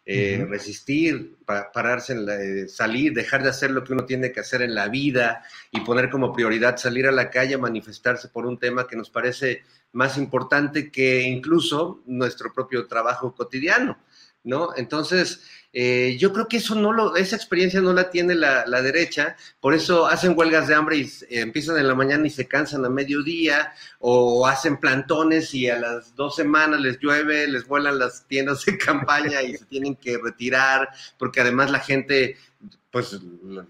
Eh, 0.08 0.46
resistir, 0.48 1.36
pararse, 1.46 2.14
en 2.14 2.26
la, 2.28 2.36
eh, 2.36 2.68
salir, 2.68 3.14
dejar 3.14 3.42
de 3.42 3.50
hacer 3.50 3.72
lo 3.72 3.84
que 3.84 3.94
uno 3.94 4.06
tiene 4.06 4.32
que 4.32 4.40
hacer 4.40 4.62
en 4.62 4.76
la 4.76 4.88
vida 4.88 5.44
y 5.72 5.82
poner 5.82 6.12
como 6.12 6.32
prioridad 6.32 6.78
salir 6.78 7.08
a 7.08 7.12
la 7.12 7.32
calle 7.32 7.56
a 7.56 7.60
manifestarse 7.60 8.28
por 8.30 8.46
un 8.46 8.60
tema 8.60 8.88
que 8.88 8.96
nos 8.96 9.10
parece 9.10 9.64
más 9.94 10.18
importante 10.18 10.92
que 10.92 11.22
incluso 11.22 12.04
nuestro 12.06 12.54
propio 12.54 12.86
trabajo 12.86 13.34
cotidiano, 13.34 13.98
¿no? 14.46 14.70
Entonces, 14.78 15.42
eh, 15.74 16.16
yo 16.18 16.32
creo 16.32 16.48
que 16.48 16.58
eso 16.58 16.74
no 16.74 16.94
lo, 16.94 17.18
esa 17.18 17.36
experiencia 17.36 17.82
no 17.82 17.92
la 17.92 18.10
tiene 18.10 18.34
la, 18.34 18.64
derecha, 18.82 19.36
por 19.60 19.74
eso 19.74 20.06
hacen 20.06 20.34
huelgas 20.38 20.70
de 20.70 20.76
hambre 20.76 20.98
y 20.98 21.10
empiezan 21.32 21.78
en 21.78 21.88
la 21.88 21.96
mañana 21.96 22.26
y 22.26 22.30
se 22.30 22.48
cansan 22.48 22.86
a 22.86 22.90
mediodía, 22.90 23.74
o 24.00 24.48
hacen 24.48 24.78
plantones 24.78 25.54
y 25.54 25.70
a 25.70 25.78
las 25.78 26.16
dos 26.16 26.38
semanas 26.38 26.80
les 26.80 26.98
llueve, 27.00 27.48
les 27.48 27.68
vuelan 27.68 28.00
las 28.00 28.26
tiendas 28.28 28.64
de 28.64 28.78
campaña 28.78 29.42
y 29.42 29.58
se 29.58 29.66
tienen 29.66 29.98
que 29.98 30.18
retirar, 30.18 30.90
porque 31.20 31.42
además 31.42 31.72
la 31.72 31.80
gente, 31.80 32.38
pues, 32.90 33.20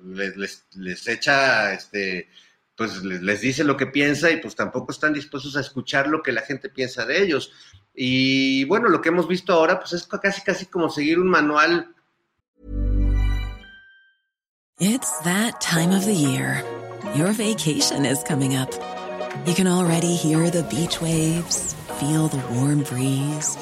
les, 0.05 0.37
les, 0.37 0.65
les 0.75 1.07
echa, 1.07 1.73
este, 1.73 2.29
pues 2.75 3.03
les 3.03 3.41
dice 3.41 3.63
lo 3.63 3.77
que 3.77 3.87
piensa 3.87 4.29
y 4.29 4.37
pues 4.37 4.55
tampoco 4.55 4.91
están 4.91 5.13
dispuestos 5.13 5.55
a 5.55 5.61
escuchar 5.61 6.07
lo 6.07 6.21
que 6.21 6.33
la 6.33 6.41
gente 6.41 6.69
piensa 6.69 7.05
de 7.05 7.23
ellos. 7.23 7.51
Y 7.95 8.65
bueno, 8.65 8.89
lo 8.89 9.01
que 9.01 9.09
hemos 9.09 9.27
visto 9.27 9.53
ahora 9.53 9.79
pues 9.79 9.93
es 9.93 10.05
casi 10.05 10.41
casi 10.41 10.65
como 10.65 10.89
seguir 10.89 11.19
un 11.19 11.29
manual. 11.29 11.87
It's 14.77 15.19
that 15.19 15.61
time 15.61 15.91
of 15.91 16.05
the 16.05 16.13
year. 16.13 16.61
Your 17.15 17.31
vacation 17.31 18.05
is 18.05 18.21
coming 18.23 18.57
up. 18.57 18.69
You 19.45 19.53
can 19.53 19.67
already 19.67 20.15
hear 20.15 20.49
the 20.49 20.63
beach 20.63 21.01
waves, 21.01 21.73
feel 21.99 22.27
the 22.27 22.41
warm 22.53 22.83
breeze, 22.83 23.57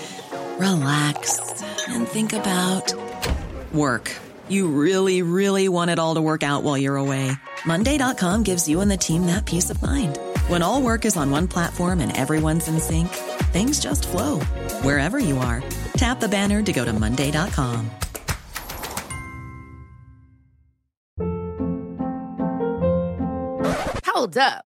relax, 0.58 1.40
and 1.88 2.08
think 2.08 2.34
about 2.34 2.94
work. 3.74 4.12
You 4.50 4.68
really, 4.68 5.22
really 5.22 5.70
want 5.70 5.92
it 5.92 6.00
all 6.00 6.16
to 6.16 6.22
work 6.22 6.42
out 6.42 6.64
while 6.64 6.78
you're 6.78 6.98
away. 6.98 7.32
Monday.com 7.66 8.44
gives 8.44 8.68
you 8.68 8.82
and 8.82 8.90
the 8.90 8.98
team 8.98 9.28
that 9.28 9.46
peace 9.46 9.70
of 9.70 9.82
mind. 9.82 10.18
When 10.48 10.62
all 10.62 10.82
work 10.82 11.06
is 11.06 11.16
on 11.16 11.32
one 11.32 11.48
platform 11.48 12.00
and 12.00 12.16
everyone's 12.18 12.68
in 12.68 12.80
sync, 12.80 13.08
things 13.54 13.80
just 13.80 14.08
flow 14.08 14.40
wherever 14.82 15.20
you 15.20 15.38
are. 15.38 15.64
Tap 15.96 16.20
the 16.20 16.28
banner 16.28 16.64
to 16.64 16.74
go 16.74 16.84
to 16.84 16.92
Monday.com. 16.92 17.90
Hold 24.06 24.38
up. 24.38 24.66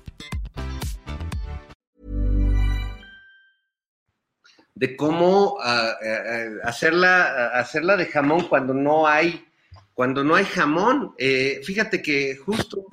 de 4.81 4.95
cómo 4.95 5.57
ah, 5.61 5.93
eh, 6.03 6.07
eh, 6.09 6.49
hacerla, 6.63 7.49
hacerla 7.53 7.95
de 7.97 8.07
jamón 8.07 8.47
cuando 8.47 8.73
no 8.73 9.05
hay, 9.07 9.45
cuando 9.93 10.23
no 10.23 10.33
hay 10.33 10.45
jamón. 10.45 11.13
Eh, 11.19 11.61
fíjate 11.63 12.01
que 12.01 12.35
justo 12.35 12.85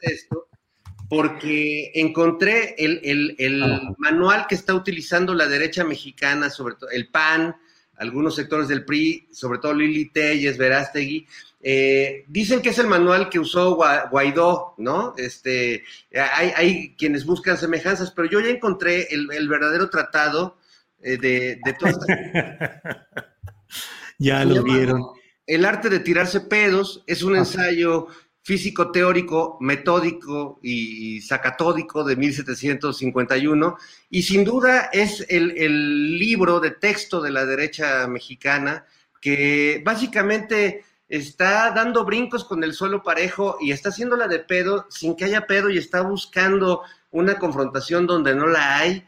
esto, 0.00 0.48
porque 1.10 1.92
encontré 1.94 2.74
el, 2.78 3.00
el- 3.04 3.34
el 3.38 3.62
Ah. 3.62 3.80
manual 3.98 4.46
que 4.48 4.54
está 4.54 4.74
utilizando 4.74 5.34
la 5.34 5.46
derecha 5.46 5.84
mexicana, 5.84 6.48
sobre 6.48 6.76
todo 6.76 6.88
el 6.88 7.08
PAN, 7.08 7.54
algunos 7.98 8.34
sectores 8.34 8.66
del 8.68 8.86
PRI, 8.86 9.28
sobre 9.30 9.58
todo 9.58 9.74
Lili 9.74 10.06
Telles, 10.08 10.56
Verástegui, 10.56 11.26
eh, 11.60 12.24
dicen 12.28 12.62
que 12.62 12.70
es 12.70 12.78
el 12.78 12.86
manual 12.86 13.28
que 13.28 13.38
usó 13.38 13.76
Gua- 13.76 14.08
Guaidó, 14.10 14.74
¿no? 14.78 15.12
Este, 15.18 15.84
hay, 16.14 16.50
hay 16.56 16.94
quienes 16.96 17.26
buscan 17.26 17.58
semejanzas, 17.58 18.10
pero 18.10 18.26
yo 18.30 18.40
ya 18.40 18.48
encontré 18.48 19.06
el, 19.14 19.30
el 19.32 19.48
verdadero 19.48 19.90
tratado 19.90 20.56
eh, 21.02 21.18
de, 21.18 21.58
de 21.64 21.72
todas 21.78 21.98
Ya 24.18 24.44
lo 24.44 24.62
vieron. 24.62 25.04
El 25.46 25.64
arte 25.64 25.88
de 25.88 26.00
tirarse 26.00 26.40
pedos 26.42 27.02
es 27.06 27.22
un 27.22 27.36
ensayo 27.36 28.06
físico-teórico, 28.42 29.56
metódico 29.60 30.58
y 30.62 31.20
sacatódico 31.20 32.02
de 32.04 32.16
1751 32.16 33.76
y 34.10 34.22
sin 34.22 34.44
duda 34.44 34.90
es 34.92 35.24
el, 35.28 35.52
el 35.56 36.18
libro 36.18 36.58
de 36.58 36.72
texto 36.72 37.20
de 37.20 37.30
la 37.30 37.46
derecha 37.46 38.06
mexicana 38.08 38.84
que 39.20 39.80
básicamente 39.84 40.84
está 41.08 41.70
dando 41.70 42.04
brincos 42.04 42.44
con 42.44 42.64
el 42.64 42.74
suelo 42.74 43.02
parejo 43.02 43.58
y 43.60 43.70
está 43.70 43.90
haciéndola 43.90 44.26
de 44.26 44.40
pedo 44.40 44.86
sin 44.90 45.14
que 45.14 45.26
haya 45.26 45.46
pedo 45.46 45.70
y 45.70 45.78
está 45.78 46.00
buscando 46.00 46.82
una 47.10 47.38
confrontación 47.38 48.06
donde 48.06 48.34
no 48.34 48.46
la 48.46 48.78
hay 48.78 49.06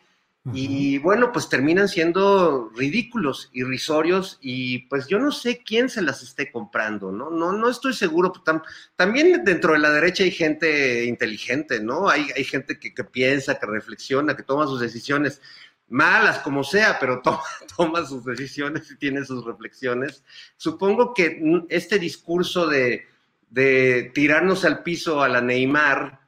y 0.52 0.98
bueno, 0.98 1.32
pues 1.32 1.48
terminan 1.48 1.88
siendo 1.88 2.68
ridículos, 2.76 3.48
irrisorios, 3.54 4.38
y 4.42 4.80
pues 4.88 5.06
yo 5.08 5.18
no 5.18 5.32
sé 5.32 5.62
quién 5.64 5.88
se 5.88 6.02
las 6.02 6.22
esté 6.22 6.52
comprando, 6.52 7.10
¿no? 7.10 7.30
No, 7.30 7.52
no 7.52 7.68
estoy 7.70 7.94
seguro. 7.94 8.30
Tam- 8.44 8.62
también 8.94 9.42
dentro 9.44 9.72
de 9.72 9.78
la 9.78 9.90
derecha 9.90 10.22
hay 10.22 10.30
gente 10.30 11.04
inteligente, 11.06 11.80
¿no? 11.80 12.10
Hay, 12.10 12.28
hay 12.36 12.44
gente 12.44 12.78
que, 12.78 12.92
que 12.92 13.04
piensa, 13.04 13.58
que 13.58 13.66
reflexiona, 13.66 14.36
que 14.36 14.42
toma 14.42 14.66
sus 14.66 14.80
decisiones 14.80 15.40
malas 15.88 16.38
como 16.40 16.62
sea, 16.62 16.98
pero 17.00 17.20
toma, 17.24 17.40
toma 17.76 18.04
sus 18.06 18.24
decisiones 18.24 18.90
y 18.90 18.96
tiene 18.96 19.24
sus 19.24 19.44
reflexiones. 19.44 20.24
Supongo 20.56 21.14
que 21.14 21.40
este 21.70 21.98
discurso 21.98 22.66
de, 22.66 23.06
de 23.50 24.10
tirarnos 24.14 24.64
al 24.64 24.82
piso 24.82 25.22
a 25.22 25.28
la 25.28 25.40
Neymar, 25.40 26.20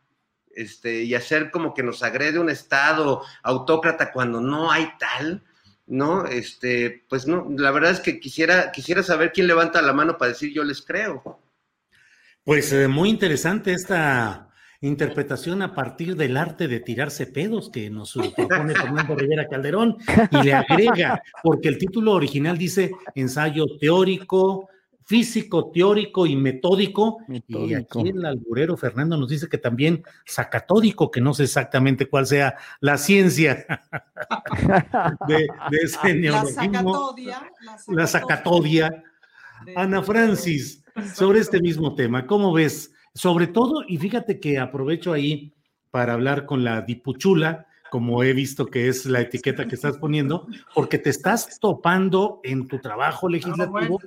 este, 0.56 1.02
y 1.02 1.14
hacer 1.14 1.50
como 1.50 1.74
que 1.74 1.82
nos 1.82 2.02
agrede 2.02 2.38
un 2.38 2.50
Estado 2.50 3.22
autócrata 3.42 4.10
cuando 4.10 4.40
no 4.40 4.72
hay 4.72 4.88
tal, 4.98 5.42
¿no? 5.86 6.26
Este, 6.26 7.04
pues 7.08 7.26
no, 7.26 7.46
la 7.56 7.70
verdad 7.70 7.92
es 7.92 8.00
que 8.00 8.18
quisiera, 8.18 8.72
quisiera 8.72 9.02
saber 9.02 9.32
quién 9.32 9.46
levanta 9.46 9.82
la 9.82 9.92
mano 9.92 10.18
para 10.18 10.32
decir 10.32 10.52
yo 10.52 10.64
les 10.64 10.82
creo. 10.82 11.40
Pues 12.42 12.72
eh, 12.72 12.88
muy 12.88 13.10
interesante 13.10 13.72
esta 13.72 14.48
interpretación 14.80 15.62
a 15.62 15.74
partir 15.74 16.16
del 16.16 16.36
arte 16.36 16.68
de 16.68 16.80
tirarse 16.80 17.26
pedos 17.26 17.70
que 17.70 17.90
nos 17.90 18.12
propone 18.12 18.74
Fernando 18.74 19.14
Rivera 19.16 19.48
Calderón 19.48 19.96
y 20.30 20.42
le 20.42 20.54
agrega, 20.54 21.22
porque 21.42 21.68
el 21.68 21.78
título 21.78 22.12
original 22.12 22.56
dice 22.56 22.92
ensayo 23.14 23.64
teórico, 23.78 24.68
físico, 25.06 25.70
teórico 25.70 26.26
y 26.26 26.34
metódico, 26.36 27.18
y 27.46 27.74
aquí 27.74 28.08
el 28.08 28.24
alburero 28.26 28.76
Fernando 28.76 29.16
nos 29.16 29.28
dice 29.30 29.48
que 29.48 29.56
también 29.56 30.02
sacatódico, 30.26 31.10
que 31.12 31.20
no 31.20 31.32
sé 31.32 31.44
exactamente 31.44 32.06
cuál 32.08 32.26
sea 32.26 32.56
la 32.80 32.98
ciencia 32.98 33.64
de, 35.28 35.34
de 35.70 35.76
ese 35.82 35.98
La 36.08 36.14
neologismo, 36.14 36.92
sacatodia. 36.92 37.52
la 37.88 38.06
sacatodia. 38.06 38.90
de- 39.64 39.74
Ana 39.76 40.02
Francis, 40.02 40.84
sobre 41.14 41.38
este 41.40 41.60
mismo 41.60 41.94
tema, 41.94 42.26
¿cómo 42.26 42.52
ves? 42.52 42.92
Sobre 43.14 43.46
todo, 43.46 43.84
y 43.86 43.96
fíjate 43.98 44.38
que 44.40 44.58
aprovecho 44.58 45.12
ahí 45.12 45.54
para 45.90 46.12
hablar 46.14 46.46
con 46.46 46.64
la 46.64 46.82
dipuchula, 46.82 47.66
como 47.90 48.22
he 48.24 48.32
visto 48.32 48.66
que 48.66 48.88
es 48.88 49.06
la 49.06 49.20
etiqueta 49.20 49.66
que 49.68 49.76
estás 49.76 49.96
poniendo, 49.98 50.46
porque 50.74 50.98
te 50.98 51.10
estás 51.10 51.58
topando 51.60 52.40
en 52.42 52.66
tu 52.66 52.78
trabajo 52.80 53.28
legislativo 53.28 54.00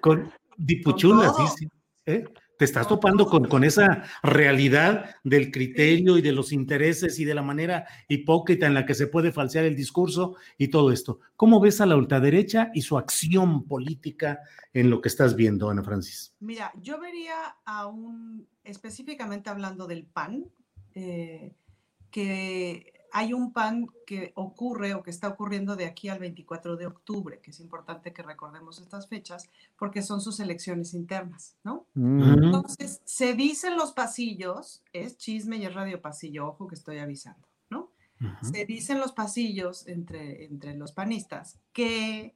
con 0.00 0.32
dipuchula, 0.56 1.32
Con 1.32 1.48
sí, 1.48 1.54
todo. 1.54 1.56
sí. 1.56 1.68
¿eh? 2.06 2.24
Te 2.58 2.66
estás 2.66 2.86
topando 2.86 3.24
con, 3.26 3.46
con 3.46 3.64
esa 3.64 4.04
realidad 4.22 5.16
del 5.24 5.50
criterio 5.50 6.18
y 6.18 6.22
de 6.22 6.32
los 6.32 6.52
intereses 6.52 7.18
y 7.18 7.24
de 7.24 7.34
la 7.34 7.40
manera 7.40 7.86
hipócrita 8.06 8.66
en 8.66 8.74
la 8.74 8.84
que 8.84 8.92
se 8.92 9.06
puede 9.06 9.32
falsear 9.32 9.64
el 9.64 9.74
discurso 9.74 10.36
y 10.58 10.68
todo 10.68 10.92
esto. 10.92 11.20
¿Cómo 11.36 11.58
ves 11.58 11.80
a 11.80 11.86
la 11.86 11.96
ultraderecha 11.96 12.70
y 12.74 12.82
su 12.82 12.98
acción 12.98 13.64
política 13.66 14.40
en 14.74 14.90
lo 14.90 15.00
que 15.00 15.08
estás 15.08 15.36
viendo, 15.36 15.70
Ana 15.70 15.82
Francis? 15.82 16.34
Mira, 16.40 16.70
yo 16.82 17.00
vería 17.00 17.56
a 17.64 17.86
un, 17.86 18.46
específicamente 18.62 19.48
hablando 19.48 19.86
del 19.86 20.04
PAN, 20.04 20.44
eh, 20.94 21.54
que 22.10 22.92
hay 23.12 23.32
un 23.32 23.52
PAN 23.52 23.88
que 24.06 24.32
ocurre 24.34 24.94
o 24.94 25.02
que 25.02 25.10
está 25.10 25.28
ocurriendo 25.28 25.76
de 25.76 25.86
aquí 25.86 26.08
al 26.08 26.18
24 26.18 26.76
de 26.76 26.86
octubre, 26.86 27.40
que 27.40 27.50
es 27.50 27.60
importante 27.60 28.12
que 28.12 28.22
recordemos 28.22 28.80
estas 28.80 29.08
fechas, 29.08 29.48
porque 29.76 30.02
son 30.02 30.20
sus 30.20 30.40
elecciones 30.40 30.94
internas, 30.94 31.56
¿no? 31.64 31.86
Mm. 31.94 32.44
Entonces, 32.44 33.00
se 33.04 33.34
dice 33.34 33.68
en 33.68 33.76
los 33.76 33.92
pasillos, 33.92 34.82
es 34.92 35.16
chisme 35.16 35.56
y 35.56 35.66
es 35.66 35.74
radio 35.74 36.00
pasillo, 36.00 36.48
ojo 36.48 36.66
que 36.66 36.74
estoy 36.74 36.98
avisando, 36.98 37.46
¿no? 37.68 37.90
Se 38.42 38.66
dice 38.66 38.92
en 38.92 39.00
los 39.00 39.12
pasillos 39.12 39.86
entre, 39.86 40.44
entre 40.44 40.74
los 40.76 40.92
panistas 40.92 41.58
que 41.72 42.34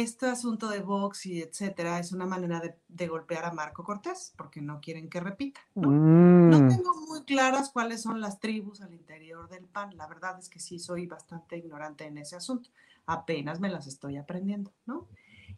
este 0.00 0.26
asunto 0.26 0.68
de 0.68 0.80
Vox 0.80 1.26
y 1.26 1.40
etcétera 1.42 1.98
es 1.98 2.12
una 2.12 2.26
manera 2.26 2.60
de, 2.60 2.78
de 2.88 3.08
golpear 3.08 3.44
a 3.44 3.52
Marco 3.52 3.84
Cortés 3.84 4.32
porque 4.36 4.60
no 4.60 4.80
quieren 4.80 5.08
que 5.08 5.20
repita. 5.20 5.60
¿no? 5.74 5.90
No 5.90 6.58
Mm. 6.60 6.68
tengo 6.68 6.94
muy 7.08 7.24
claras 7.24 7.70
cuáles 7.70 8.02
son 8.02 8.20
las 8.20 8.38
tribus 8.40 8.80
al 8.82 8.92
interior 8.94 9.48
del 9.48 9.64
PAN. 9.66 9.96
La 9.96 10.06
verdad 10.06 10.38
es 10.38 10.48
que 10.48 10.60
sí 10.60 10.78
soy 10.78 11.06
bastante 11.06 11.56
ignorante 11.56 12.04
en 12.06 12.18
ese 12.18 12.36
asunto. 12.36 12.70
Apenas 13.06 13.60
me 13.60 13.68
las 13.70 13.86
estoy 13.86 14.16
aprendiendo, 14.16 14.72
¿no? 14.86 15.06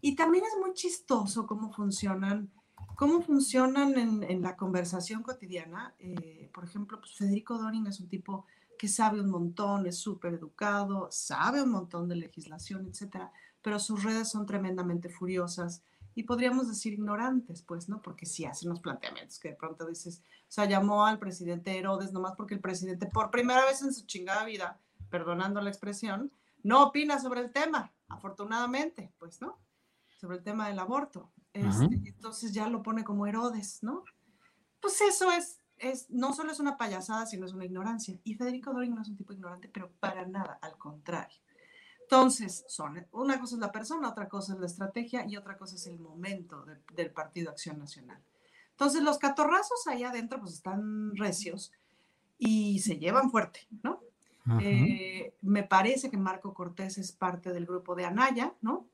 Y 0.01 0.15
también 0.17 0.45
es 0.45 0.53
muy 0.61 0.75
chistoso 0.75 1.47
cómo 1.47 1.73
funcionan, 1.73 2.51
cómo 2.97 3.21
funcionan 3.23 3.97
en, 3.99 4.23
en 4.23 4.43
la 4.43 4.57
conversación 4.57 5.23
cotidiana. 5.23 5.95
Eh, 5.99 6.51
por 6.53 6.65
ejemplo, 6.65 7.01
pues 7.01 7.15
Federico 7.17 7.59
Doring 7.59 7.87
es 7.87 8.01
un 8.01 8.09
tipo 8.09 8.47
que 8.79 8.89
sabe 8.89 9.21
un 9.21 9.31
montón, 9.31 9.87
es 9.87 9.97
súper 9.99 10.35
educado, 10.35 11.09
sabe 11.11 11.63
un 11.63 11.71
montón 11.71 12.09
de 12.09 12.17
legislación, 12.17 12.87
etcétera, 12.87 13.33
pero 13.67 13.81
sus 13.81 14.05
redes 14.05 14.29
son 14.29 14.47
tremendamente 14.47 15.09
furiosas 15.09 15.83
y 16.15 16.23
podríamos 16.23 16.69
decir 16.69 16.93
ignorantes, 16.93 17.63
pues, 17.63 17.89
¿no? 17.89 18.01
Porque 18.01 18.25
sí 18.25 18.45
hacen 18.45 18.69
los 18.69 18.79
planteamientos 18.79 19.41
que 19.41 19.49
de 19.49 19.57
pronto 19.57 19.89
dices, 19.89 20.23
o 20.43 20.53
sea, 20.53 20.67
llamó 20.67 21.05
al 21.05 21.19
presidente 21.19 21.77
Herodes 21.77 22.13
nomás 22.13 22.35
porque 22.37 22.55
el 22.55 22.61
presidente, 22.61 23.07
por 23.07 23.33
primera 23.33 23.65
vez 23.65 23.83
en 23.83 23.93
su 23.93 24.07
chingada 24.07 24.45
vida, 24.45 24.79
perdonando 25.11 25.61
la 25.61 25.69
expresión, 25.69 26.31
no 26.63 26.85
opina 26.85 27.19
sobre 27.19 27.41
el 27.41 27.51
tema, 27.51 27.93
afortunadamente, 28.07 29.13
pues, 29.19 29.41
¿no? 29.41 29.59
Sobre 30.17 30.37
el 30.37 30.45
tema 30.45 30.69
del 30.69 30.79
aborto. 30.79 31.33
Este. 31.53 31.87
Entonces 32.05 32.53
ya 32.53 32.69
lo 32.69 32.85
pone 32.85 33.03
como 33.03 33.27
Herodes, 33.27 33.83
¿no? 33.83 34.05
Pues 34.81 35.01
eso 35.01 35.33
es 35.33 35.59
es, 35.79 36.09
no 36.09 36.33
solo 36.33 36.53
es 36.53 36.61
una 36.61 36.77
payasada, 36.77 37.27
sino 37.27 37.47
es 37.47 37.53
una 37.53 37.65
ignorancia. 37.65 38.17
Y 38.23 38.35
Federico 38.35 38.73
Doring 38.73 38.95
no 38.95 39.03
es 39.03 39.09
un 39.09 39.17
tipo 39.17 39.33
ignorante, 39.33 39.69
pero 39.69 39.91
para 39.99 40.25
nada, 40.25 40.59
al 40.63 40.79
contrario. 40.79 41.37
Entonces, 42.09 42.65
son, 42.69 43.05
una 43.11 43.41
cosa 43.41 43.57
es 43.57 43.61
la 43.61 43.73
persona, 43.73 44.09
otra 44.09 44.29
cosa 44.29 44.53
es 44.55 44.61
la 44.61 44.67
estrategia 44.67 45.27
y 45.29 45.37
otra 45.37 45.59
cosa 45.59 45.75
es 45.75 45.89
el 45.89 45.99
momento 45.99 46.65
del 46.95 47.11
Partido 47.11 47.51
Acción 47.51 47.81
Nacional. 47.81 48.23
Entonces, 48.71 49.03
los 49.03 49.19
catorrazos 49.19 49.87
ahí 49.89 50.05
adentro 50.05 50.39
pues 50.39 50.53
están 50.53 51.17
recios 51.17 51.73
y 52.39 52.79
se 52.79 52.99
llevan 52.99 53.31
fuerte, 53.31 53.67
¿no? 53.83 54.01
Eh, 54.61 55.35
me 55.43 55.65
parece 55.65 56.09
que 56.09 56.17
Marco 56.17 56.55
Cortés 56.55 56.99
es 56.99 57.11
parte 57.11 57.53
del 57.53 57.67
grupo 57.67 57.97
de 57.97 58.05
Anaya, 58.05 58.55
¿no? 58.61 58.87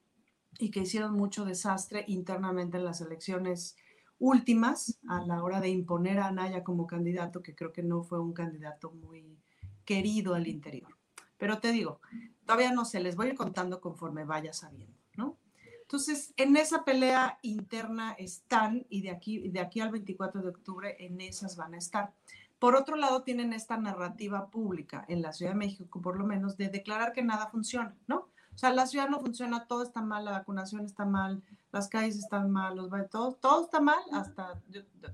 Y 0.59 0.71
que 0.71 0.81
hicieron 0.81 1.13
mucho 1.13 1.45
desastre 1.45 2.07
internamente 2.09 2.79
en 2.79 2.87
las 2.87 3.03
elecciones 3.03 3.77
últimas 4.19 4.99
a 5.07 5.21
la 5.27 5.43
hora 5.43 5.61
de 5.61 5.69
imponer 5.69 6.19
a 6.19 6.29
Anaya 6.29 6.65
como 6.65 6.87
candidato, 6.87 7.43
que 7.43 7.55
creo 7.55 7.73
que 7.73 7.83
no 7.83 8.05
fue 8.05 8.19
un 8.21 8.33
candidato 8.33 8.91
muy 8.93 9.37
querido 9.85 10.35
al 10.35 10.47
interior. 10.47 10.97
Pero 11.43 11.59
te 11.59 11.73
digo, 11.73 12.01
todavía 12.47 12.71
no 12.71 12.85
sé, 12.85 13.01
les 13.01 13.17
voy 13.17 13.27
a 13.27 13.31
ir 13.31 13.35
contando 13.35 13.81
conforme 13.81 14.25
vaya 14.25 14.53
sabiendo, 14.53 14.97
¿no? 15.17 15.39
Entonces, 15.81 16.33
en 16.37 16.57
esa 16.57 16.85
pelea 16.85 17.41
interna 17.43 18.13
están 18.13 18.87
y 18.89 19.03
de 19.03 19.11
aquí, 19.11 19.49
de 19.49 19.59
aquí 19.59 19.81
al 19.81 19.91
24 19.91 20.41
de 20.41 20.51
octubre 20.51 20.97
en 21.01 21.21
esas 21.21 21.57
van 21.57 21.75
a 21.75 21.79
estar. 21.79 22.15
Por 22.61 22.77
otro 22.77 22.95
lado, 22.95 23.25
tienen 23.25 23.53
esta 23.53 23.77
narrativa 23.77 24.51
pública 24.51 25.05
en 25.09 25.21
la 25.21 25.33
Ciudad 25.33 25.51
de 25.51 25.59
México, 25.59 26.01
por 26.01 26.17
lo 26.17 26.25
menos, 26.25 26.57
de 26.57 26.69
declarar 26.69 27.13
que 27.13 27.25
nada 27.25 27.49
funciona, 27.49 27.93
¿no? 28.07 28.29
O 28.55 28.59
sea, 28.59 28.73
la 28.73 28.87
ciudad 28.87 29.09
no 29.09 29.19
funciona, 29.19 29.67
todo 29.67 29.83
está 29.83 30.01
mal, 30.01 30.25
la 30.25 30.31
vacunación 30.31 30.85
está 30.85 31.05
mal, 31.05 31.43
las 31.73 31.89
calles 31.89 32.19
están 32.19 32.53
mal, 32.53 32.77
los 32.77 32.89
todo, 33.11 33.33
todo 33.33 33.65
está 33.65 33.81
mal, 33.81 34.05
hasta 34.13 34.63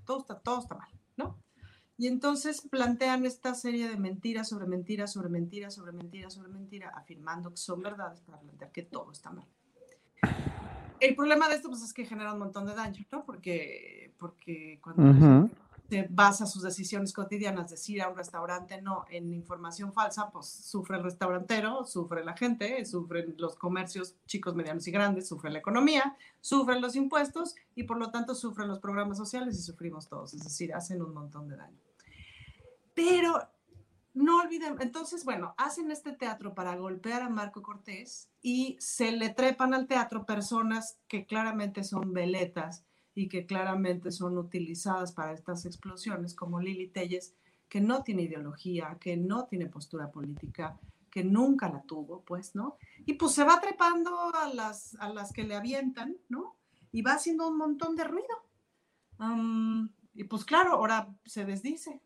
todo 0.04 0.18
está, 0.18 0.38
todo 0.40 0.58
está 0.60 0.74
mal, 0.74 0.90
¿no? 1.16 1.38
Y 2.00 2.06
entonces 2.06 2.62
plantean 2.62 3.26
esta 3.26 3.54
serie 3.54 3.88
de 3.88 3.96
mentiras 3.96 4.48
sobre 4.48 4.66
mentiras, 4.66 5.12
sobre 5.12 5.28
mentiras, 5.28 5.74
sobre 5.74 5.90
mentiras, 5.90 6.32
sobre 6.32 6.48
mentiras, 6.48 6.92
afirmando 6.94 7.50
que 7.50 7.56
son 7.56 7.82
verdades 7.82 8.20
para 8.20 8.38
plantear 8.38 8.70
que 8.70 8.84
todo 8.84 9.10
está 9.10 9.32
mal. 9.32 9.46
El 11.00 11.16
problema 11.16 11.48
de 11.48 11.56
esto 11.56 11.68
pues, 11.68 11.82
es 11.82 11.92
que 11.92 12.04
genera 12.04 12.32
un 12.32 12.38
montón 12.38 12.66
de 12.66 12.74
daño, 12.74 13.04
¿no? 13.10 13.24
Porque, 13.24 14.14
porque 14.16 14.78
cuando 14.80 15.50
se 15.88 16.06
basa 16.08 16.46
sus 16.46 16.62
decisiones 16.62 17.12
cotidianas, 17.12 17.70
decir 17.70 18.00
a 18.00 18.08
un 18.08 18.16
restaurante 18.16 18.80
no 18.80 19.04
en 19.10 19.32
información 19.32 19.92
falsa, 19.92 20.30
pues 20.30 20.46
sufre 20.46 20.98
el 20.98 21.02
restaurantero, 21.02 21.84
sufre 21.84 22.24
la 22.24 22.36
gente, 22.36 22.84
sufren 22.84 23.34
los 23.38 23.56
comercios 23.56 24.14
chicos, 24.26 24.54
medianos 24.54 24.86
y 24.86 24.92
grandes, 24.92 25.26
sufre 25.26 25.50
la 25.50 25.58
economía, 25.58 26.16
sufren 26.40 26.80
los 26.80 26.94
impuestos 26.94 27.56
y 27.74 27.84
por 27.84 27.98
lo 27.98 28.12
tanto 28.12 28.36
sufren 28.36 28.68
los 28.68 28.78
programas 28.78 29.18
sociales 29.18 29.58
y 29.58 29.62
sufrimos 29.62 30.08
todos, 30.08 30.34
es 30.34 30.44
decir, 30.44 30.72
hacen 30.74 31.02
un 31.02 31.12
montón 31.12 31.48
de 31.48 31.56
daño. 31.56 31.87
Pero 32.98 33.48
no 34.14 34.40
olviden, 34.40 34.76
entonces, 34.80 35.24
bueno, 35.24 35.54
hacen 35.56 35.92
este 35.92 36.12
teatro 36.12 36.52
para 36.52 36.74
golpear 36.74 37.22
a 37.22 37.28
Marco 37.28 37.62
Cortés 37.62 38.28
y 38.42 38.76
se 38.80 39.12
le 39.12 39.30
trepan 39.30 39.72
al 39.72 39.86
teatro 39.86 40.26
personas 40.26 40.98
que 41.06 41.24
claramente 41.24 41.84
son 41.84 42.12
veletas 42.12 42.84
y 43.14 43.28
que 43.28 43.46
claramente 43.46 44.10
son 44.10 44.36
utilizadas 44.36 45.12
para 45.12 45.32
estas 45.32 45.64
explosiones, 45.64 46.34
como 46.34 46.60
Lili 46.60 46.88
Telles, 46.88 47.34
que 47.68 47.80
no 47.80 48.02
tiene 48.02 48.22
ideología, 48.22 48.96
que 49.00 49.16
no 49.16 49.46
tiene 49.46 49.66
postura 49.66 50.10
política, 50.10 50.76
que 51.10 51.22
nunca 51.22 51.68
la 51.68 51.82
tuvo, 51.82 52.22
pues, 52.22 52.56
¿no? 52.56 52.78
Y 53.06 53.14
pues 53.14 53.32
se 53.32 53.44
va 53.44 53.60
trepando 53.60 54.34
a 54.34 54.52
las, 54.52 54.96
a 54.96 55.08
las 55.10 55.32
que 55.32 55.44
le 55.44 55.54
avientan, 55.54 56.16
¿no? 56.28 56.56
Y 56.90 57.02
va 57.02 57.12
haciendo 57.12 57.46
un 57.46 57.56
montón 57.56 57.94
de 57.94 58.04
ruido. 58.04 58.36
y 60.14 60.24
pues 60.24 60.44
claro, 60.44 60.72
ahora 60.72 61.14
se 61.24 61.44
desdice, 61.44 62.00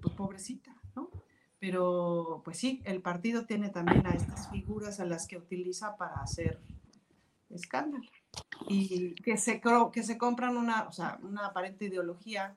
pues 0.00 0.14
pobrecita, 0.14 0.74
¿no? 0.94 1.10
Pero 1.58 2.42
pues 2.44 2.58
sí, 2.58 2.80
el 2.84 3.02
partido 3.02 3.46
tiene 3.46 3.68
también 3.70 4.06
a 4.06 4.10
estas 4.10 4.50
figuras 4.50 5.00
a 5.00 5.04
las 5.04 5.26
que 5.26 5.36
utiliza 5.36 5.96
para 5.96 6.16
hacer 6.16 6.60
escándalo 7.50 8.08
y 8.68 9.14
que 9.14 9.36
se, 9.36 9.60
que 9.92 10.02
se 10.02 10.18
compran 10.18 10.56
una, 10.56 10.86
o 10.86 10.92
sea, 10.92 11.18
una 11.22 11.46
aparente 11.46 11.86
ideología 11.86 12.56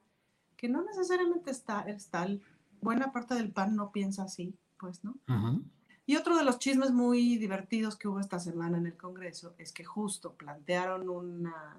que 0.58 0.70
no 0.70 0.84
necesariamente 0.84 1.50
está, 1.52 1.82
es 1.82 2.10
tal. 2.10 2.42
Buena 2.82 3.12
parte 3.12 3.36
del 3.36 3.52
PAN 3.52 3.76
no 3.76 3.92
piensa 3.92 4.24
así, 4.24 4.56
pues, 4.78 5.04
¿no? 5.04 5.16
Y 6.06 6.16
otro 6.18 6.36
de 6.38 6.44
los 6.44 6.60
chismes 6.60 6.92
muy 6.92 7.38
divertidos 7.38 7.96
que 7.96 8.08
hubo 8.08 8.20
esta 8.20 8.40
semana 8.40 8.78
en 8.78 8.88
el 8.88 8.98
Congreso 8.98 9.56
es 9.58 9.72
que 9.72 9.86
justo 9.86 10.34
plantearon 10.34 11.10
una, 11.10 11.78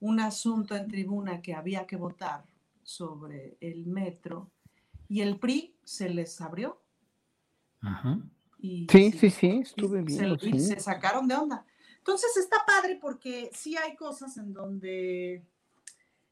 un 0.00 0.20
asunto 0.20 0.74
en 0.74 0.88
tribuna 0.88 1.40
que 1.40 1.54
había 1.54 1.86
que 1.86 1.96
votar 1.96 2.44
sobre 2.82 3.56
el 3.60 3.86
metro 3.86 4.50
y 5.08 5.20
el 5.20 5.38
PRI 5.38 5.76
se 5.84 6.08
les 6.08 6.40
abrió. 6.40 6.80
Y 8.58 8.86
sí, 8.90 9.12
sí, 9.12 9.30
sí, 9.30 9.60
estuve 9.62 10.02
bien. 10.02 10.38
Se, 10.38 10.58
se, 10.58 10.80
sacaron 10.80 11.28
de 11.28 11.36
onda. 11.36 11.64
Entonces 11.98 12.36
está 12.36 12.64
padre 12.66 12.98
porque 13.00 13.50
sí 13.52 13.76
hay 13.76 13.96
cosas 13.96 14.36
en 14.38 14.52
donde, 14.52 15.44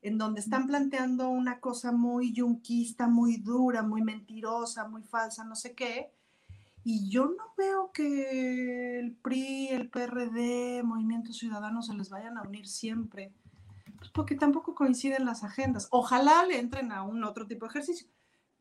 en 0.03 0.19
donde 0.19 0.41
están 0.41 0.67
planteando 0.67 1.29
una 1.29 1.61
cosa 1.61 1.93
muy 1.93 2.33
yunquista, 2.33 3.07
muy 3.07 3.37
dura, 3.37 3.83
muy 3.83 4.03
mentirosa, 4.03 4.89
muy 4.89 5.03
falsa, 5.03 5.45
no 5.45 5.55
sé 5.55 5.75
qué. 5.75 6.13
Y 6.83 7.09
yo 7.09 7.27
no 7.27 7.55
veo 7.57 7.93
que 7.93 8.99
el 8.99 9.13
PRI, 9.17 9.69
el 9.69 9.89
PRD, 9.89 10.83
Movimiento 10.83 11.33
Ciudadano 11.33 11.83
se 11.83 11.95
les 11.95 12.11
vayan 12.11 12.37
a 12.37 12.43
unir 12.43 12.67
siempre, 12.67 13.33
pues 13.97 14.11
porque 14.11 14.35
tampoco 14.35 14.75
coinciden 14.75 15.25
las 15.25 15.45
agendas. 15.45 15.89
Ojalá 15.91 16.45
le 16.45 16.59
entren 16.59 16.93
a 16.93 17.03
un 17.03 17.25
otro 17.25 17.47
tipo 17.47 17.65
de 17.65 17.71
ejercicio 17.71 18.07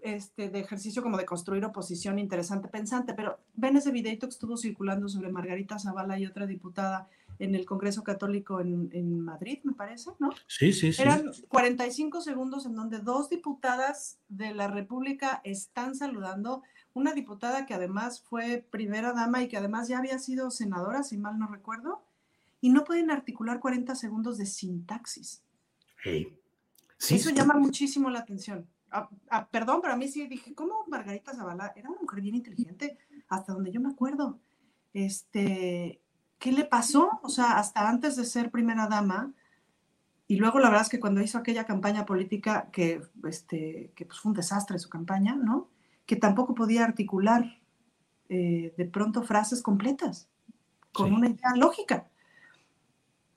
este, 0.03 0.49
de 0.49 0.59
ejercicio 0.59 1.01
como 1.01 1.17
de 1.17 1.25
construir 1.25 1.63
oposición 1.63 2.19
interesante 2.19 2.67
pensante, 2.67 3.13
pero 3.13 3.39
ven 3.55 3.77
ese 3.77 3.91
videito 3.91 4.27
que 4.27 4.33
estuvo 4.33 4.57
circulando 4.57 5.07
sobre 5.07 5.31
Margarita 5.31 5.79
Zavala 5.79 6.19
y 6.19 6.25
otra 6.25 6.45
diputada 6.45 7.09
en 7.39 7.55
el 7.55 7.65
Congreso 7.65 8.03
Católico 8.03 8.59
en, 8.59 8.89
en 8.93 9.21
Madrid, 9.21 9.59
me 9.63 9.73
parece, 9.73 10.11
¿no? 10.19 10.29
Sí, 10.47 10.73
sí, 10.73 10.93
sí. 10.93 11.01
Eran 11.01 11.31
45 11.47 12.21
segundos 12.21 12.65
en 12.65 12.75
donde 12.75 12.99
dos 12.99 13.29
diputadas 13.29 14.19
de 14.29 14.53
la 14.53 14.67
República 14.67 15.41
están 15.43 15.95
saludando, 15.95 16.63
una 16.93 17.13
diputada 17.13 17.65
que 17.65 17.73
además 17.73 18.21
fue 18.21 18.65
primera 18.69 19.13
dama 19.13 19.41
y 19.41 19.47
que 19.47 19.57
además 19.57 19.87
ya 19.87 19.97
había 19.97 20.19
sido 20.19 20.51
senadora, 20.51 21.03
si 21.03 21.17
mal 21.17 21.39
no 21.39 21.47
recuerdo, 21.47 22.03
y 22.61 22.69
no 22.69 22.83
pueden 22.83 23.09
articular 23.09 23.59
40 23.59 23.95
segundos 23.95 24.37
de 24.37 24.45
sintaxis. 24.45 25.41
Sí, 26.03 27.15
Eso 27.15 27.29
llama 27.29 27.55
muchísimo 27.55 28.09
la 28.09 28.19
atención. 28.19 28.67
Ah, 28.95 29.09
ah, 29.31 29.47
perdón, 29.49 29.79
pero 29.81 29.93
a 29.93 29.97
mí 29.97 30.07
sí 30.07 30.27
dije, 30.27 30.53
¿cómo 30.53 30.85
Margarita 30.87 31.33
Zavala 31.33 31.73
era 31.75 31.89
una 31.89 31.99
mujer 31.99 32.21
bien 32.21 32.35
inteligente? 32.35 32.99
Hasta 33.27 33.51
donde 33.51 33.71
yo 33.71 33.81
me 33.81 33.89
acuerdo. 33.89 34.39
Este, 34.93 35.99
¿qué 36.37 36.51
le 36.51 36.63
pasó? 36.65 37.19
O 37.23 37.29
sea, 37.29 37.57
hasta 37.57 37.89
antes 37.89 38.15
de 38.15 38.23
ser 38.23 38.51
primera 38.51 38.87
dama, 38.87 39.33
y 40.27 40.35
luego 40.35 40.59
la 40.59 40.69
verdad 40.69 40.83
es 40.83 40.89
que 40.89 40.99
cuando 40.99 41.21
hizo 41.21 41.39
aquella 41.39 41.65
campaña 41.65 42.05
política, 42.05 42.69
que, 42.71 43.01
este, 43.27 43.91
que 43.95 44.05
pues 44.05 44.19
fue 44.19 44.29
un 44.29 44.35
desastre 44.35 44.77
su 44.77 44.89
campaña, 44.89 45.35
¿no? 45.35 45.69
Que 46.05 46.15
tampoco 46.15 46.53
podía 46.53 46.83
articular 46.83 47.59
eh, 48.29 48.73
de 48.77 48.85
pronto 48.85 49.23
frases 49.23 49.63
completas, 49.63 50.29
con 50.91 51.13
una 51.13 51.29
idea 51.29 51.55
lógica. 51.55 52.07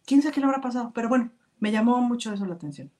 ¿Quién 0.04 0.20
sabe 0.20 0.34
qué 0.34 0.40
le 0.40 0.46
habrá 0.46 0.60
pasado? 0.60 0.92
Pero 0.94 1.08
bueno, 1.08 1.30
me 1.58 1.72
llamó 1.72 2.00
mucho 2.02 2.32
eso 2.32 2.44
la 2.44 2.54
atención. 2.54 2.90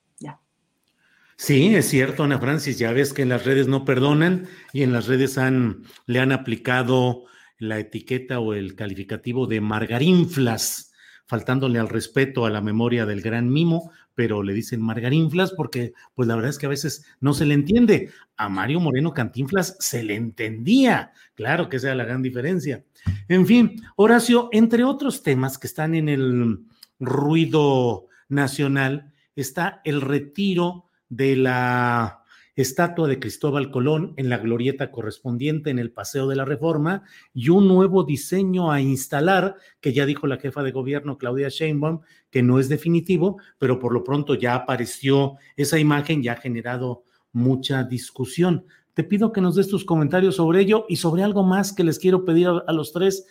Sí, 1.38 1.74
es 1.74 1.88
cierto, 1.90 2.24
Ana 2.24 2.38
Francis, 2.38 2.78
ya 2.78 2.92
ves 2.92 3.12
que 3.12 3.20
en 3.20 3.28
las 3.28 3.44
redes 3.44 3.68
no 3.68 3.84
perdonan 3.84 4.48
y 4.72 4.82
en 4.82 4.92
las 4.92 5.06
redes 5.06 5.36
han, 5.36 5.82
le 6.06 6.18
han 6.18 6.32
aplicado 6.32 7.24
la 7.58 7.78
etiqueta 7.78 8.40
o 8.40 8.54
el 8.54 8.74
calificativo 8.74 9.46
de 9.46 9.60
margarinflas, 9.60 10.92
faltándole 11.26 11.78
al 11.78 11.90
respeto 11.90 12.46
a 12.46 12.50
la 12.50 12.62
memoria 12.62 13.04
del 13.04 13.20
gran 13.20 13.50
mimo, 13.50 13.90
pero 14.14 14.42
le 14.42 14.54
dicen 14.54 14.80
margarinflas 14.80 15.52
porque 15.52 15.92
pues 16.14 16.26
la 16.26 16.36
verdad 16.36 16.50
es 16.50 16.58
que 16.58 16.66
a 16.66 16.70
veces 16.70 17.04
no 17.20 17.34
se 17.34 17.44
le 17.44 17.52
entiende. 17.52 18.10
A 18.38 18.48
Mario 18.48 18.80
Moreno 18.80 19.12
Cantinflas 19.12 19.76
se 19.78 20.02
le 20.02 20.14
entendía, 20.14 21.12
claro 21.34 21.68
que 21.68 21.76
es 21.76 21.84
la 21.84 22.04
gran 22.04 22.22
diferencia. 22.22 22.82
En 23.28 23.46
fin, 23.46 23.82
Horacio, 23.96 24.48
entre 24.52 24.84
otros 24.84 25.22
temas 25.22 25.58
que 25.58 25.66
están 25.66 25.94
en 25.94 26.08
el 26.08 26.60
ruido 26.98 28.06
nacional, 28.28 29.12
está 29.34 29.82
el 29.84 30.00
retiro 30.00 30.85
de 31.08 31.36
la 31.36 32.22
estatua 32.56 33.06
de 33.06 33.20
Cristóbal 33.20 33.70
Colón 33.70 34.14
en 34.16 34.30
la 34.30 34.38
glorieta 34.38 34.90
correspondiente 34.90 35.68
en 35.70 35.78
el 35.78 35.92
Paseo 35.92 36.26
de 36.26 36.36
la 36.36 36.46
Reforma 36.46 37.02
y 37.34 37.50
un 37.50 37.68
nuevo 37.68 38.04
diseño 38.04 38.72
a 38.72 38.80
instalar, 38.80 39.56
que 39.80 39.92
ya 39.92 40.06
dijo 40.06 40.26
la 40.26 40.38
jefa 40.38 40.62
de 40.62 40.72
gobierno 40.72 41.18
Claudia 41.18 41.50
Sheinbaum, 41.50 42.00
que 42.30 42.42
no 42.42 42.58
es 42.58 42.70
definitivo, 42.70 43.38
pero 43.58 43.78
por 43.78 43.92
lo 43.92 44.02
pronto 44.02 44.34
ya 44.34 44.54
apareció 44.54 45.34
esa 45.56 45.78
imagen, 45.78 46.22
ya 46.22 46.32
ha 46.32 46.36
generado 46.36 47.04
mucha 47.32 47.84
discusión. 47.84 48.64
Te 48.94 49.04
pido 49.04 49.30
que 49.30 49.42
nos 49.42 49.54
des 49.54 49.68
tus 49.68 49.84
comentarios 49.84 50.36
sobre 50.36 50.62
ello 50.62 50.86
y 50.88 50.96
sobre 50.96 51.22
algo 51.22 51.42
más 51.42 51.74
que 51.74 51.84
les 51.84 51.98
quiero 51.98 52.24
pedir 52.24 52.48
a, 52.48 52.72
los 52.72 52.94
tres. 52.94 53.26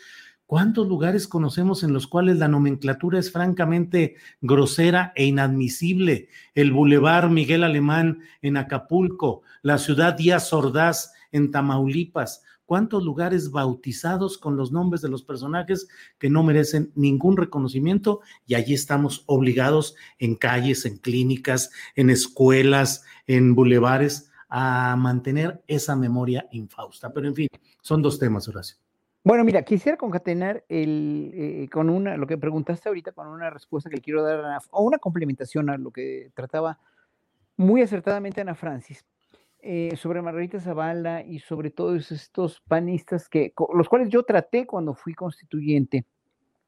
¿Cuántos 0.47 0.87
lugares 0.87 1.27
conocemos 1.27 1.81
en 1.81 1.91
los 1.91 2.05
cuales 2.05 2.37
la 2.37 2.47
nomenclatura 2.47 3.17
es 3.17 3.31
francamente 3.31 4.15
grosera 4.41 5.11
e 5.15 5.25
inadmisible? 5.25 6.29
El 6.53 6.71
Boulevard 6.71 7.31
Miguel 7.31 7.63
Alemán 7.63 8.19
en 8.43 8.57
Acapulco, 8.57 9.41
la 9.63 9.79
ciudad 9.79 10.13
Díaz 10.13 10.53
Ordaz 10.53 11.13
en 11.31 11.49
Tamaulipas. 11.49 12.43
¿Cuántos 12.67 13.03
lugares 13.03 13.49
bautizados 13.49 14.37
con 14.37 14.55
los 14.55 14.71
nombres 14.71 15.01
de 15.01 15.09
los 15.09 15.23
personajes 15.23 15.87
que 16.19 16.29
no 16.29 16.43
merecen 16.43 16.91
ningún 16.93 17.37
reconocimiento? 17.37 18.21
Y 18.45 18.53
allí 18.53 18.75
estamos 18.75 19.23
obligados 19.25 19.95
en 20.19 20.35
calles, 20.35 20.85
en 20.85 20.97
clínicas, 20.97 21.71
en 21.95 22.11
escuelas, 22.11 23.03
en 23.25 23.55
bulevares 23.55 24.29
a 24.47 24.95
mantener 24.95 25.63
esa 25.65 25.95
memoria 25.95 26.47
infausta. 26.51 27.11
Pero 27.11 27.27
en 27.27 27.35
fin, 27.35 27.47
son 27.81 28.03
dos 28.03 28.19
temas, 28.19 28.47
Horacio. 28.47 28.84
Bueno, 29.26 29.43
mira, 29.43 29.63
quisiera 29.63 29.97
concatenar 29.97 30.63
el, 30.69 31.32
eh, 31.34 31.67
con 31.71 31.89
una, 31.89 32.15
lo 32.15 32.28
que 32.28 32.38
preguntaste 32.38 32.89
ahorita, 32.89 33.11
con 33.11 33.26
una 33.26 33.49
respuesta 33.49 33.89
que 33.89 33.99
quiero 33.99 34.21
dar, 34.21 34.61
o 34.69 34.84
una 34.84 34.99
complementación 34.99 35.71
a 35.71 35.80
lo 35.80 35.89
que 35.89 36.30
trataba 36.36 36.78
muy 37.57 37.82
acertadamente 37.82 38.41
Ana 38.41 38.53
Francis, 38.53 39.03
eh, 39.61 39.95
sobre 39.95 40.21
Margarita 40.21 40.59
Zavala 40.59 41.23
y 41.23 41.39
sobre 41.39 41.71
todos 41.71 42.11
estos 42.11 42.61
panistas 42.67 43.28
que, 43.28 43.51
los 43.73 43.89
cuales 43.89 44.09
yo 44.09 44.21
traté 44.21 44.67
cuando 44.67 44.93
fui 44.93 45.15
constituyente, 45.15 46.05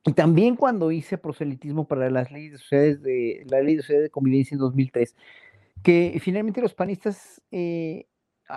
y 0.04 0.14
también 0.14 0.56
cuando 0.56 0.92
hice 0.92 1.20
proselitismo 1.20 1.88
para 1.88 2.10
las 2.10 2.32
leyes 2.32 2.68
de, 2.72 3.46
la 3.52 3.62
ley 3.62 3.76
de 3.76 3.84
sociedades 3.84 4.08
de 4.08 4.12
convivencia 4.12 4.56
en 4.56 4.60
2003, 4.62 5.16
que 5.84 6.18
finalmente 6.20 6.60
los 6.62 6.74
panistas 6.74 7.40
eh, 7.52 8.08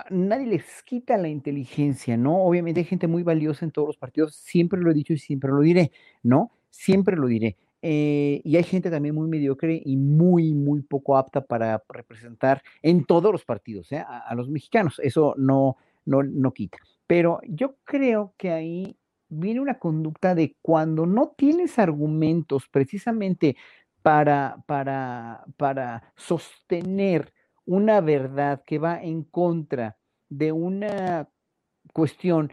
nadie 0.09 0.47
les 0.47 0.83
quita 0.83 1.17
la 1.17 1.27
inteligencia, 1.27 2.17
¿no? 2.17 2.43
Obviamente 2.43 2.79
hay 2.81 2.85
gente 2.85 3.07
muy 3.07 3.23
valiosa 3.23 3.65
en 3.65 3.71
todos 3.71 3.89
los 3.89 3.97
partidos, 3.97 4.35
siempre 4.35 4.79
lo 4.79 4.91
he 4.91 4.93
dicho 4.93 5.13
y 5.13 5.17
siempre 5.17 5.51
lo 5.51 5.61
diré, 5.61 5.91
¿no? 6.23 6.51
Siempre 6.69 7.15
lo 7.15 7.27
diré. 7.27 7.57
Eh, 7.81 8.41
y 8.43 8.57
hay 8.57 8.63
gente 8.63 8.91
también 8.91 9.15
muy 9.15 9.27
mediocre 9.27 9.81
y 9.83 9.97
muy, 9.97 10.53
muy 10.53 10.81
poco 10.81 11.17
apta 11.17 11.41
para 11.41 11.83
representar 11.89 12.61
en 12.81 13.05
todos 13.05 13.31
los 13.31 13.43
partidos, 13.43 13.91
¿eh? 13.91 14.03
a, 14.07 14.33
los 14.35 14.49
mexicanos. 14.49 14.99
Eso 15.03 15.33
no, 15.37 15.77
no, 16.05 16.23
no 16.23 16.53
quita. 16.53 16.77
Pero 17.07 17.39
yo 17.47 17.75
creo 17.83 18.33
que 18.37 18.51
ahí 18.51 18.97
viene 19.29 19.59
una 19.59 19.79
conducta 19.79 20.35
de 20.35 20.55
cuando 20.61 21.05
no 21.05 21.33
tienes 21.35 21.79
argumentos 21.79 22.67
precisamente 22.69 23.55
para, 24.01 24.63
para, 24.67 25.43
para 25.57 26.13
sostener 26.15 27.33
una 27.71 28.01
verdad 28.01 28.63
que 28.65 28.79
va 28.79 29.01
en 29.01 29.23
contra 29.23 29.97
de 30.27 30.51
una 30.51 31.29
cuestión 31.93 32.51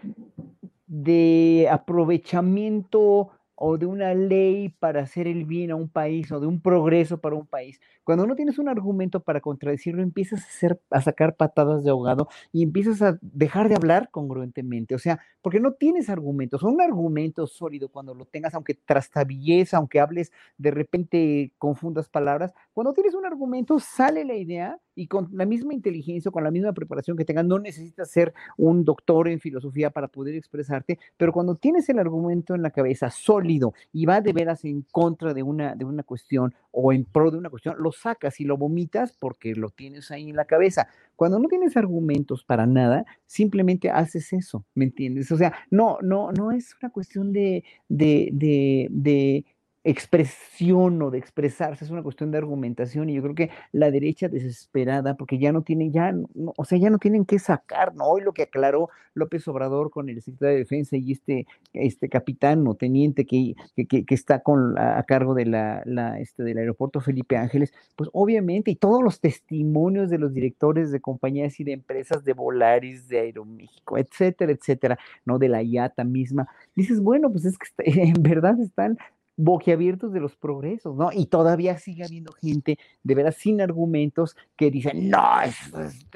de 0.86 1.68
aprovechamiento 1.70 3.30
o 3.56 3.76
de 3.76 3.86
una 3.86 4.14
ley 4.14 4.68
para 4.68 5.02
hacer 5.02 5.26
el 5.26 5.44
bien 5.44 5.72
a 5.72 5.74
un 5.74 5.88
país 5.88 6.30
o 6.30 6.38
de 6.38 6.46
un 6.46 6.60
progreso 6.60 7.20
para 7.20 7.34
un 7.34 7.46
país, 7.46 7.80
cuando 8.04 8.26
no 8.26 8.36
tienes 8.36 8.58
un 8.58 8.68
argumento 8.68 9.20
para 9.20 9.40
contradecirlo, 9.40 10.02
empiezas 10.02 10.44
a, 10.44 10.46
hacer, 10.46 10.80
a 10.90 11.00
sacar 11.02 11.34
patadas 11.34 11.82
de 11.82 11.90
ahogado 11.90 12.28
y 12.52 12.62
empiezas 12.62 13.02
a 13.02 13.18
dejar 13.20 13.68
de 13.68 13.74
hablar 13.74 14.10
congruentemente. 14.10 14.94
O 14.94 14.98
sea, 14.98 15.20
porque 15.42 15.60
no 15.60 15.72
tienes 15.72 16.08
argumentos. 16.08 16.62
Un 16.62 16.80
argumento 16.80 17.46
sólido 17.46 17.88
cuando 17.88 18.14
lo 18.14 18.24
tengas, 18.24 18.54
aunque 18.54 18.74
trastabilles, 18.74 19.74
aunque 19.74 20.00
hables, 20.00 20.32
de 20.56 20.70
repente 20.70 21.52
confundas 21.58 22.08
palabras. 22.08 22.54
Cuando 22.72 22.94
tienes 22.94 23.14
un 23.14 23.26
argumento, 23.26 23.78
sale 23.80 24.24
la 24.24 24.36
idea 24.36 24.78
y 24.98 25.06
con 25.06 25.28
la 25.32 25.46
misma 25.46 25.74
inteligencia, 25.74 26.32
con 26.32 26.42
la 26.42 26.50
misma 26.50 26.72
preparación 26.72 27.16
que 27.16 27.24
tengas, 27.24 27.44
no 27.44 27.58
necesitas 27.60 28.10
ser 28.10 28.34
un 28.56 28.84
doctor 28.84 29.28
en 29.28 29.38
filosofía 29.38 29.90
para 29.90 30.08
poder 30.08 30.34
expresarte, 30.34 30.98
pero 31.16 31.32
cuando 31.32 31.54
tienes 31.54 31.88
el 31.88 32.00
argumento 32.00 32.56
en 32.56 32.62
la 32.62 32.70
cabeza 32.70 33.08
sólido 33.08 33.74
y 33.92 34.06
va 34.06 34.20
de 34.20 34.32
veras 34.32 34.64
en 34.64 34.82
contra 34.90 35.34
de 35.34 35.44
una, 35.44 35.76
de 35.76 35.84
una 35.84 36.02
cuestión 36.02 36.52
o 36.72 36.92
en 36.92 37.04
pro 37.04 37.30
de 37.30 37.38
una 37.38 37.48
cuestión, 37.48 37.76
lo 37.78 37.92
sacas 37.92 38.40
y 38.40 38.44
lo 38.44 38.56
vomitas 38.56 39.12
porque 39.12 39.54
lo 39.54 39.70
tienes 39.70 40.10
ahí 40.10 40.30
en 40.30 40.36
la 40.36 40.46
cabeza. 40.46 40.88
Cuando 41.14 41.38
no 41.38 41.48
tienes 41.48 41.76
argumentos 41.76 42.44
para 42.44 42.66
nada, 42.66 43.06
simplemente 43.26 43.90
haces 43.90 44.32
eso, 44.32 44.64
¿me 44.74 44.84
entiendes? 44.84 45.30
O 45.30 45.36
sea, 45.36 45.54
no, 45.70 45.98
no, 46.02 46.32
no 46.32 46.50
es 46.50 46.74
una 46.82 46.90
cuestión 46.90 47.32
de, 47.32 47.62
de, 47.88 48.30
de, 48.32 48.88
de 48.90 49.44
expresión 49.90 51.00
o 51.00 51.10
de 51.10 51.18
expresarse, 51.18 51.84
es 51.84 51.90
una 51.90 52.02
cuestión 52.02 52.30
de 52.30 52.38
argumentación 52.38 53.08
y 53.08 53.14
yo 53.14 53.22
creo 53.22 53.34
que 53.34 53.50
la 53.72 53.90
derecha 53.90 54.28
desesperada, 54.28 55.16
porque 55.16 55.38
ya 55.38 55.50
no 55.50 55.62
tienen, 55.62 55.92
ya, 55.92 56.14
o 56.56 56.64
sea, 56.64 56.78
ya 56.78 56.90
no 56.90 56.98
tienen 56.98 57.24
que 57.24 57.38
sacar, 57.38 57.94
¿no? 57.94 58.04
Hoy 58.04 58.20
lo 58.20 58.32
que 58.32 58.42
aclaró 58.42 58.90
López 59.14 59.48
Obrador 59.48 59.90
con 59.90 60.10
el 60.10 60.20
secretario 60.20 60.54
de 60.54 60.58
Defensa 60.60 60.96
y 60.96 61.12
este, 61.12 61.46
este 61.72 62.08
capitán 62.08 62.66
o 62.66 62.74
teniente 62.74 63.24
que, 63.24 63.54
que, 63.76 64.04
que 64.04 64.14
está 64.14 64.40
con, 64.40 64.78
a, 64.78 65.02
cargo 65.04 65.34
de 65.34 65.46
la, 65.46 65.82
este, 66.20 66.42
del 66.42 66.58
aeropuerto 66.58 67.00
Felipe 67.00 67.36
Ángeles, 67.36 67.72
pues 67.96 68.10
obviamente, 68.12 68.70
y 68.70 68.76
todos 68.76 69.02
los 69.02 69.20
testimonios 69.20 70.10
de 70.10 70.18
los 70.18 70.34
directores 70.34 70.92
de 70.92 71.00
compañías 71.00 71.58
y 71.60 71.64
de 71.64 71.72
empresas 71.72 72.24
de 72.24 72.34
Volaris, 72.34 73.08
de 73.08 73.20
Aeroméxico, 73.20 73.96
etcétera, 73.96 74.52
etcétera, 74.52 74.98
¿no? 75.24 75.38
De 75.38 75.48
la 75.48 75.62
IATA 75.62 76.04
misma, 76.04 76.46
dices, 76.76 77.00
bueno, 77.00 77.30
pues 77.32 77.46
es 77.46 77.56
que 77.58 77.66
en 78.02 78.22
verdad 78.22 78.60
están 78.60 78.98
boquiabiertos 79.38 80.12
de 80.12 80.18
los 80.18 80.36
progresos, 80.36 80.96
¿no? 80.96 81.10
Y 81.12 81.26
todavía 81.26 81.78
sigue 81.78 82.04
habiendo 82.04 82.32
gente 82.32 82.76
de 83.04 83.14
veras 83.14 83.36
sin 83.36 83.60
argumentos 83.60 84.36
que 84.56 84.68
dicen, 84.68 85.08
no, 85.08 85.22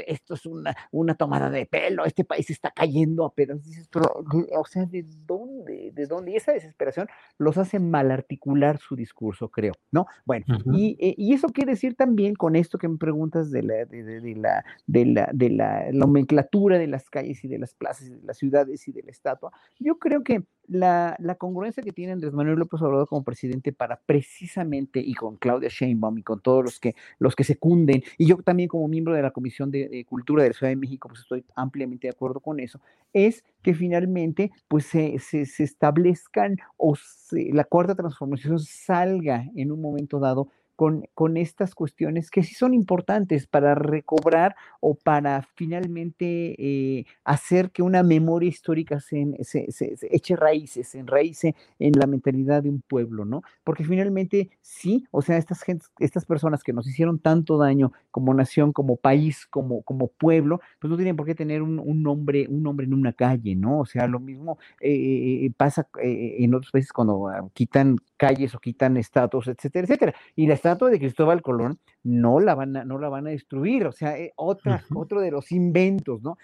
esto, 0.07 0.35
es 0.35 0.45
una, 0.45 0.77
una 0.91 1.15
tomada 1.15 1.49
de 1.49 1.65
pelo, 1.65 2.05
este 2.05 2.25
país 2.25 2.51
está 2.51 2.73
cayendo 2.73 3.25
a 3.25 3.33
pedazos. 3.33 3.65
Dices, 3.65 3.89
pero, 3.93 4.25
o 4.59 4.67
sea, 4.67 4.87
¿de 4.87 5.05
dónde? 5.25 5.93
¿De 5.95 6.07
dónde? 6.07 6.33
Y 6.33 6.37
esa 6.37 6.53
desesperación 6.53 7.07
los 7.39 7.57
hace 7.59 7.79
mal 7.79 8.11
articular 8.11 8.79
su 8.79 8.97
discurso, 8.97 9.49
creo, 9.49 9.75
¿no? 9.93 10.07
Bueno, 10.25 10.45
y, 10.73 10.97
eh, 10.99 11.15
y, 11.17 11.33
eso 11.33 11.47
quiere 11.49 11.73
decir 11.73 11.95
también 11.95 12.35
con 12.35 12.57
esto 12.57 12.77
que 12.77 12.89
me 12.89 12.99
preguntas 12.99 13.53
de 13.53 13.63
la, 13.63 13.85
de, 13.85 14.03
de, 14.03 14.35
la, 14.35 14.65
de, 14.89 15.07
la, 15.07 15.31
de 15.33 15.51
la 15.51 15.93
nomenclatura 15.93 16.77
de 16.77 16.89
las 16.89 17.09
calles 17.09 17.45
y 17.45 17.49
de 17.49 17.59
las 17.59 17.75
plazas 17.75 18.09
y 18.09 18.11
de 18.11 18.23
las 18.23 18.37
ciudades 18.37 18.89
y 18.89 18.93
de 18.93 19.05
la 19.05 19.13
estatua, 19.13 19.53
yo 19.79 20.01
creo 20.01 20.25
que 20.25 20.43
la, 20.69 21.17
la, 21.19 21.35
congruencia 21.35 21.83
que 21.83 21.93
tiene 21.93 22.13
Andrés 22.13 22.33
Manuel 22.33 22.59
López 22.59 22.81
Obrador 22.83 23.09
como 23.09 23.25
presidente 23.25 23.73
para 23.73 24.01
precisamente, 24.01 25.01
y 25.01 25.15
con 25.15 25.37
Claudia 25.37 25.69
Sheinbaum 25.69 26.19
y 26.19 26.23
con 26.23 26.41
todos 26.41 26.65
los 26.65 26.81
que, 26.81 26.95
los 27.19 27.35
que 27.37 27.45
secunden, 27.45 28.03
y 28.19 28.27
yo 28.27 28.37
también 28.39 28.69
como 28.69 28.89
miembro 28.89 29.15
de 29.15 29.23
la 29.23 29.31
Comisión 29.31 29.71
de, 29.71 30.05
Cultura 30.09 30.43
de 30.43 30.51
la 30.51 30.55
Ciudad 30.55 30.71
de 30.71 30.77
México, 30.77 31.09
pues 31.09 31.21
estoy 31.21 31.45
ampliamente 31.55 32.07
de 32.07 32.13
acuerdo 32.13 32.41
con 32.41 32.61
eso, 32.61 32.81
es 33.13 33.45
que 33.63 33.75
finalmente 33.75 34.51
pues 34.69 34.87
se, 34.87 35.19
se, 35.19 35.43
establezcan 35.63 36.57
o 36.77 36.95
la 37.31 37.65
cuarta 37.65 37.95
transformación 37.95 38.59
salga 38.59 39.51
en 39.55 39.73
un 39.73 39.81
momento 39.81 40.19
dado 40.19 40.49
con, 41.15 41.37
estas 41.37 41.75
cuestiones 41.75 42.31
que 42.31 42.43
sí 42.43 42.55
son 42.55 42.75
importantes 42.75 43.47
para 43.47 43.75
recobrar 43.75 44.57
o 44.81 44.95
para 44.95 45.47
finalmente 45.55 46.57
eh, 46.59 47.07
hacer 47.25 47.71
que 47.71 47.83
una 47.83 48.03
memoria 48.03 48.49
histórica 48.49 48.99
se, 49.01 49.25
eche 50.11 50.37
raíces, 50.37 50.89
se 50.89 50.99
enraíce 50.99 51.55
en 51.79 51.93
la 51.93 52.07
mentalidad 52.07 52.63
de 52.63 52.71
un 52.71 52.83
pueblo, 52.83 53.25
¿no? 53.25 53.43
Porque 53.63 53.85
finalmente 53.85 54.51
sí, 54.61 55.07
o 55.13 55.23
sea, 55.23 55.37
estas, 55.37 55.65
estas 56.01 56.25
personas 56.25 56.63
que 56.65 56.73
nos 56.73 56.89
hicieron 56.89 57.21
tanto 57.21 57.59
daño 57.59 57.93
como 58.11 58.35
nación, 58.35 58.73
como 58.73 58.97
país, 58.97 59.47
como, 59.47 59.83
como 59.83 60.09
pueblo, 60.09 60.61
pues 60.81 60.91
no 60.91 60.97
tienen 60.97 61.17
por 61.17 61.27
qué 61.27 61.35
tener 61.35 61.63
un, 61.63 62.03
nombre, 62.03 62.47
un 62.49 62.63
nombre 62.63 62.87
en 62.87 62.95
una 62.95 63.13
calle, 63.13 63.55
¿no? 63.55 63.79
O 63.81 63.87
sea, 63.87 64.07
lo 64.09 64.19
mismo 64.19 64.59
eh, 64.81 65.51
pasa 65.57 65.87
eh, 66.03 66.37
en 66.41 66.55
otros 66.55 66.73
países 66.73 66.93
cuando 66.93 67.29
ah, 67.29 67.49
quitan 67.55 67.99
calles 68.17 68.55
o 68.55 68.61
quitan 68.61 68.97
estatuas, 68.97 69.49
etcétera, 69.49 69.85
etcétera. 69.85 70.15
Y 70.35 70.47
la 70.47 70.55
de 70.77 70.99
Cristóbal 70.99 71.43
Colón 71.43 71.79
no 72.03 72.41
la 72.41 72.55
van 72.55 72.77
a, 72.77 72.85
no 72.85 72.99
la 72.99 73.09
van 73.09 73.27
a 73.27 73.31
destruir, 73.31 73.87
o 73.87 73.93
sea, 73.93 74.19
eh, 74.19 74.33
otra, 74.37 74.85
otro 74.95 75.21
de 75.21 75.31
los 75.31 75.53
inventos, 75.53 76.23
¿no? 76.23 76.39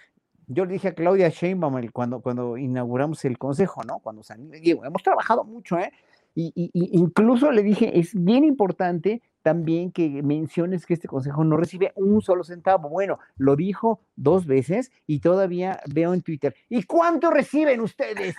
Yo 0.46 0.64
le 0.64 0.72
dije 0.72 0.88
a 0.88 0.94
Claudia 0.94 1.28
Sheinbaum 1.28 1.88
cuando, 1.92 2.20
cuando 2.20 2.56
inauguramos 2.56 3.24
el 3.24 3.36
consejo, 3.36 3.82
¿no? 3.84 3.98
Cuando 3.98 4.22
digo, 4.62 4.84
hemos 4.84 5.02
trabajado 5.02 5.44
mucho, 5.44 5.78
¿eh? 5.78 5.92
Y, 6.34 6.52
y, 6.54 6.70
incluso 6.72 7.50
le 7.50 7.62
dije, 7.62 7.98
es 7.98 8.12
bien 8.14 8.44
importante 8.44 9.22
también 9.42 9.92
que 9.92 10.22
menciones 10.22 10.86
que 10.86 10.94
este 10.94 11.08
consejo 11.08 11.44
no 11.44 11.56
recibe 11.56 11.92
un 11.96 12.20
solo 12.22 12.44
centavo. 12.44 12.88
Bueno, 12.88 13.18
lo 13.36 13.56
dijo 13.56 14.00
dos 14.16 14.46
veces 14.46 14.90
y 15.06 15.20
todavía 15.20 15.80
veo 15.92 16.14
en 16.14 16.22
Twitter. 16.22 16.54
¿Y 16.68 16.82
cuánto 16.84 17.30
reciben 17.30 17.80
ustedes? 17.80 18.34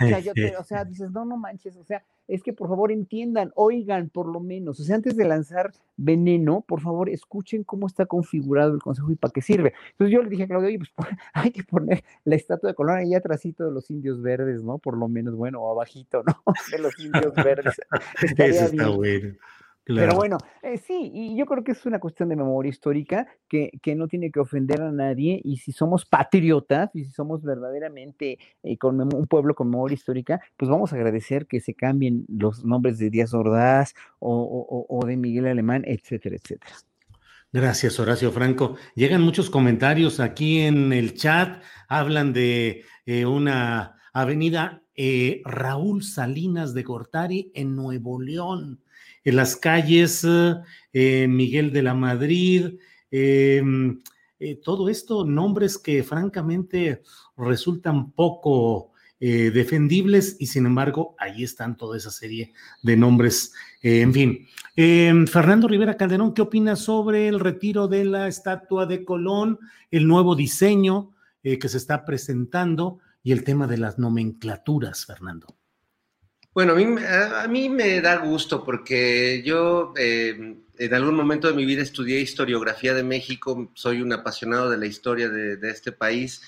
O 0.60 0.64
sea, 0.64 0.86
dices, 0.86 1.12
no, 1.12 1.26
no 1.26 1.38
manches, 1.38 1.76
o 1.78 1.84
sea, 1.84 2.04
es 2.28 2.43
que 2.43 2.54
por 2.54 2.70
favor 2.70 2.91
entiendan, 2.91 3.52
oigan 3.56 4.10
por 4.10 4.28
lo 4.28 4.39
menos, 4.39 4.80
o 4.80 4.84
sea, 4.84 4.95
antes 4.95 5.18
de 5.18 5.26
lanzar 5.26 5.72
veneno, 5.97 6.62
por 6.62 6.80
favor 6.80 7.10
escuchen 7.10 7.64
cómo 7.64 7.88
está 7.88 8.06
configurado 8.06 8.74
el 8.74 8.82
consejo 8.82 9.12
y 9.12 9.16
para 9.16 9.32
qué 9.32 9.41
sirve. 9.41 9.74
Entonces 9.91 10.14
yo 10.14 10.22
le 10.22 10.30
dije 10.30 10.43
a 10.43 10.47
Claudio, 10.47 10.68
oye, 10.68 10.78
pues 10.78 10.91
hay 11.34 11.52
que 11.52 11.64
poner 11.64 12.04
la 12.26 12.36
estatua 12.36 12.70
de 12.70 12.76
Colón 12.76 12.97
ahí 12.97 13.16
atrásito 13.16 13.66
de 13.66 13.72
los 13.72 13.89
indios 13.89 14.22
verdes, 14.22 14.64
¿no? 14.64 14.78
Por 14.78 14.95
lo 14.95 15.08
menos, 15.08 15.36
bueno, 15.36 15.62
o 15.62 15.72
abajito, 15.72 16.24
¿no? 16.24 16.43
De 16.72 16.80
los 16.80 16.97
indios 17.00 17.34
verdes. 17.34 17.82
Eso 18.38 18.66
está 18.66 18.89
bueno. 18.89 19.36
Pero 19.96 20.16
bueno, 20.16 20.38
eh, 20.62 20.78
sí, 20.78 21.12
y 21.14 21.36
yo 21.36 21.46
creo 21.46 21.64
que 21.64 21.72
es 21.72 21.86
una 21.86 22.00
cuestión 22.00 22.30
de 22.30 22.36
memoria 22.36 22.70
histórica 22.70 23.28
que, 23.48 23.72
que, 23.82 23.96
no 23.96 24.08
tiene 24.08 24.32
que 24.32 24.40
ofender 24.40 24.82
a 24.82 24.92
nadie 24.92 25.42
y 25.44 25.58
si 25.58 25.72
somos 25.72 26.06
patriotas 26.06 26.92
y 26.96 27.06
si 27.06 27.12
somos 27.12 27.42
verdaderamente 27.42 28.38
eh, 28.62 28.78
con 28.78 29.02
un 29.02 29.28
pueblo 29.28 29.56
con 29.56 29.70
memoria 29.70 29.96
histórica, 29.96 30.42
pues 30.58 30.70
vamos 30.70 30.94
a 30.94 30.96
agradecer 30.96 31.48
que 31.48 31.60
se 31.60 31.74
cambien 31.74 32.26
los 32.28 32.64
nombres 32.64 33.00
de 33.00 33.10
Díaz 33.10 33.34
Ordaz 33.34 33.96
o, 34.20 34.32
o, 34.32 34.86
o 34.88 35.06
de 35.06 35.18
Miguel 35.18 35.48
Alemán, 35.48 35.84
etcétera, 35.86 36.36
etcétera. 36.36 36.76
Gracias, 37.52 38.00
Horacio 38.00 38.32
Franco. 38.32 38.76
Llegan 38.94 39.24
muchos 39.24 39.50
comentarios 39.50 40.20
aquí 40.20 40.60
en 40.60 40.94
el 40.94 41.16
chat. 41.16 41.64
Hablan 41.88 42.32
de 42.32 42.84
eh, 43.08 43.26
una 43.26 43.96
avenida 44.14 44.84
Raúl 45.46 46.04
Salinas 46.04 46.74
de 46.74 46.84
Gortari 46.84 47.52
en 47.56 47.74
Nuevo 47.76 48.22
León 48.22 48.82
las 49.32 49.55
calles 49.55 50.25
eh, 50.91 51.27
Miguel 51.27 51.71
de 51.71 51.84
la 51.84 51.93
Madrid, 51.93 52.80
em, 53.11 54.01
eh, 54.39 54.55
todo 54.55 54.89
esto, 54.89 55.25
nombres 55.25 55.77
que 55.77 56.03
francamente 56.03 57.03
resultan 57.38 58.11
poco 58.11 58.91
eh, 59.19 59.51
defendibles 59.51 60.38
y 60.39 60.47
sin 60.47 60.65
embargo 60.65 61.15
ahí 61.19 61.43
están 61.43 61.75
toda 61.75 61.97
esa 61.97 62.09
serie 62.09 62.53
de 62.82 62.97
nombres. 62.97 63.53
en 63.82 64.13
fin, 64.13 64.47
Fernando 65.27 65.67
Rivera 65.67 65.97
Calderón, 65.97 66.34
¿qué 66.34 66.41
opina 66.41 66.75
sobre 66.75 67.27
el 67.27 67.39
retiro 67.39 67.88
de 67.88 68.05
la 68.05 68.27
estatua 68.27 68.86
de 68.86 69.03
Colón, 69.03 69.59
el 69.91 70.07
nuevo 70.07 70.36
diseño 70.36 71.13
que 71.43 71.69
se 71.69 71.77
está 71.77 72.05
presentando 72.05 72.99
y 73.23 73.34
el 73.34 73.43
tema 73.43 73.67
de 73.67 73.77
las 73.77 73.99
nomenclaturas, 73.99 75.05
Fernando? 75.05 75.59
Bueno, 76.54 76.74
a 76.74 76.76
mí, 76.76 76.84
a, 76.84 77.47
mí, 77.47 77.70
me 77.70 78.02
da 78.02 78.18
gusto 78.18 78.64
porque 78.64 79.43
yo 79.45 79.93
eh, 79.97 80.58
en 80.78 80.93
algún 80.93 81.16
momento 81.16 81.47
de 81.47 81.54
mi 81.54 81.66
vida 81.66 81.84
estudié 81.84 82.20
historiografía 82.20 82.93
de 82.93 83.04
México, 83.04 83.72
soy 83.76 84.02
un 84.02 84.12
apasionado 84.14 84.70
de 84.70 84.78
la 84.78 84.88
historia 84.88 85.30
de, 85.30 85.58
de 85.58 85.70
este 85.70 85.91
país 85.91 86.41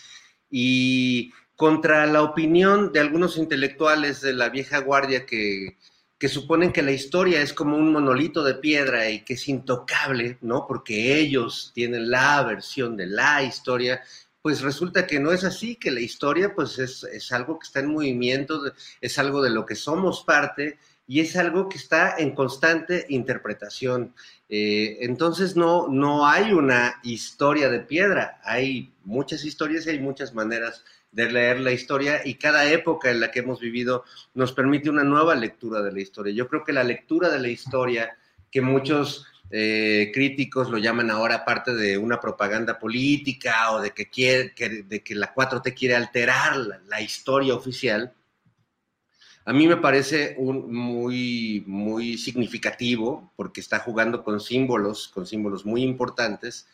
y 0.50 1.32
contra 1.56 2.08
la 2.08 2.24
opinión 2.24 2.92
de 2.92 3.00
algunos 3.00 3.38
intelectuales 3.38 4.22
de 4.22 4.34
la 4.34 4.50
vieja 4.50 4.80
guardia 4.80 5.26
que, 5.28 5.78
que 6.22 6.30
suponen 6.30 6.72
que 6.72 6.84
la 6.84 6.92
historia 6.92 7.42
es 7.42 7.52
como 7.52 7.78
un 7.78 7.92
monolito 7.92 8.44
de 8.44 8.54
piedra 8.54 9.10
y 9.10 9.24
que 9.24 9.34
es 9.34 9.48
intocable, 9.48 10.38
¿no? 10.42 10.68
Porque 10.68 11.18
ellos 11.20 11.72
tienen 11.74 12.12
la 12.12 12.44
versión 12.44 12.96
de 12.96 13.08
la 13.08 13.42
historia 13.42 14.02
pues 14.42 14.62
resulta 14.62 15.06
que 15.06 15.20
no 15.20 15.32
es 15.32 15.44
así, 15.44 15.76
que 15.76 15.92
la 15.92 16.00
historia 16.00 16.54
pues 16.56 16.80
es, 16.80 17.32
algo 17.32 17.60
que 17.60 17.66
está 17.68 17.80
en 17.80 17.92
movimiento, 17.92 18.62
es 19.00 19.20
algo 19.20 19.42
de 19.42 19.52
lo 19.52 19.66
que 19.66 19.76
somos 19.76 20.24
parte 20.24 20.80
y 21.08 21.20
es 21.20 21.36
algo 21.36 21.70
que 21.70 21.78
está 21.78 22.16
en 22.18 22.34
constante 22.34 23.06
interpretación. 23.10 24.16
Eh, 24.50 24.98
entonces 25.02 25.56
no, 25.56 25.88
no 25.88 26.26
hay 26.26 26.54
una 26.54 27.00
historia 27.04 27.70
de 27.70 27.82
piedra, 27.82 28.40
hay 28.44 28.94
muchas 29.04 29.46
historias 29.46 29.86
y 29.86 29.92
hay 29.92 30.00
muchas 30.00 30.34
maneras 30.34 30.84
de 31.12 31.32
leer 31.32 31.60
la 31.60 31.74
historia 31.74 32.22
y 32.24 32.36
cada 32.36 32.72
época 32.72 33.12
en 33.12 33.20
la 33.20 33.32
que 33.32 33.40
hemos 33.40 33.60
vivido 33.60 34.06
nos 34.34 34.54
permite 34.54 34.90
una 34.90 35.04
nueva 35.04 35.36
lectura 35.36 35.82
de 35.82 35.92
la 35.92 36.00
historia. 36.00 36.34
Yo 36.34 36.48
creo 36.48 36.64
que 36.64 36.74
la 36.74 36.84
lectura 36.84 37.30
de 37.30 37.40
la 37.40 37.50
historia 37.50 38.18
que 38.50 38.62
muchos 38.62 39.26
eh, 39.54 40.12
críticos 40.14 40.70
lo 40.70 40.78
llaman 40.78 41.12
ahora 41.12 41.44
parte 41.44 41.74
de 41.74 41.98
una 41.98 42.22
propaganda 42.22 42.80
política 42.80 43.74
o 43.74 43.82
de 43.82 43.92
que, 43.92 44.10
quiere, 44.10 44.54
de 44.56 45.04
que 45.04 45.14
la 45.14 45.36
4T 45.36 45.74
quiere 45.76 45.96
alterar 45.96 46.56
la, 46.88 47.02
historia 47.02 47.54
oficial, 47.54 48.14
a 49.44 49.52
mí 49.52 49.68
me 49.68 49.76
parece 49.76 50.36
un, 50.38 50.74
muy, 50.74 51.66
muy 51.68 52.18
significativo 52.18 53.34
porque 53.36 53.60
está 53.60 53.80
jugando 53.80 54.24
con 54.24 54.40
símbolos, 54.40 55.10
con 55.10 55.28
símbolos 55.28 55.66
muy 55.66 55.84
importantes 55.84 56.68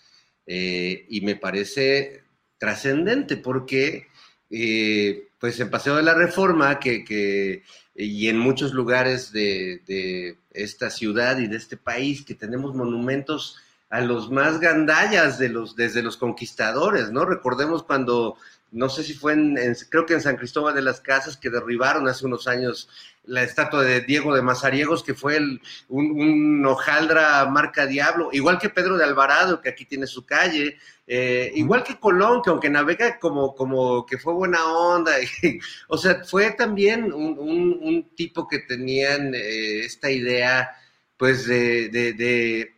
eh, 0.46 1.08
y 1.10 1.22
me 1.22 1.36
parece 1.36 2.26
trascendente 2.60 3.38
porque 3.38 4.08
eh, 4.50 5.28
pues 5.40 5.60
en 5.60 5.70
Paseo 5.70 5.96
de 5.96 6.04
la 6.04 6.14
Reforma, 6.14 6.80
que, 6.80 7.64
y 7.96 8.28
en 8.28 8.38
muchos 8.38 8.74
lugares 8.74 9.32
de, 9.32 10.38
esta 10.52 10.90
ciudad 10.90 11.38
y 11.38 11.48
de 11.48 11.58
este 11.58 11.78
país, 11.78 12.24
que 12.26 12.34
tenemos 12.34 12.74
monumentos 12.76 13.58
a 13.90 14.02
los 14.02 14.32
más 14.32 14.60
gandallas 14.60 15.38
de 15.38 15.50
los, 15.50 15.76
desde 15.76 16.02
los 16.02 16.18
conquistadores, 16.18 17.12
¿no? 17.12 17.26
Recordemos 17.26 17.84
cuando, 17.84 18.36
no 18.72 18.90
sé 18.90 19.04
si 19.04 19.14
fue 19.14 19.34
en, 19.34 19.58
creo 19.90 20.06
que 20.06 20.14
en 20.14 20.22
San 20.22 20.38
Cristóbal 20.38 20.76
de 20.76 20.82
las 20.82 21.02
Casas, 21.02 21.38
que 21.38 21.50
derribaron 21.50 22.08
hace 22.08 22.26
unos 22.26 22.48
años 22.48 22.90
la 23.24 23.44
estatua 23.44 23.84
de 23.84 24.02
Diego 24.02 24.34
de 24.34 24.42
Mazariegos, 24.42 25.04
que 25.04 25.14
fue 25.14 25.38
un, 25.38 25.60
un, 25.90 26.66
hojaldra 26.66 27.46
marca 27.46 27.86
Diablo, 27.86 28.30
igual 28.32 28.58
que 28.58 28.70
Pedro 28.70 28.98
de 28.98 29.04
Alvarado, 29.04 29.62
que 29.62 29.70
aquí 29.70 29.86
tiene 29.86 30.08
su 30.08 30.26
calle, 30.26 30.78
eh, 31.06 31.52
igual 31.56 31.84
que 31.84 32.00
Colón, 32.00 32.42
que 32.42 32.50
aunque 32.50 32.70
navega 32.70 33.20
como, 33.20 33.54
como 33.56 34.06
que 34.06 34.18
fue 34.18 34.34
buena 34.34 34.66
onda, 34.66 35.14
o 35.88 35.98
sea, 35.98 36.24
fue 36.24 36.52
también 36.52 37.14
un, 37.14 38.12
tipo 38.16 38.48
que 38.48 38.60
tenían 38.60 39.34
eh, 39.36 39.86
esta 39.86 40.10
idea, 40.10 40.70
pues, 41.18 41.46
de, 41.46 41.90
de, 41.90 42.74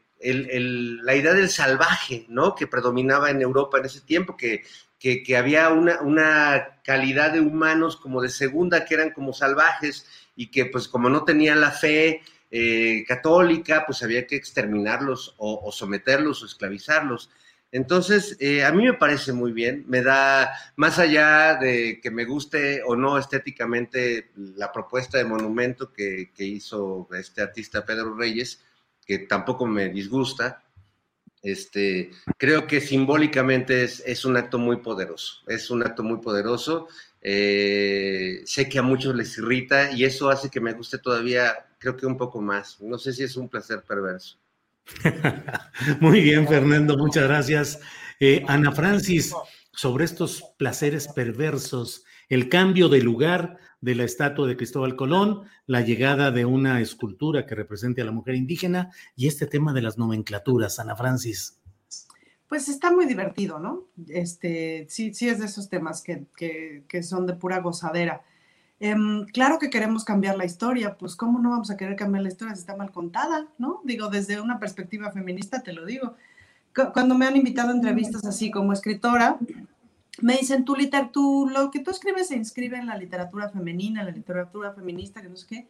la 1.03 1.15
idea 1.15 1.33
del 1.33 1.49
salvaje, 1.49 2.25
¿no? 2.27 2.53
Que 2.53 2.67
predominaba 2.67 3.29
en 3.29 3.41
Europa 3.41 3.77
en 3.77 3.85
ese 3.85 4.01
tiempo, 4.01 4.35
que, 4.35 4.63
que, 4.99 5.37
había 5.37 5.69
una, 5.69 6.01
una 6.01 6.81
calidad 6.83 7.31
de 7.31 7.39
humanos 7.39 7.95
como 7.95 8.21
de 8.21 8.29
segunda, 8.29 8.85
que 8.85 8.95
eran 8.95 9.11
como 9.11 9.33
salvajes, 9.33 10.05
y 10.35 10.51
que 10.51 10.65
pues 10.65 10.87
como 10.87 11.09
no 11.09 11.23
tenían 11.23 11.59
la 11.59 11.71
fe 11.71 12.21
eh, 12.51 13.03
católica, 13.07 13.83
pues 13.85 14.01
había 14.01 14.25
que 14.25 14.35
exterminarlos 14.35 15.35
o, 15.37 15.71
someterlos 15.71 16.41
o 16.41 16.45
esclavizarlos. 16.45 17.29
Entonces, 17.71 18.37
eh, 18.39 18.63
a 18.63 18.71
mí 18.71 18.85
me 18.85 18.93
parece 18.93 19.33
muy 19.33 19.51
bien, 19.51 19.83
me 19.87 20.01
da, 20.01 20.51
más 20.75 20.97
allá 20.97 21.55
de 21.55 21.99
que 22.01 22.09
me 22.09 22.25
guste 22.25 22.81
o 22.83 22.95
no 22.95 23.19
estéticamente 23.19 24.31
la 24.35 24.71
propuesta 24.71 25.19
de 25.19 25.25
monumento 25.25 25.93
que, 25.93 26.31
hizo 26.37 27.07
este 27.13 27.41
artista 27.41 27.85
Pedro 27.85 28.15
Reyes, 28.15 28.63
que 29.05 29.19
tampoco 29.19 29.67
me 29.67 29.89
disgusta, 29.89 30.63
este, 31.41 32.11
creo 32.37 32.67
que 32.67 32.81
simbólicamente 32.81 33.83
es, 33.83 34.25
un 34.25 34.37
acto 34.37 34.57
muy 34.57 34.77
poderoso, 34.77 35.43
es 35.47 35.69
un 35.69 35.83
acto 35.83 36.03
muy 36.03 36.19
poderoso 36.19 36.87
eh, 37.21 38.41
sé 38.45 38.69
que 38.69 38.79
a 38.79 38.81
muchos 38.81 39.15
les 39.15 39.37
irrita 39.37 39.91
y 39.91 40.05
eso 40.05 40.29
hace 40.29 40.49
que 40.49 40.61
me 40.61 40.73
guste 40.73 40.97
todavía, 40.99 41.67
creo 41.77 41.97
que 41.97 42.05
un 42.05 42.17
poco 42.17 42.41
más. 42.41 42.79
No 42.81 42.97
sé 42.97 43.13
si 43.13 43.23
es 43.23 43.35
un 43.35 43.49
placer 43.49 43.83
perverso. 43.83 44.37
Muy 45.99 46.21
bien, 46.21 46.47
Fernando, 46.47 46.97
muchas 46.97 47.25
gracias. 47.25 47.79
Eh, 48.19 48.43
Ana 48.47 48.71
Francis, 48.71 49.33
sobre 49.71 50.05
estos 50.05 50.43
placeres 50.57 51.07
perversos, 51.07 52.03
el 52.29 52.47
cambio 52.47 52.89
de 52.89 53.01
lugar 53.01 53.57
de 53.81 53.95
la 53.95 54.03
estatua 54.03 54.47
de 54.47 54.57
Cristóbal 54.57 54.95
Colón, 54.95 55.43
la 55.65 55.81
llegada 55.81 56.31
de 56.31 56.45
una 56.45 56.79
escultura 56.81 57.45
que 57.45 57.55
represente 57.55 58.01
a 58.01 58.05
la 58.05 58.11
mujer 58.11 58.35
indígena 58.35 58.91
y 59.15 59.27
este 59.27 59.47
tema 59.47 59.73
de 59.73 59.81
las 59.81 59.97
nomenclaturas, 59.97 60.79
Ana 60.79 60.95
Francis. 60.95 61.59
Pues 62.47 62.67
está 62.67 62.91
muy 62.91 63.05
divertido, 63.05 63.59
¿no? 63.59 63.85
Este, 64.07 64.85
sí, 64.89 65.13
sí 65.13 65.29
es 65.29 65.39
de 65.39 65.45
esos 65.45 65.69
temas 65.69 66.01
que, 66.01 66.25
que, 66.87 67.03
son 67.03 67.27
de 67.27 67.33
pura 67.33 67.59
gozadera. 67.59 68.23
Em, 68.79 69.25
claro 69.25 69.59
que 69.59 69.69
queremos 69.69 70.03
cambiar 70.03 70.35
la 70.35 70.45
historia, 70.45 70.97
pues 70.97 71.15
¿cómo 71.15 71.39
no 71.39 71.51
vamos 71.51 71.69
a 71.69 71.77
querer 71.77 71.95
cambiar 71.95 72.23
la 72.23 72.29
historia 72.29 72.55
si 72.55 72.61
está 72.61 72.75
mal 72.75 72.91
contada, 72.91 73.47
¿no? 73.57 73.81
Digo, 73.83 74.07
desde 74.07 74.41
una 74.41 74.57
perspectiva 74.57 75.11
feminista 75.11 75.61
te 75.61 75.73
lo 75.73 75.85
digo. 75.85 76.15
Cuando 76.93 77.15
me 77.15 77.25
han 77.25 77.35
invitado 77.35 77.69
a 77.69 77.73
entrevistas 77.73 78.25
así 78.25 78.49
como 78.51 78.73
escritora, 78.73 79.37
me 80.21 80.37
dicen, 80.37 80.65
tú, 80.65 80.75
tú, 81.11 81.49
lo 81.51 81.71
que 81.71 81.79
tú 81.79 81.91
escribes 81.91 82.27
se 82.27 82.35
inscribe 82.35 82.77
en 82.77 82.87
la 82.87 82.97
literatura 82.97 83.49
femenina, 83.49 84.01
en 84.01 84.07
la 84.07 84.11
literatura 84.11 84.73
feminista, 84.73 85.21
que 85.21 85.29
no 85.29 85.35
sé 85.35 85.47
qué. 85.47 85.67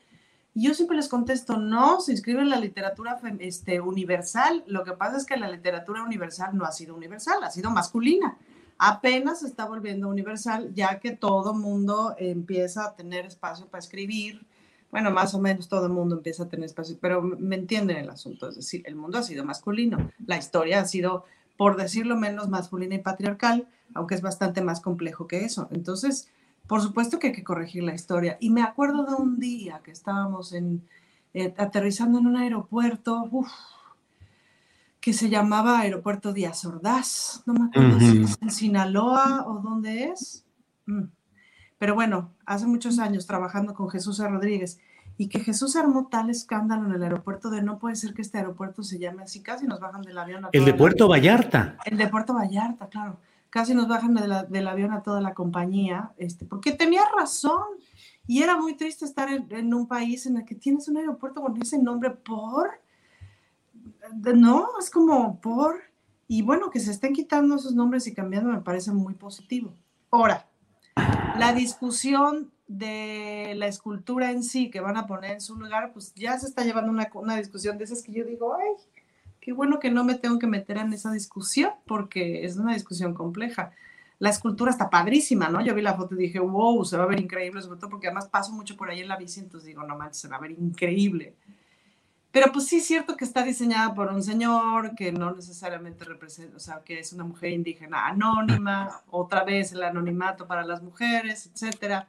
Y 0.53 0.63
yo 0.63 0.73
siempre 0.73 0.97
les 0.97 1.07
contesto, 1.07 1.57
no, 1.57 2.01
se 2.01 2.11
inscribe 2.11 2.41
en 2.41 2.49
la 2.49 2.59
literatura 2.59 3.19
este, 3.39 3.79
universal. 3.79 4.63
Lo 4.67 4.83
que 4.83 4.93
pasa 4.93 5.17
es 5.17 5.25
que 5.25 5.37
la 5.37 5.49
literatura 5.49 6.03
universal 6.03 6.57
no 6.57 6.65
ha 6.65 6.71
sido 6.71 6.95
universal, 6.95 7.43
ha 7.43 7.51
sido 7.51 7.69
masculina. 7.69 8.37
Apenas 8.77 9.41
se 9.41 9.47
está 9.47 9.65
volviendo 9.65 10.07
universal, 10.07 10.73
ya 10.73 10.99
que 10.99 11.11
todo 11.11 11.53
mundo 11.53 12.15
empieza 12.17 12.85
a 12.85 12.95
tener 12.95 13.25
espacio 13.25 13.67
para 13.67 13.79
escribir. 13.79 14.45
Bueno, 14.89 15.11
más 15.11 15.35
o 15.35 15.39
menos 15.39 15.67
todo 15.67 15.85
el 15.85 15.91
mundo 15.91 16.15
empieza 16.15 16.43
a 16.43 16.49
tener 16.49 16.65
espacio, 16.65 16.97
pero 16.99 17.21
me 17.21 17.57
entienden 17.57 17.97
el 17.97 18.09
asunto. 18.09 18.49
Es 18.49 18.55
decir, 18.55 18.81
el 18.85 18.95
mundo 18.95 19.19
ha 19.19 19.23
sido 19.23 19.45
masculino. 19.45 20.11
La 20.25 20.37
historia 20.37 20.79
ha 20.79 20.85
sido, 20.85 21.25
por 21.59 21.75
decirlo 21.75 22.15
menos, 22.15 22.47
masculina 22.47 22.95
y 22.95 22.99
patriarcal, 22.99 23.67
aunque 23.93 24.15
es 24.15 24.21
bastante 24.21 24.61
más 24.61 24.79
complejo 24.79 25.27
que 25.27 25.43
eso. 25.43 25.67
Entonces, 25.71 26.29
por 26.67 26.81
supuesto 26.81 27.19
que 27.19 27.27
hay 27.27 27.33
que 27.33 27.43
corregir 27.43 27.83
la 27.83 27.93
historia. 27.93 28.37
Y 28.39 28.49
me 28.49 28.61
acuerdo 28.61 29.03
de 29.03 29.15
un 29.15 29.41
día 29.41 29.81
que 29.83 29.91
estábamos 29.91 30.53
en, 30.53 30.87
eh, 31.33 31.53
aterrizando 31.57 32.17
en 32.19 32.27
un 32.27 32.37
aeropuerto, 32.37 33.29
que 35.01 35.11
se 35.11 35.29
llamaba 35.29 35.81
Aeropuerto 35.81 36.31
Díaz 36.31 36.63
Ordaz. 36.63 37.43
No 37.45 37.53
me 37.53 37.65
acuerdo 37.65 37.99
si 37.99 38.21
es 38.21 38.37
en 38.39 38.51
Sinaloa 38.51 39.43
o 39.45 39.59
dónde 39.59 40.05
es. 40.05 40.45
Mm. 40.85 41.07
Pero 41.77 41.93
bueno, 41.93 42.31
hace 42.45 42.67
muchos 42.67 42.99
años 42.99 43.27
trabajando 43.27 43.73
con 43.73 43.89
Jesús 43.89 44.19
Rodríguez. 44.19 44.79
Y 45.19 45.27
que 45.27 45.41
Jesús 45.41 45.75
armó 45.75 46.07
tal 46.07 46.29
escándalo 46.29 46.85
en 46.85 46.93
el 46.93 47.03
aeropuerto 47.03 47.49
de 47.49 47.61
no 47.61 47.77
puede 47.77 47.97
ser 47.97 48.13
que 48.13 48.21
este 48.21 48.37
aeropuerto 48.37 48.83
se 48.83 48.99
llame 48.99 49.23
así, 49.23 49.43
casi 49.43 49.67
nos 49.67 49.81
bajan 49.81 50.01
del 50.01 50.17
avión. 50.17 50.45
A 50.45 50.49
el 50.53 50.63
de 50.63 50.73
Puerto 50.73 51.09
Vallarta. 51.09 51.75
El 51.83 51.97
de 51.97 52.07
Puerto 52.07 52.33
Vallarta, 52.33 52.87
claro. 52.87 53.17
Casi 53.49 53.73
nos 53.75 53.89
bajan 53.89 54.13
del 54.13 54.67
avión 54.69 54.93
a 54.93 55.03
toda 55.03 55.19
la 55.19 55.33
compañía, 55.33 56.13
este, 56.15 56.45
porque 56.45 56.71
tenía 56.71 57.01
razón. 57.17 57.65
Y 58.27 58.43
era 58.43 58.55
muy 58.55 58.77
triste 58.77 59.03
estar 59.03 59.27
en, 59.29 59.73
un 59.73 59.87
país 59.87 60.25
en 60.25 60.37
el 60.37 60.45
que 60.45 60.55
tienes 60.55 60.87
un 60.87 60.95
aeropuerto 60.95 61.41
con 61.41 61.61
ese 61.61 61.77
nombre 61.77 62.11
por. 62.11 62.69
No, 64.13 64.69
es 64.79 64.89
como 64.89 65.41
por. 65.41 65.81
Y 66.29 66.43
bueno, 66.43 66.69
que 66.69 66.79
se 66.79 66.91
estén 66.91 67.11
quitando 67.11 67.55
esos 67.55 67.75
nombres 67.75 68.07
y 68.07 68.13
cambiando 68.13 68.53
me 68.53 68.61
parece 68.61 68.93
muy 68.93 69.15
positivo. 69.15 69.73
Ahora, 70.11 70.47
la 71.37 71.51
discusión 71.51 72.51
de 72.69 73.55
la 73.57 73.65
escultura 73.65 74.29
en 74.29 74.43
sí 74.43 74.69
que 74.69 74.79
van 74.79 74.95
a 74.95 75.07
poner 75.07 75.31
en 75.31 75.41
su 75.41 75.55
lugar, 75.55 75.91
pues 75.91 76.13
ya 76.13 76.37
se 76.37 76.45
está 76.45 76.63
llevando 76.63 76.91
una, 76.91 77.09
una 77.15 77.35
discusión 77.35 77.79
de 77.79 77.83
esas 77.83 78.03
que 78.03 78.13
yo 78.13 78.23
digo, 78.23 78.55
ay, 78.55 78.75
qué 79.41 79.53
bueno 79.53 79.79
que 79.79 79.89
no 79.89 80.03
me 80.03 80.13
tengo 80.13 80.37
que 80.37 80.45
meter 80.45 80.77
en 80.77 80.93
esa 80.93 81.11
discusión 81.11 81.71
porque 81.87 82.45
es 82.45 82.57
una 82.57 82.73
discusión 82.73 83.15
compleja. 83.15 83.71
La 84.19 84.29
escultura 84.29 84.69
está 84.69 84.87
padrísima, 84.87 85.49
¿no? 85.49 85.65
Yo 85.65 85.73
vi 85.73 85.81
la 85.81 85.95
foto 85.95 86.13
y 86.13 86.19
dije, 86.19 86.39
wow, 86.39 86.85
se 86.85 86.95
va 86.95 87.05
a 87.05 87.07
ver 87.07 87.19
increíble, 87.19 87.59
sobre 87.63 87.79
todo 87.79 87.89
porque 87.89 88.05
además 88.05 88.27
paso 88.27 88.53
mucho 88.53 88.77
por 88.77 88.91
ahí 88.91 88.99
en 88.99 89.07
la 89.07 89.17
bici, 89.17 89.39
entonces 89.39 89.65
digo, 89.65 89.81
no 89.83 89.97
manches, 89.97 90.21
se 90.21 90.27
va 90.27 90.35
a 90.35 90.41
ver 90.41 90.51
increíble. 90.51 91.33
Pero 92.31 92.51
pues 92.51 92.67
sí 92.67 92.77
es 92.77 92.85
cierto 92.85 93.17
que 93.17 93.25
está 93.25 93.41
diseñada 93.41 93.95
por 93.95 94.09
un 94.09 94.21
señor 94.21 94.93
que 94.93 95.11
no 95.11 95.33
necesariamente 95.33 96.05
representa, 96.05 96.57
o 96.57 96.59
sea, 96.59 96.83
que 96.85 96.99
es 96.99 97.13
una 97.13 97.23
mujer 97.23 97.49
indígena 97.49 98.05
anónima, 98.05 99.01
otra 99.09 99.43
vez 99.43 99.71
el 99.71 99.81
anonimato 99.81 100.45
para 100.45 100.63
las 100.63 100.83
mujeres, 100.83 101.49
etcétera. 101.51 102.07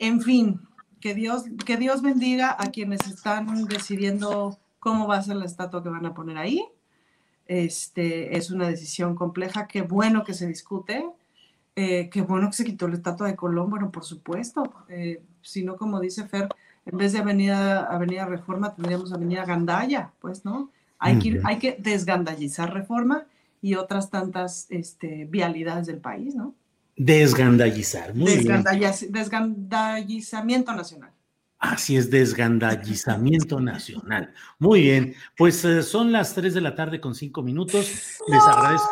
En 0.00 0.22
fin, 0.22 0.62
que 0.98 1.14
Dios, 1.14 1.44
que 1.66 1.76
Dios 1.76 2.00
bendiga 2.00 2.56
a 2.58 2.70
quienes 2.70 3.06
están 3.06 3.66
decidiendo 3.66 4.58
cómo 4.78 5.06
va 5.06 5.18
a 5.18 5.22
ser 5.22 5.36
la 5.36 5.44
estatua 5.44 5.82
que 5.82 5.90
van 5.90 6.06
a 6.06 6.14
poner 6.14 6.38
ahí. 6.38 6.64
Este, 7.46 8.36
es 8.36 8.50
una 8.50 8.66
decisión 8.66 9.14
compleja, 9.14 9.68
qué 9.68 9.82
bueno 9.82 10.24
que 10.24 10.32
se 10.32 10.46
discute, 10.46 11.04
eh, 11.76 12.08
qué 12.10 12.22
bueno 12.22 12.48
que 12.48 12.56
se 12.56 12.64
quitó 12.64 12.88
la 12.88 12.94
estatua 12.94 13.26
de 13.26 13.36
Colón, 13.36 13.68
bueno, 13.68 13.90
por 13.90 14.04
supuesto, 14.04 14.72
eh, 14.88 15.22
si 15.42 15.64
no, 15.64 15.76
como 15.76 16.00
dice 16.00 16.26
Fer, 16.26 16.48
en 16.86 16.96
vez 16.96 17.12
de 17.12 17.18
Avenida, 17.18 17.84
Avenida 17.84 18.24
Reforma, 18.24 18.74
tendríamos 18.74 19.12
Avenida 19.12 19.44
Gandaya, 19.44 20.12
pues, 20.20 20.46
¿no? 20.46 20.70
Hay, 20.98 21.18
que, 21.18 21.40
hay 21.44 21.58
que 21.58 21.76
desgandallizar 21.78 22.72
Reforma 22.72 23.26
y 23.60 23.74
otras 23.74 24.08
tantas 24.08 24.66
este, 24.70 25.26
vialidades 25.26 25.86
del 25.86 25.98
país, 25.98 26.34
¿no? 26.34 26.54
Desgandallizar, 27.02 28.14
muy 28.14 28.44
Desgandallizamiento 29.08 30.74
nacional. 30.74 31.10
Así 31.58 31.96
es, 31.96 32.10
desgandallizamiento 32.10 33.58
nacional. 33.58 34.34
Muy 34.58 34.82
bien, 34.82 35.14
pues 35.34 35.64
eh, 35.64 35.82
son 35.82 36.12
las 36.12 36.34
3 36.34 36.52
de 36.52 36.60
la 36.60 36.74
tarde 36.74 37.00
con 37.00 37.14
5 37.14 37.42
minutos. 37.42 38.18
Les 38.28 38.42
agradezco. 38.42 38.90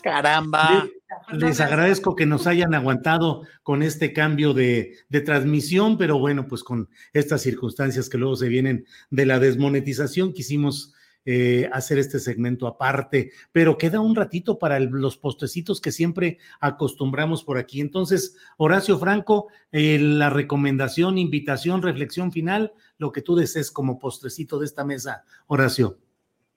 Caramba. 0.00 0.86
Les, 1.32 1.60
agradezco 1.60 2.14
que 2.14 2.26
nos 2.26 2.46
hayan 2.46 2.72
aguantado 2.72 3.42
con 3.64 3.82
este 3.82 4.12
cambio 4.12 4.54
de, 4.54 4.98
de, 5.08 5.20
transmisión, 5.22 5.98
pero 5.98 6.20
bueno, 6.20 6.46
pues 6.46 6.62
con 6.62 6.88
estas 7.12 7.42
circunstancias 7.42 8.08
que 8.08 8.18
luego 8.18 8.36
se 8.36 8.46
vienen 8.48 8.86
de 9.10 9.26
la 9.26 9.40
desmonetización, 9.40 10.34
quisimos 10.34 10.94
eh, 11.26 11.70
hacer 11.72 11.98
este 11.98 12.20
segmento 12.20 12.66
aparte, 12.66 13.32
pero 13.50 13.78
queda 13.78 13.98
un 13.98 14.14
ratito 14.14 14.58
para 14.58 14.78
los 14.78 15.16
postecitos 15.16 15.80
que 15.80 15.90
siempre 15.90 16.36
acostumbramos 16.60 17.42
por 17.42 17.56
aquí. 17.56 17.80
Entonces, 17.80 18.36
Horacio 18.58 18.98
Franco, 18.98 19.48
eh, 19.72 19.98
la 19.98 20.28
recomendación, 20.28 21.16
invitación, 21.16 21.80
reflexión 21.80 22.30
final, 22.30 22.74
lo 22.98 23.10
que 23.10 23.22
tú 23.22 23.36
desees 23.36 23.70
como 23.70 23.98
postrecito 23.98 24.58
de 24.58 24.66
esta 24.66 24.84
mesa, 24.84 25.24
Horacio. 25.46 25.98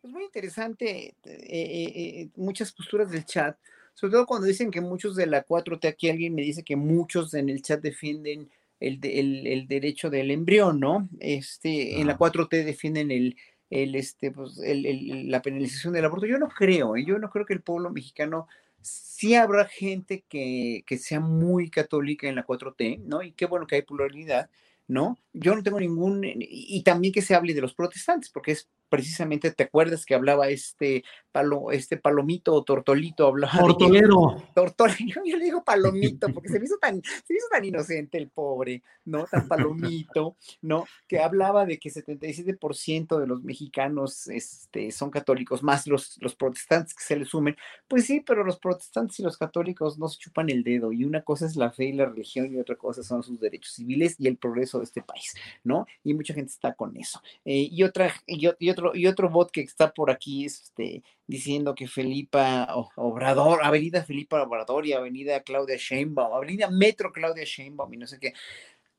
Pues 0.01 0.13
muy 0.13 0.25
interesante, 0.25 1.15
eh, 1.23 2.29
muchas 2.35 2.73
posturas 2.73 3.09
del 3.09 3.23
chat, 3.23 3.57
sobre 3.93 4.11
todo 4.11 4.25
cuando 4.25 4.47
dicen 4.47 4.69
que 4.69 4.81
muchos 4.81 5.15
de 5.15 5.27
la 5.27 5.45
4T, 5.45 5.87
aquí 5.87 6.09
alguien 6.09 6.35
me 6.35 6.41
dice 6.41 6.63
que 6.63 6.75
muchos 6.75 7.33
en 7.33 7.47
el 7.47 7.61
chat 7.61 7.81
defienden 7.81 8.49
el, 8.79 8.99
el, 9.03 9.67
derecho 9.67 10.09
del 10.09 10.29
embrión, 10.29 10.79
¿no? 10.79 11.09
Este, 11.19 11.99
en 11.99 12.07
la 12.07 12.17
4T 12.17 12.63
defienden 12.63 13.09
el, 13.09 13.35
el, 13.69 13.95
este, 13.95 14.31
pues, 14.31 14.57
el, 14.59 15.29
la 15.29 15.41
penalización 15.41 15.93
del 15.93 16.05
aborto. 16.05 16.25
Yo 16.25 16.37
no 16.37 16.49
creo, 16.49 16.95
¿eh? 16.95 17.05
yo 17.05 17.19
no 17.19 17.29
creo 17.29 17.45
que 17.45 17.53
el 17.53 17.61
pueblo 17.61 17.89
mexicano 17.89 18.47
sí 18.81 19.35
habrá 19.35 19.65
gente 19.65 20.23
que, 20.29 20.83
que, 20.85 20.97
sea 20.97 21.19
muy 21.19 21.69
católica 21.69 22.27
en 22.27 22.35
la 22.35 22.45
4T, 22.45 23.03
¿no? 23.03 23.21
Y 23.23 23.33
qué 23.33 23.45
bueno 23.45 23.67
que 23.67 23.75
hay 23.75 23.81
pluralidad, 23.81 24.49
¿no? 24.87 25.17
Yo 25.33 25.55
no 25.55 25.63
tengo 25.63 25.79
ningún, 25.79 26.21
y 26.23 26.83
también 26.83 27.13
que 27.13 27.21
se 27.21 27.35
hable 27.35 27.53
de 27.53 27.61
los 27.61 27.73
protestantes, 27.73 28.29
porque 28.29 28.53
es 28.53 28.69
precisamente, 28.89 29.51
¿te 29.51 29.63
acuerdas 29.63 30.05
que 30.05 30.15
hablaba 30.15 30.49
este, 30.49 31.03
palo, 31.31 31.71
este 31.71 31.97
palomito 31.97 32.53
o 32.53 32.63
tortolito? 32.63 33.27
Hablaba 33.27 33.59
Tortolero. 33.59 34.43
Tortolero, 34.53 35.21
yo 35.25 35.37
le 35.37 35.45
digo 35.45 35.63
palomito, 35.63 36.27
porque 36.33 36.49
se 36.49 36.59
me, 36.59 36.65
hizo 36.65 36.77
tan, 36.77 37.01
se 37.01 37.33
me 37.33 37.37
hizo 37.37 37.47
tan 37.51 37.65
inocente 37.65 38.17
el 38.17 38.29
pobre, 38.29 38.83
¿no? 39.05 39.25
Tan 39.25 39.47
palomito, 39.47 40.37
¿no? 40.61 40.85
Que 41.07 41.19
hablaba 41.19 41.65
de 41.65 41.79
que 41.79 41.89
77% 41.89 43.19
de 43.19 43.27
los 43.27 43.43
mexicanos 43.43 44.27
este, 44.27 44.91
son 44.91 45.09
católicos, 45.09 45.63
más 45.63 45.87
los, 45.87 46.17
los 46.21 46.35
protestantes 46.35 46.93
que 46.93 47.03
se 47.03 47.15
le 47.15 47.25
sumen. 47.25 47.55
Pues 47.87 48.05
sí, 48.05 48.21
pero 48.21 48.43
los 48.43 48.59
protestantes 48.59 49.19
y 49.19 49.23
los 49.23 49.37
católicos 49.37 49.97
no 49.97 50.07
se 50.07 50.17
chupan 50.17 50.49
el 50.49 50.63
dedo, 50.63 50.91
y 50.91 51.03
una 51.03 51.21
cosa 51.21 51.45
es 51.45 51.55
la 51.55 51.71
fe 51.71 51.85
y 51.85 51.93
la 51.93 52.05
religión, 52.05 52.53
y 52.53 52.59
otra 52.59 52.75
cosa 52.75 53.03
son 53.03 53.23
sus 53.23 53.39
derechos 53.39 53.73
civiles 53.73 54.15
y 54.17 54.27
el 54.27 54.37
progreso 54.37 54.79
de 54.79 54.85
este 54.85 55.01
país, 55.01 55.35
¿no? 55.63 55.85
Y 56.03 56.13
mucha 56.13 56.33
gente 56.33 56.51
está 56.51 56.73
con 56.73 56.95
eso. 56.97 57.21
Eh, 57.45 57.67
y 57.71 57.83
otra, 57.83 58.13
y, 58.25 58.47
y 58.59 58.69
otro, 58.77 58.95
y 58.95 59.07
otro 59.07 59.29
bot 59.29 59.51
que 59.51 59.61
está 59.61 59.91
por 59.93 60.11
aquí 60.11 60.45
este, 60.45 61.03
diciendo 61.25 61.73
que 61.75 61.87
Felipa 61.87 62.67
Obrador, 62.95 63.63
Avenida 63.63 64.03
Felipa 64.03 64.43
Obrador 64.43 64.85
y 64.85 64.93
Avenida 64.93 65.41
Claudia 65.41 65.77
Sheinbaum, 65.77 66.33
Avenida 66.33 66.69
Metro 66.69 67.11
Claudia 67.11 67.43
Sheinbaum 67.45 67.93
y 67.93 67.97
no 67.97 68.07
sé 68.07 68.19
qué. 68.19 68.33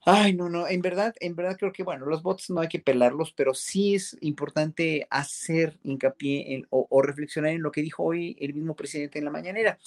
Ay, 0.05 0.33
no, 0.35 0.49
no, 0.49 0.67
en 0.69 0.81
verdad, 0.81 1.15
en 1.21 1.37
verdad 1.37 1.57
creo 1.59 1.73
que, 1.73 1.83
bueno, 1.83 2.07
los 2.07 2.23
bots 2.23 2.51
no 2.51 2.61
hay 2.61 2.69
que 2.69 2.79
pelarlos, 2.79 3.33
pero 3.33 3.53
sí 3.53 3.95
es 3.95 4.17
importante 4.21 5.07
hacer 5.11 5.79
hincapié 5.83 6.55
en, 6.55 6.67
o, 6.71 6.87
o 6.89 7.03
reflexionar 7.03 7.53
en 7.53 7.63
lo 7.63 7.71
que 7.71 7.83
dijo 7.83 8.05
hoy 8.05 8.37
el 8.41 8.55
mismo 8.55 8.75
presidente 8.75 9.19
en 9.19 9.27
la 9.27 9.31
mañanera. 9.31 9.79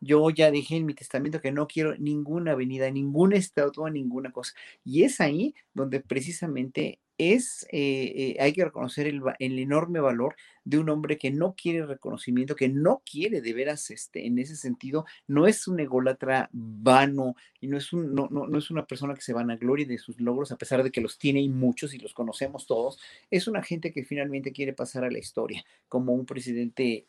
Yo 0.00 0.30
ya 0.30 0.50
dije 0.50 0.76
en 0.76 0.86
mi 0.86 0.94
testamento 0.94 1.40
que 1.40 1.52
no 1.52 1.66
quiero 1.66 1.96
ninguna 1.96 2.52
avenida, 2.52 2.90
ningún 2.90 3.32
estatua, 3.32 3.90
ninguna 3.90 4.32
cosa. 4.32 4.54
Y 4.84 5.02
es 5.02 5.20
ahí 5.20 5.54
donde 5.74 6.00
precisamente 6.00 7.00
es, 7.18 7.66
eh, 7.72 8.12
eh, 8.16 8.36
hay 8.40 8.52
que 8.52 8.64
reconocer 8.64 9.06
el, 9.08 9.20
el, 9.40 9.58
enorme 9.58 10.00
valor 10.00 10.36
de 10.64 10.78
un 10.78 10.88
hombre 10.88 11.18
que 11.18 11.30
no 11.30 11.54
quiere 11.54 11.84
reconocimiento, 11.84 12.54
que 12.54 12.68
no 12.68 13.02
quiere 13.10 13.40
de 13.40 13.52
veras, 13.52 13.90
este, 13.90 14.26
en 14.26 14.38
ese 14.38 14.54
sentido, 14.54 15.04
no 15.26 15.46
es 15.46 15.66
un 15.66 15.80
ególatra 15.80 16.48
vano 16.52 17.34
y 17.60 17.66
no 17.66 17.76
es, 17.76 17.92
un, 17.92 18.14
no, 18.14 18.28
no, 18.30 18.46
no 18.46 18.58
es 18.58 18.70
una 18.70 18.86
persona 18.86 19.14
que 19.14 19.20
se 19.20 19.32
van 19.32 19.50
a 19.50 19.56
gloria 19.56 19.86
de 19.86 19.98
sus 19.98 20.20
logros, 20.20 20.52
a 20.52 20.58
pesar 20.58 20.82
de 20.82 20.92
que 20.92 21.00
los 21.00 21.18
tiene 21.18 21.40
y 21.40 21.48
muchos 21.48 21.92
y 21.94 21.98
los 21.98 22.14
conocemos 22.14 22.66
todos, 22.66 23.00
es 23.30 23.48
una 23.48 23.62
gente 23.62 23.92
que 23.92 24.04
finalmente 24.04 24.52
quiere 24.52 24.72
pasar 24.72 25.04
a 25.04 25.10
la 25.10 25.18
historia 25.18 25.64
como 25.88 26.12
un 26.12 26.26
presidente 26.26 27.06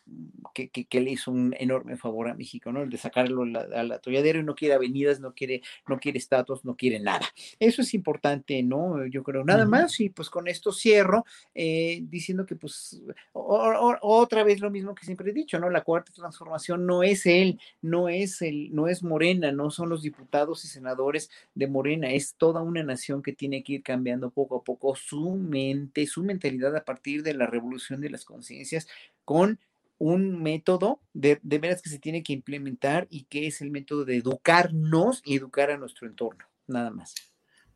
que, 0.54 0.70
que, 0.70 0.86
que 0.86 1.02
le 1.02 1.12
hizo 1.12 1.32
un 1.32 1.54
enorme 1.60 1.98
favor 1.98 2.30
a 2.30 2.34
México, 2.34 2.72
¿no? 2.72 2.82
El 2.82 2.90
de 2.90 2.98
sacarlo 2.98 3.44
al 3.44 3.92
atolladero 3.92 4.40
y 4.40 4.44
no 4.44 4.56
quiere 4.56 4.74
avenidas, 4.74 5.20
no 5.20 5.34
quiere, 5.34 5.62
no 5.88 6.00
quiere 6.00 6.18
estatuas, 6.18 6.66
no 6.66 6.76
quiere 6.76 7.00
nada. 7.00 7.28
Eso 7.60 7.82
es 7.82 7.94
importante, 7.94 8.64
¿no? 8.64 9.06
Yo 9.06 9.24
creo, 9.24 9.44
nada 9.44 9.66
más, 9.66 9.99
y 10.00 10.10
pues 10.10 10.30
con 10.30 10.48
esto 10.48 10.72
cierro 10.72 11.26
eh, 11.54 12.00
diciendo 12.04 12.46
que 12.46 12.56
pues 12.56 13.02
otra 13.34 14.44
vez 14.44 14.60
lo 14.60 14.72
mismo 14.72 14.96
que 14.96 15.06
siempre 15.06 15.32
he 15.32 15.34
dicho, 15.34 15.60
¿no? 15.60 15.70
La 15.70 15.84
cuarta 15.84 16.12
transformación 16.14 16.86
no 16.86 17.04
es 17.04 17.26
él, 17.26 17.60
no 17.82 18.10
es 18.10 18.42
el, 18.42 18.74
no 18.74 18.88
es 18.88 19.04
Morena, 19.04 19.52
no 19.52 19.72
son 19.72 19.90
los 19.90 20.02
diputados 20.02 20.66
y 20.66 20.68
senadores 20.68 21.30
de 21.56 21.68
Morena, 21.68 22.12
es 22.12 22.36
toda 22.36 22.62
una 22.62 22.84
nación 22.84 23.22
que 23.22 23.34
tiene 23.34 23.64
que 23.64 23.74
ir 23.74 23.84
cambiando 23.84 24.30
poco 24.32 24.58
a 24.58 24.64
poco 24.64 24.96
su 24.96 25.36
mente, 25.36 26.06
su 26.08 26.24
mentalidad 26.24 26.76
a 26.76 26.86
partir 26.86 27.24
de 27.24 27.34
la 27.34 27.48
revolución 27.48 28.02
de 28.02 28.10
las 28.10 28.26
conciencias 28.26 28.88
con 29.26 29.60
un 29.98 30.42
método 30.42 31.02
de, 31.14 31.40
de 31.44 31.60
veras 31.60 31.82
que 31.82 31.90
se 31.90 32.00
tiene 32.00 32.24
que 32.24 32.34
implementar 32.34 33.08
y 33.10 33.26
que 33.26 33.48
es 33.48 33.62
el 33.62 33.70
método 33.70 34.06
de 34.06 34.16
educarnos 34.18 35.22
y 35.26 35.36
educar 35.36 35.72
a 35.72 35.78
nuestro 35.78 36.08
entorno, 36.08 36.46
nada 36.68 36.90
más. 36.90 37.29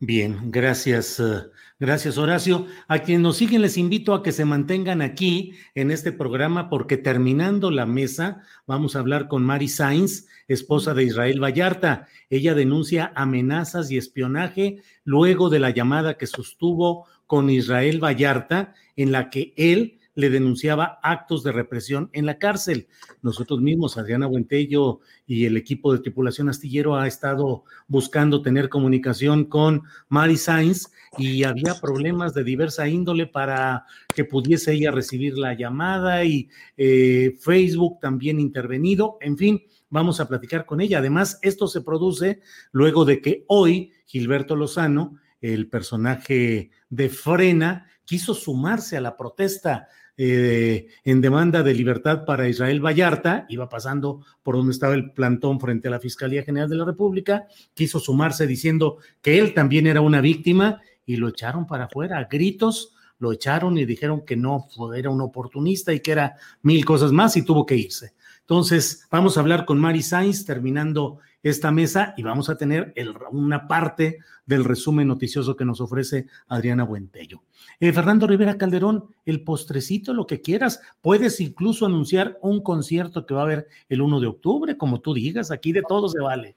Bien, 0.05 0.51
gracias, 0.51 1.17
uh, 1.21 1.49
gracias 1.79 2.17
Horacio. 2.17 2.67
A 2.89 2.99
quienes 2.99 3.21
nos 3.21 3.37
siguen 3.37 3.61
les 3.61 3.77
invito 3.77 4.13
a 4.13 4.21
que 4.21 4.33
se 4.33 4.43
mantengan 4.43 5.01
aquí 5.01 5.53
en 5.75 5.91
este 5.91 6.11
programa 6.11 6.69
porque 6.69 6.97
terminando 6.97 7.71
la 7.71 7.85
mesa 7.85 8.41
vamos 8.67 8.97
a 8.97 8.99
hablar 8.99 9.29
con 9.29 9.45
Mari 9.45 9.69
Sainz, 9.69 10.27
esposa 10.49 10.93
de 10.93 11.05
Israel 11.05 11.41
Vallarta. 11.41 12.07
Ella 12.29 12.53
denuncia 12.53 13.13
amenazas 13.15 13.91
y 13.91 13.97
espionaje 13.97 14.81
luego 15.05 15.49
de 15.49 15.59
la 15.59 15.69
llamada 15.69 16.17
que 16.17 16.27
sostuvo 16.27 17.05
con 17.25 17.49
Israel 17.49 18.03
Vallarta 18.03 18.73
en 18.97 19.13
la 19.13 19.29
que 19.29 19.53
él 19.55 20.01
le 20.15 20.29
denunciaba 20.29 20.99
actos 21.01 21.43
de 21.43 21.51
represión 21.51 22.09
en 22.13 22.25
la 22.25 22.37
cárcel. 22.37 22.87
Nosotros 23.21 23.61
mismos, 23.61 23.97
Adriana 23.97 24.27
Buentello 24.27 24.99
y 25.25 25.45
el 25.45 25.57
equipo 25.57 25.93
de 25.93 25.99
tripulación 25.99 26.49
astillero 26.49 26.95
ha 26.95 27.07
estado 27.07 27.63
buscando 27.87 28.41
tener 28.41 28.69
comunicación 28.69 29.45
con 29.45 29.83
Mari 30.09 30.37
Sainz 30.37 30.91
y 31.17 31.43
había 31.43 31.79
problemas 31.79 32.33
de 32.33 32.43
diversa 32.43 32.87
índole 32.87 33.27
para 33.27 33.85
que 34.13 34.25
pudiese 34.25 34.73
ella 34.73 34.91
recibir 34.91 35.37
la 35.37 35.53
llamada 35.53 36.23
y 36.23 36.49
eh, 36.77 37.37
Facebook 37.39 37.99
también 37.99 38.39
intervenido. 38.39 39.17
En 39.21 39.37
fin, 39.37 39.63
vamos 39.89 40.19
a 40.19 40.27
platicar 40.27 40.65
con 40.65 40.81
ella. 40.81 40.99
Además, 40.99 41.39
esto 41.41 41.67
se 41.67 41.81
produce 41.81 42.41
luego 42.71 43.05
de 43.05 43.21
que 43.21 43.45
hoy 43.47 43.91
Gilberto 44.05 44.55
Lozano, 44.55 45.19
el 45.41 45.69
personaje 45.69 46.71
de 46.89 47.09
Frena, 47.09 47.87
quiso 48.05 48.33
sumarse 48.33 48.97
a 48.97 49.01
la 49.01 49.17
protesta 49.17 49.87
eh, 50.15 50.87
en 51.03 51.21
demanda 51.21 51.63
de 51.63 51.73
libertad 51.73 52.25
para 52.25 52.47
Israel 52.47 52.85
Vallarta, 52.85 53.45
iba 53.49 53.67
pasando 53.67 54.23
por 54.43 54.55
donde 54.55 54.71
estaba 54.71 54.93
el 54.93 55.11
plantón 55.11 55.59
frente 55.59 55.87
a 55.87 55.91
la 55.91 55.99
Fiscalía 55.99 56.43
General 56.43 56.69
de 56.69 56.75
la 56.75 56.85
República, 56.85 57.47
quiso 57.73 57.99
sumarse 57.99 58.45
diciendo 58.45 58.97
que 59.21 59.39
él 59.39 59.53
también 59.53 59.87
era 59.87 60.01
una 60.01 60.21
víctima 60.21 60.81
y 61.05 61.15
lo 61.15 61.29
echaron 61.29 61.65
para 61.65 61.85
afuera, 61.85 62.19
a 62.19 62.25
gritos 62.25 62.93
lo 63.19 63.31
echaron 63.31 63.77
y 63.77 63.85
dijeron 63.85 64.25
que 64.25 64.35
no 64.35 64.67
era 64.95 65.09
un 65.09 65.21
oportunista 65.21 65.93
y 65.93 66.01
que 66.01 66.11
era 66.11 66.35
mil 66.61 66.83
cosas 66.83 67.11
más 67.11 67.37
y 67.37 67.43
tuvo 67.43 67.65
que 67.65 67.75
irse. 67.75 68.13
Entonces, 68.41 69.07
vamos 69.09 69.37
a 69.37 69.39
hablar 69.39 69.65
con 69.65 69.79
Mari 69.79 70.03
Sainz 70.03 70.45
terminando 70.45 71.19
esta 71.43 71.71
mesa 71.71 72.13
y 72.17 72.23
vamos 72.23 72.49
a 72.49 72.57
tener 72.57 72.93
una 73.31 73.67
parte 73.67 74.19
del 74.45 74.63
resumen 74.63 75.09
noticioso 75.09 75.55
que 75.55 75.65
nos 75.65 75.81
ofrece 75.81 76.27
Adriana 76.47 76.83
Buentello. 76.83 77.43
Eh, 77.79 77.91
Fernando 77.91 78.25
Rivera 78.25 78.57
Calderón, 78.57 79.09
el 79.25 79.43
postrecito, 79.43 80.13
lo 80.13 80.25
que 80.25 80.41
quieras. 80.41 80.81
Puedes 81.01 81.39
incluso 81.41 81.85
anunciar 81.85 82.39
un 82.41 82.63
concierto 82.63 83.25
que 83.25 83.33
va 83.33 83.41
a 83.41 83.43
haber 83.45 83.67
el 83.89 84.01
1 84.01 84.21
de 84.21 84.27
octubre, 84.27 84.77
como 84.77 85.01
tú 85.01 85.13
digas, 85.13 85.51
aquí 85.51 85.73
de 85.73 85.83
todo 85.87 86.07
se 86.09 86.19
vale. 86.19 86.55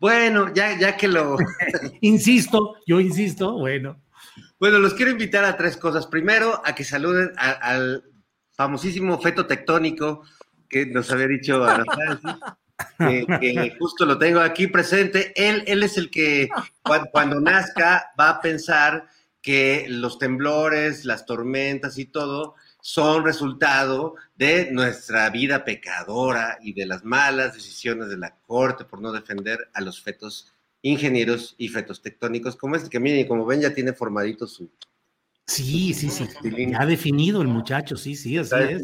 Bueno, 0.00 0.52
ya, 0.52 0.78
ya 0.78 0.96
que 0.96 1.08
lo... 1.08 1.36
insisto, 2.00 2.76
yo 2.86 3.00
insisto, 3.00 3.58
bueno. 3.58 4.00
Bueno, 4.58 4.78
los 4.78 4.94
quiero 4.94 5.12
invitar 5.12 5.44
a 5.44 5.56
tres 5.56 5.76
cosas. 5.76 6.06
Primero, 6.06 6.60
a 6.64 6.74
que 6.74 6.84
saluden 6.84 7.32
al 7.36 8.04
famosísimo 8.52 9.20
feto 9.20 9.46
tectónico 9.46 10.22
que 10.68 10.86
nos 10.86 11.10
había 11.10 11.28
dicho 11.28 11.64
Ana 11.64 11.84
que, 12.98 13.76
justo 13.78 14.04
lo 14.04 14.18
tengo 14.18 14.40
aquí 14.40 14.66
presente. 14.66 15.32
Él, 15.36 15.64
él 15.66 15.82
es 15.82 15.96
el 15.96 16.10
que 16.10 16.48
cuando, 17.12 17.40
nazca 17.40 18.12
va 18.18 18.30
a 18.30 18.40
pensar 18.40 19.08
que 19.40 19.86
los 19.88 20.18
temblores, 20.18 21.04
las 21.04 21.26
tormentas 21.26 21.98
y 21.98 22.06
todo 22.06 22.54
son 22.80 23.24
resultado 23.24 24.14
de 24.34 24.70
nuestra 24.70 25.30
vida 25.30 25.64
pecadora 25.64 26.58
y 26.60 26.72
de 26.74 26.86
las 26.86 27.04
malas 27.04 27.54
decisiones 27.54 28.08
de 28.08 28.16
la 28.16 28.36
Corte 28.36 28.84
por 28.84 29.00
no 29.00 29.12
defender 29.12 29.70
a 29.72 29.80
los 29.80 30.02
fetos 30.02 30.52
ingenieros 30.82 31.54
y 31.56 31.68
fetos 31.68 32.02
tectónicos, 32.02 32.56
como 32.56 32.76
este 32.76 32.90
que 32.90 33.00
miren, 33.00 33.26
como 33.26 33.46
ven 33.46 33.62
ya 33.62 33.72
tiene 33.72 33.94
formadito 33.94 34.46
su... 34.46 34.70
Sí, 35.46 35.92
sí, 35.94 36.10
sí, 36.10 36.26
ya 36.42 36.80
ha 36.80 36.86
definido 36.86 37.42
el 37.42 37.48
muchacho, 37.48 37.96
sí, 37.96 38.14
sí, 38.16 38.38
así 38.38 38.54
es. 38.54 38.82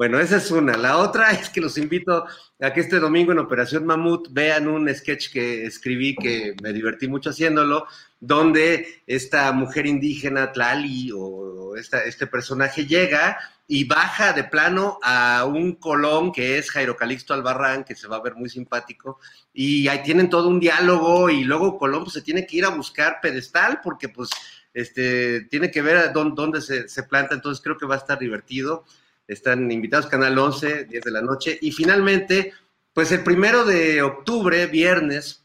Bueno, 0.00 0.18
esa 0.18 0.38
es 0.38 0.50
una. 0.50 0.78
La 0.78 0.96
otra 0.96 1.32
es 1.32 1.50
que 1.50 1.60
los 1.60 1.76
invito 1.76 2.24
a 2.58 2.72
que 2.72 2.80
este 2.80 2.98
domingo 2.98 3.32
en 3.32 3.38
Operación 3.38 3.84
Mamut 3.84 4.28
vean 4.30 4.66
un 4.66 4.88
sketch 4.94 5.30
que 5.30 5.66
escribí 5.66 6.16
que 6.16 6.54
me 6.62 6.72
divertí 6.72 7.06
mucho 7.06 7.28
haciéndolo, 7.28 7.86
donde 8.18 9.02
esta 9.06 9.52
mujer 9.52 9.84
indígena, 9.84 10.52
Tlali, 10.52 11.10
o 11.14 11.76
este 11.76 12.26
personaje 12.26 12.86
llega 12.86 13.38
y 13.68 13.84
baja 13.84 14.32
de 14.32 14.44
plano 14.44 14.98
a 15.02 15.44
un 15.44 15.74
colón 15.74 16.32
que 16.32 16.56
es 16.56 16.70
Jairo 16.70 16.96
Calixto 16.96 17.34
Albarrán, 17.34 17.84
que 17.84 17.94
se 17.94 18.08
va 18.08 18.16
a 18.16 18.22
ver 18.22 18.36
muy 18.36 18.48
simpático, 18.48 19.20
y 19.52 19.86
ahí 19.88 20.02
tienen 20.02 20.30
todo 20.30 20.48
un 20.48 20.60
diálogo 20.60 21.28
y 21.28 21.44
luego 21.44 21.76
Colón 21.76 22.04
pues, 22.04 22.14
se 22.14 22.22
tiene 22.22 22.46
que 22.46 22.56
ir 22.56 22.64
a 22.64 22.70
buscar 22.70 23.18
pedestal 23.20 23.80
porque 23.84 24.08
pues 24.08 24.30
este, 24.72 25.42
tiene 25.50 25.70
que 25.70 25.82
ver 25.82 26.10
dónde, 26.14 26.62
se, 26.62 26.88
se 26.88 27.02
planta, 27.02 27.34
entonces 27.34 27.62
creo 27.62 27.76
que 27.76 27.84
va 27.84 27.96
a 27.96 27.98
estar 27.98 28.18
divertido. 28.18 28.86
Están 29.30 29.70
invitados 29.70 30.06
Canal 30.06 30.36
11, 30.36 30.86
10 30.86 31.04
de 31.04 31.10
la 31.12 31.22
noche. 31.22 31.56
Y 31.62 31.70
finalmente, 31.70 32.52
pues 32.92 33.12
el 33.12 33.22
primero 33.22 33.64
de 33.64 34.02
octubre, 34.02 34.66
viernes, 34.66 35.44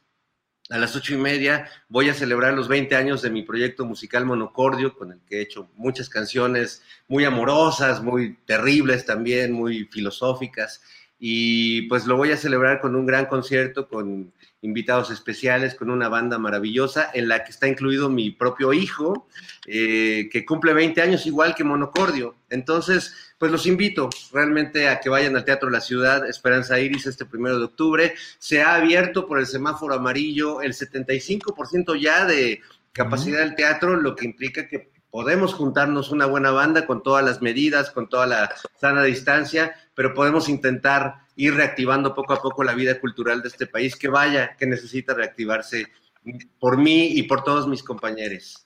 a 0.72 0.80
las 0.80 0.96
ocho 0.96 1.14
y 1.14 1.18
media, 1.18 1.70
voy 1.88 2.10
a 2.10 2.16
celebrar 2.16 2.56
los 2.56 2.68
20 2.68 2.96
años 2.96 3.22
de 3.22 3.30
mi 3.30 3.44
proyecto 3.44 3.86
musical 3.86 4.26
Monocordio, 4.26 4.98
con 4.98 5.12
el 5.12 5.20
que 5.28 5.38
he 5.38 5.42
hecho 5.42 5.70
muchas 5.76 6.10
canciones 6.10 6.82
muy 7.08 7.26
amorosas, 7.26 8.02
muy 8.02 8.38
terribles 8.48 9.06
también, 9.06 9.52
muy 9.52 9.86
filosóficas. 9.86 10.82
Y 11.20 11.84
pues 11.84 12.08
lo 12.08 12.18
voy 12.18 12.32
a 12.32 12.38
celebrar 12.38 12.82
con 12.82 12.96
un 12.96 13.06
gran 13.06 13.28
concierto, 13.28 13.88
con 13.88 14.34
invitados 14.62 15.12
especiales, 15.12 15.76
con 15.76 15.92
una 15.92 16.10
banda 16.10 16.40
maravillosa 16.40 17.12
en 17.14 17.28
la 17.28 17.44
que 17.44 17.52
está 17.52 17.68
incluido 17.68 18.10
mi 18.10 18.32
propio 18.32 18.74
hijo, 18.74 19.28
eh, 19.68 20.28
que 20.32 20.44
cumple 20.44 20.74
20 20.74 21.04
años 21.04 21.28
igual 21.28 21.54
que 21.54 21.64
Monocordio. 21.64 22.36
Entonces, 22.50 23.25
pues 23.38 23.52
los 23.52 23.66
invito 23.66 24.10
realmente 24.32 24.88
a 24.88 25.00
que 25.00 25.10
vayan 25.10 25.36
al 25.36 25.46
Teatro 25.46 25.70
La 25.70 25.82
Ciudad, 25.82 26.28
Esperanza 26.28 26.80
Iris, 26.80 27.06
este 27.06 27.26
primero 27.26 27.60
de 27.60 27.66
octubre. 27.66 28.14
Se 28.40 28.62
ha 28.62 28.76
abierto 28.76 29.28
por 29.28 29.40
el 29.40 29.46
semáforo 29.46 29.96
amarillo 29.96 30.62
el 30.62 30.74
75% 30.74 32.00
ya 32.00 32.26
de 32.26 32.62
capacidad 32.92 33.40
del 33.40 33.56
teatro, 33.56 33.98
lo 33.98 34.16
que 34.16 34.26
implica 34.26 34.68
que 34.68 34.90
podemos 35.10 35.54
juntarnos 35.54 36.12
una 36.12 36.26
buena 36.26 36.52
banda 36.52 36.86
con 36.86 37.04
todas 37.04 37.24
las 37.24 37.42
medidas, 37.42 37.92
con 37.92 38.10
toda 38.10 38.26
la 38.26 38.56
sana 38.80 39.04
distancia, 39.04 39.76
pero 39.94 40.14
podemos 40.14 40.50
intentar 40.50 41.16
ir 41.36 41.56
reactivando 41.56 42.14
poco 42.14 42.34
a 42.34 42.42
poco 42.42 42.64
la 42.64 42.74
vida 42.74 43.00
cultural 43.00 43.42
de 43.42 43.50
este 43.50 43.68
país, 43.68 43.96
que 43.96 44.08
vaya, 44.08 44.56
que 44.58 44.66
necesita 44.66 45.14
reactivarse 45.14 45.88
por 46.60 46.78
mí 46.78 47.08
y 47.14 47.24
por 47.24 47.44
todos 47.44 47.68
mis 47.68 47.84
compañeros. 47.84 48.66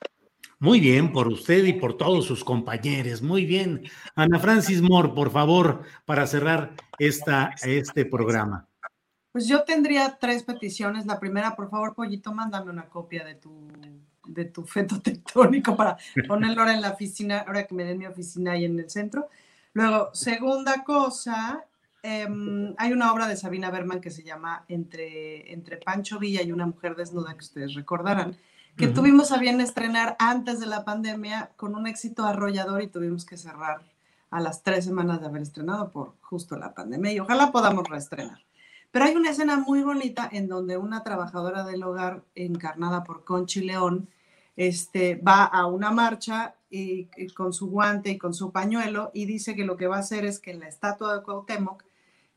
Muy 0.62 0.82
bien, 0.82 1.14
por 1.14 1.30
usted 1.30 1.64
y 1.64 1.72
por 1.72 1.96
todos 1.96 2.26
sus 2.26 2.44
compañeros. 2.44 3.22
Muy 3.22 3.46
bien. 3.46 3.84
Ana 4.14 4.40
Francis 4.40 4.82
Moore, 4.82 5.14
por 5.16 5.32
favor, 5.32 5.84
para 6.04 6.28
cerrar 6.28 6.74
esta, 6.98 7.56
este 7.64 8.04
programa. 8.04 8.68
Pues 9.32 9.48
yo 9.48 9.64
tendría 9.64 10.18
tres 10.20 10.44
peticiones. 10.44 11.06
La 11.06 11.18
primera, 11.18 11.56
por 11.56 11.70
favor, 11.70 11.96
Pollito, 11.96 12.34
mándame 12.34 12.72
una 12.72 12.90
copia 12.90 13.24
de 13.24 13.36
tu, 13.36 13.70
de 14.26 14.46
tu 14.46 14.66
feto 14.66 15.00
tectónico 15.02 15.78
para 15.78 15.98
ponerlo 16.28 16.62
ahora 16.62 16.74
en 16.74 16.82
la 16.82 16.92
oficina, 16.92 17.46
ahora 17.48 17.66
que 17.66 17.74
me 17.74 17.86
den 17.86 17.98
mi 17.98 18.08
oficina 18.08 18.52
ahí 18.52 18.66
en 18.66 18.78
el 18.78 18.90
centro. 18.90 19.30
Luego, 19.72 20.10
segunda 20.14 20.84
cosa, 20.84 21.64
em, 22.04 22.74
hay 22.78 22.92
una 22.92 23.14
obra 23.14 23.30
de 23.30 23.38
Sabina 23.38 23.72
Berman 23.72 24.02
que 24.02 24.12
se 24.12 24.24
llama 24.24 24.66
Entre, 24.68 25.54
Entre 25.54 25.78
Pancho 25.78 26.20
Villa 26.20 26.42
y 26.42 26.52
una 26.52 26.66
mujer 26.66 26.98
desnuda, 26.98 27.34
que 27.36 27.46
ustedes 27.46 27.76
recordarán 27.76 28.36
que 28.80 28.88
tuvimos 28.88 29.34
a 29.34 29.38
bien 29.38 29.60
estrenar 29.60 30.16
antes 30.20 30.62
de 30.62 30.66
la 30.66 30.86
pandemia 30.86 31.52
con 31.58 31.76
un 31.76 31.86
éxito 31.86 32.24
arrollador 32.24 32.82
y 32.82 32.88
tuvimos 32.88 33.26
que 33.26 33.36
cerrar 33.36 33.82
a 34.32 34.40
las 34.40 34.64
tres 34.64 34.86
semanas 34.86 35.20
de 35.20 35.28
haber 35.28 35.42
estrenado 35.42 35.92
por 35.92 36.14
justo 36.22 36.58
la 36.58 36.74
pandemia 36.74 37.12
y 37.12 37.20
ojalá 37.20 37.52
podamos 37.52 37.90
reestrenar. 37.90 38.40
Pero 38.90 39.04
hay 39.04 39.18
una 39.18 39.32
escena 39.32 39.58
muy 39.58 39.84
bonita 39.84 40.30
en 40.32 40.48
donde 40.48 40.78
una 40.78 41.04
trabajadora 41.04 41.66
del 41.66 41.84
hogar 41.84 42.24
encarnada 42.36 43.04
por 43.04 43.26
Conchi 43.26 43.64
León 43.64 44.08
este, 44.56 45.16
va 45.16 45.44
a 45.44 45.66
una 45.66 45.92
marcha 45.92 46.56
y, 46.70 47.10
con 47.36 47.52
su 47.52 47.70
guante 47.70 48.12
y 48.12 48.18
con 48.18 48.34
su 48.34 48.54
pañuelo 48.54 49.12
y 49.14 49.26
dice 49.26 49.56
que 49.56 49.66
lo 49.66 49.76
que 49.76 49.88
va 49.88 49.98
a 49.98 50.00
hacer 50.00 50.24
es 50.24 50.40
que 50.40 50.52
en 50.52 50.62
la 50.62 50.70
estatua 50.70 51.18
de 51.18 51.24
Cuauhtémoc 51.24 51.84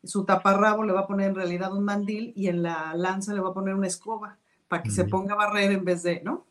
su 0.02 0.24
taparrabo 0.24 0.82
le 0.82 0.92
va 0.92 1.02
a 1.02 1.06
poner 1.06 1.28
en 1.28 1.36
realidad 1.36 1.72
un 1.72 1.84
mandil 1.84 2.32
y 2.34 2.48
en 2.48 2.64
la 2.64 2.94
lanza 2.96 3.32
le 3.32 3.40
va 3.40 3.50
a 3.50 3.54
poner 3.54 3.74
una 3.76 3.86
escoba 3.86 4.38
para 4.72 4.82
que 4.82 4.90
se 4.90 5.04
ponga 5.04 5.34
a 5.34 5.36
barrer 5.36 5.70
en 5.70 5.84
vez 5.84 6.02
de, 6.02 6.22
¿no? 6.22 6.46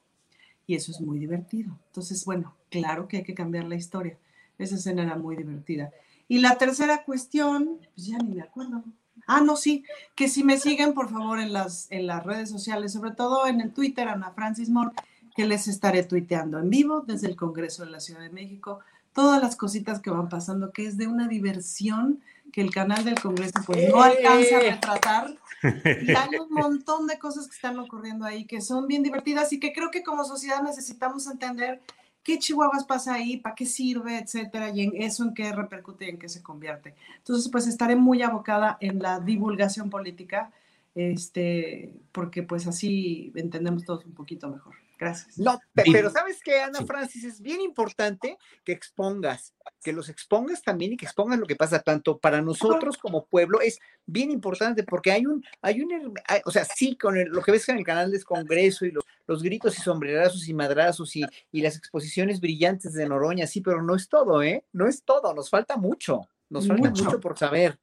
Y 0.67 0.75
eso 0.75 0.91
es 0.91 1.01
muy 1.01 1.17
divertido. 1.17 1.75
Entonces, 1.87 2.23
bueno, 2.23 2.53
claro 2.69 3.07
que 3.07 3.17
hay 3.17 3.23
que 3.23 3.33
cambiar 3.33 3.63
la 3.63 3.73
historia. 3.73 4.15
Esa 4.59 4.75
escena 4.75 5.01
era 5.01 5.15
muy 5.15 5.35
divertida. 5.35 5.89
Y 6.27 6.37
la 6.37 6.55
tercera 6.59 7.03
cuestión, 7.03 7.79
pues 7.95 8.05
ya 8.05 8.19
ni 8.19 8.35
me 8.35 8.43
acuerdo. 8.43 8.83
Ah, 9.25 9.41
no, 9.41 9.55
sí, 9.55 9.85
que 10.13 10.27
si 10.27 10.43
me 10.43 10.59
siguen, 10.59 10.93
por 10.93 11.09
favor, 11.09 11.39
en 11.39 11.51
las, 11.51 11.91
en 11.91 12.05
las 12.05 12.23
redes 12.23 12.51
sociales, 12.51 12.93
sobre 12.93 13.09
todo 13.09 13.47
en 13.47 13.59
el 13.59 13.73
Twitter, 13.73 14.07
Ana 14.07 14.29
Francis 14.35 14.69
Moore, 14.69 14.91
que 15.35 15.47
les 15.47 15.67
estaré 15.67 16.03
tuiteando 16.03 16.59
en 16.59 16.69
vivo 16.69 17.01
desde 17.01 17.27
el 17.27 17.35
Congreso 17.35 17.85
de 17.85 17.89
la 17.89 17.99
Ciudad 17.99 18.21
de 18.21 18.29
México, 18.29 18.81
todas 19.13 19.41
las 19.41 19.55
cositas 19.55 19.99
que 19.99 20.09
van 20.09 20.29
pasando, 20.29 20.71
que 20.71 20.85
es 20.85 20.97
de 20.97 21.07
una 21.07 21.27
diversión 21.27 22.21
que 22.51 22.61
el 22.61 22.71
canal 22.71 23.03
del 23.03 23.19
Congreso 23.19 23.59
pues 23.65 23.89
no 23.89 24.01
alcanza 24.01 24.57
a 24.57 24.59
retratar. 24.59 25.35
Y 25.63 26.11
hay 26.11 26.39
un 26.39 26.51
montón 26.51 27.07
de 27.07 27.19
cosas 27.19 27.47
que 27.47 27.55
están 27.55 27.77
ocurriendo 27.79 28.25
ahí 28.25 28.45
que 28.45 28.61
son 28.61 28.87
bien 28.87 29.03
divertidas 29.03 29.53
y 29.53 29.59
que 29.59 29.73
creo 29.73 29.91
que 29.91 30.03
como 30.03 30.23
sociedad 30.25 30.61
necesitamos 30.61 31.27
entender 31.27 31.81
qué 32.23 32.39
chihuahuas 32.39 32.85
pasa 32.85 33.13
ahí, 33.13 33.37
para 33.37 33.55
qué 33.55 33.65
sirve, 33.65 34.17
etcétera, 34.17 34.69
y 34.69 34.81
en 34.81 35.01
eso 35.01 35.23
en 35.23 35.33
qué 35.33 35.51
repercute 35.51 36.05
y 36.05 36.09
en 36.09 36.19
qué 36.19 36.29
se 36.29 36.41
convierte. 36.41 36.93
Entonces, 37.17 37.49
pues 37.51 37.67
estaré 37.67 37.95
muy 37.95 38.21
abocada 38.21 38.77
en 38.79 39.01
la 39.01 39.19
divulgación 39.19 39.89
política, 39.89 40.51
este, 40.93 41.93
porque 42.11 42.43
pues 42.43 42.67
así 42.67 43.31
entendemos 43.35 43.85
todos 43.85 44.05
un 44.05 44.13
poquito 44.13 44.49
mejor. 44.49 44.75
Gracias. 45.01 45.35
No, 45.39 45.59
pero 45.73 46.11
¿sabes 46.11 46.41
qué, 46.43 46.59
Ana 46.61 46.77
Sí. 46.77 46.85
Francis? 46.85 47.23
Es 47.23 47.41
bien 47.41 47.59
importante 47.59 48.37
que 48.63 48.71
expongas, 48.71 49.55
que 49.83 49.93
los 49.93 50.09
expongas 50.09 50.61
también 50.61 50.93
y 50.93 50.97
que 50.97 51.05
expongas 51.05 51.39
lo 51.39 51.47
que 51.47 51.55
pasa 51.55 51.79
tanto 51.79 52.19
para 52.19 52.39
nosotros 52.43 52.97
como 52.97 53.25
pueblo. 53.25 53.61
Es 53.61 53.79
bien 54.05 54.29
importante 54.29 54.83
porque 54.83 55.11
hay 55.11 55.25
un, 55.25 55.43
hay 55.59 55.81
un, 55.81 56.13
hay- 56.27 56.41
o 56.45 56.51
sea, 56.51 56.65
sí, 56.65 56.95
con 56.97 57.17
el- 57.17 57.29
lo 57.29 57.41
que 57.41 57.51
ves 57.51 57.67
en 57.69 57.79
el 57.79 57.83
canal 57.83 58.11
del 58.11 58.23
Congreso 58.23 58.85
y 58.85 58.91
los, 58.91 59.03
los 59.25 59.41
gritos 59.41 59.75
y 59.75 59.81
sombrerazos 59.81 60.47
y 60.47 60.53
madrazos 60.53 61.15
y, 61.15 61.23
y 61.51 61.61
las 61.61 61.75
exposiciones 61.77 62.39
brillantes 62.39 62.93
de 62.93 63.09
Noroña, 63.09 63.47
sí, 63.47 63.61
pero 63.61 63.81
no 63.81 63.95
es 63.95 64.07
todo, 64.07 64.43
¿eh? 64.43 64.65
No 64.71 64.87
es 64.87 65.01
todo, 65.03 65.33
nos 65.33 65.49
falta 65.49 65.77
mucho, 65.77 66.27
nos 66.47 66.67
falta 66.67 66.89
Mucho. 66.91 67.05
mucho 67.05 67.19
por 67.19 67.39
saber. 67.39 67.79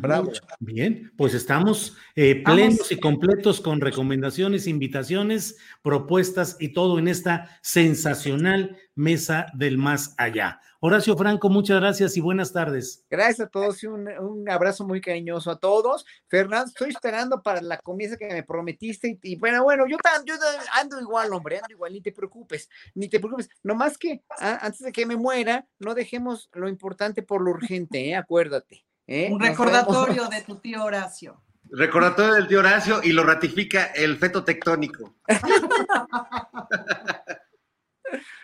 Bravo. 0.00 0.32
Bien, 0.60 1.12
pues 1.16 1.34
estamos 1.34 1.96
eh, 2.14 2.42
Vamos. 2.44 2.58
plenos 2.60 2.92
y 2.92 3.00
completos 3.00 3.60
con 3.60 3.80
recomendaciones, 3.80 4.66
invitaciones, 4.66 5.56
propuestas 5.82 6.56
y 6.60 6.72
todo 6.72 6.98
en 6.98 7.08
esta 7.08 7.58
sensacional 7.62 8.76
mesa 8.94 9.46
del 9.54 9.78
más 9.78 10.14
allá. 10.16 10.60
Horacio 10.80 11.16
Franco, 11.16 11.48
muchas 11.48 11.80
gracias 11.80 12.16
y 12.16 12.20
buenas 12.20 12.52
tardes. 12.52 13.04
Gracias 13.10 13.40
a 13.40 13.50
todos 13.50 13.82
y 13.82 13.86
un, 13.86 14.08
un 14.08 14.48
abrazo 14.48 14.86
muy 14.86 15.00
cariñoso 15.00 15.50
a 15.50 15.58
todos. 15.58 16.04
Fernando, 16.28 16.66
estoy 16.68 16.90
esperando 16.90 17.42
para 17.42 17.60
la 17.60 17.78
comida 17.78 18.16
que 18.16 18.26
me 18.28 18.42
prometiste. 18.42 19.18
Y, 19.22 19.32
y 19.32 19.36
bueno, 19.36 19.64
bueno, 19.64 19.84
yo, 19.88 19.96
tan- 19.98 20.24
yo 20.24 20.34
tan- 20.38 20.64
ando 20.80 21.00
igual, 21.00 21.32
hombre, 21.32 21.56
ando 21.56 21.72
igual, 21.72 21.92
ni 21.92 22.00
te 22.00 22.12
preocupes, 22.12 22.68
ni 22.94 23.08
te 23.08 23.18
preocupes. 23.18 23.48
Nomás 23.62 23.98
que 23.98 24.22
a- 24.38 24.64
antes 24.66 24.80
de 24.80 24.92
que 24.92 25.06
me 25.06 25.16
muera, 25.16 25.66
no 25.78 25.94
dejemos 25.94 26.48
lo 26.52 26.68
importante 26.68 27.22
por 27.22 27.42
lo 27.42 27.50
urgente, 27.50 28.08
¿eh? 28.10 28.14
Acuérdate. 28.16 28.85
¿Eh? 29.06 29.28
Un 29.30 29.40
recordatorio 29.40 30.28
de 30.28 30.42
tu 30.42 30.56
tío 30.56 30.84
Horacio. 30.84 31.42
Recordatorio 31.70 32.34
del 32.34 32.46
tío 32.48 32.60
Horacio 32.60 33.00
y 33.02 33.12
lo 33.12 33.24
ratifica 33.24 33.86
el 33.86 34.16
feto 34.16 34.44
tectónico. 34.44 35.14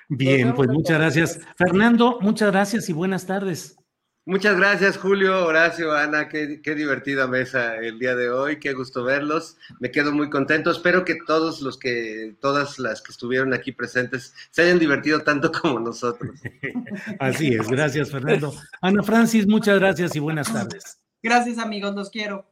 Bien, 0.08 0.54
pues 0.54 0.68
muchas 0.68 0.98
gracias. 0.98 1.40
Fernando, 1.56 2.18
muchas 2.20 2.50
gracias 2.50 2.88
y 2.88 2.92
buenas 2.92 3.26
tardes. 3.26 3.76
Muchas 4.24 4.56
gracias, 4.56 4.98
Julio, 4.98 5.46
Horacio, 5.46 5.92
Ana. 5.92 6.28
Qué, 6.28 6.60
qué 6.62 6.76
divertida 6.76 7.26
mesa 7.26 7.76
el 7.76 7.98
día 7.98 8.14
de 8.14 8.30
hoy. 8.30 8.60
Qué 8.60 8.72
gusto 8.72 9.02
verlos. 9.02 9.56
Me 9.80 9.90
quedo 9.90 10.12
muy 10.12 10.30
contento. 10.30 10.70
Espero 10.70 11.04
que 11.04 11.16
todos 11.26 11.60
los 11.60 11.76
que, 11.76 12.36
todas 12.40 12.78
las 12.78 13.02
que 13.02 13.10
estuvieron 13.10 13.52
aquí 13.52 13.72
presentes 13.72 14.32
se 14.50 14.62
hayan 14.62 14.78
divertido 14.78 15.22
tanto 15.22 15.50
como 15.50 15.80
nosotros. 15.80 16.40
Así 17.18 17.48
es, 17.48 17.68
gracias 17.68 18.12
Fernando. 18.12 18.54
Ana 18.80 19.02
Francis, 19.02 19.46
muchas 19.48 19.80
gracias 19.80 20.14
y 20.14 20.20
buenas 20.20 20.52
tardes. 20.52 20.98
Gracias, 21.20 21.58
amigos, 21.58 21.94
los 21.94 22.10
quiero. 22.10 22.46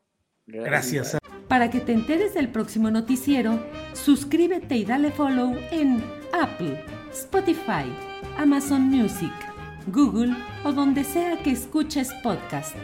Gracias. 0.47 1.17
Para 1.49 1.71
que 1.71 1.81
te 1.81 1.93
enteres 1.93 2.35
del 2.35 2.49
próximo 2.51 2.91
noticiero, 2.91 3.65
suscríbete 3.93 4.77
y 4.77 4.85
dale 4.85 5.11
follow 5.11 5.57
en 5.71 6.03
Apple, 6.33 6.85
Spotify, 7.13 7.87
Amazon 8.37 8.83
Music, 8.83 9.33
Google 9.87 10.37
o 10.65 10.73
donde 10.73 11.05
sea 11.05 11.43
que 11.43 11.51
escuches 11.51 12.13
podcast. 12.23 12.77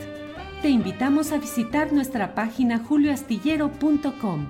Te 0.62 0.68
invitamos 0.68 1.32
a 1.32 1.38
visitar 1.38 1.92
nuestra 1.92 2.34
página 2.34 2.78
julioastillero.com. 2.78 4.46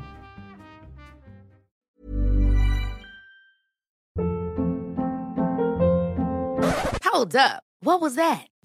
Hold 7.05 7.37
up. 7.37 7.63
What 7.81 8.01
was 8.01 8.17
that? 8.17 8.47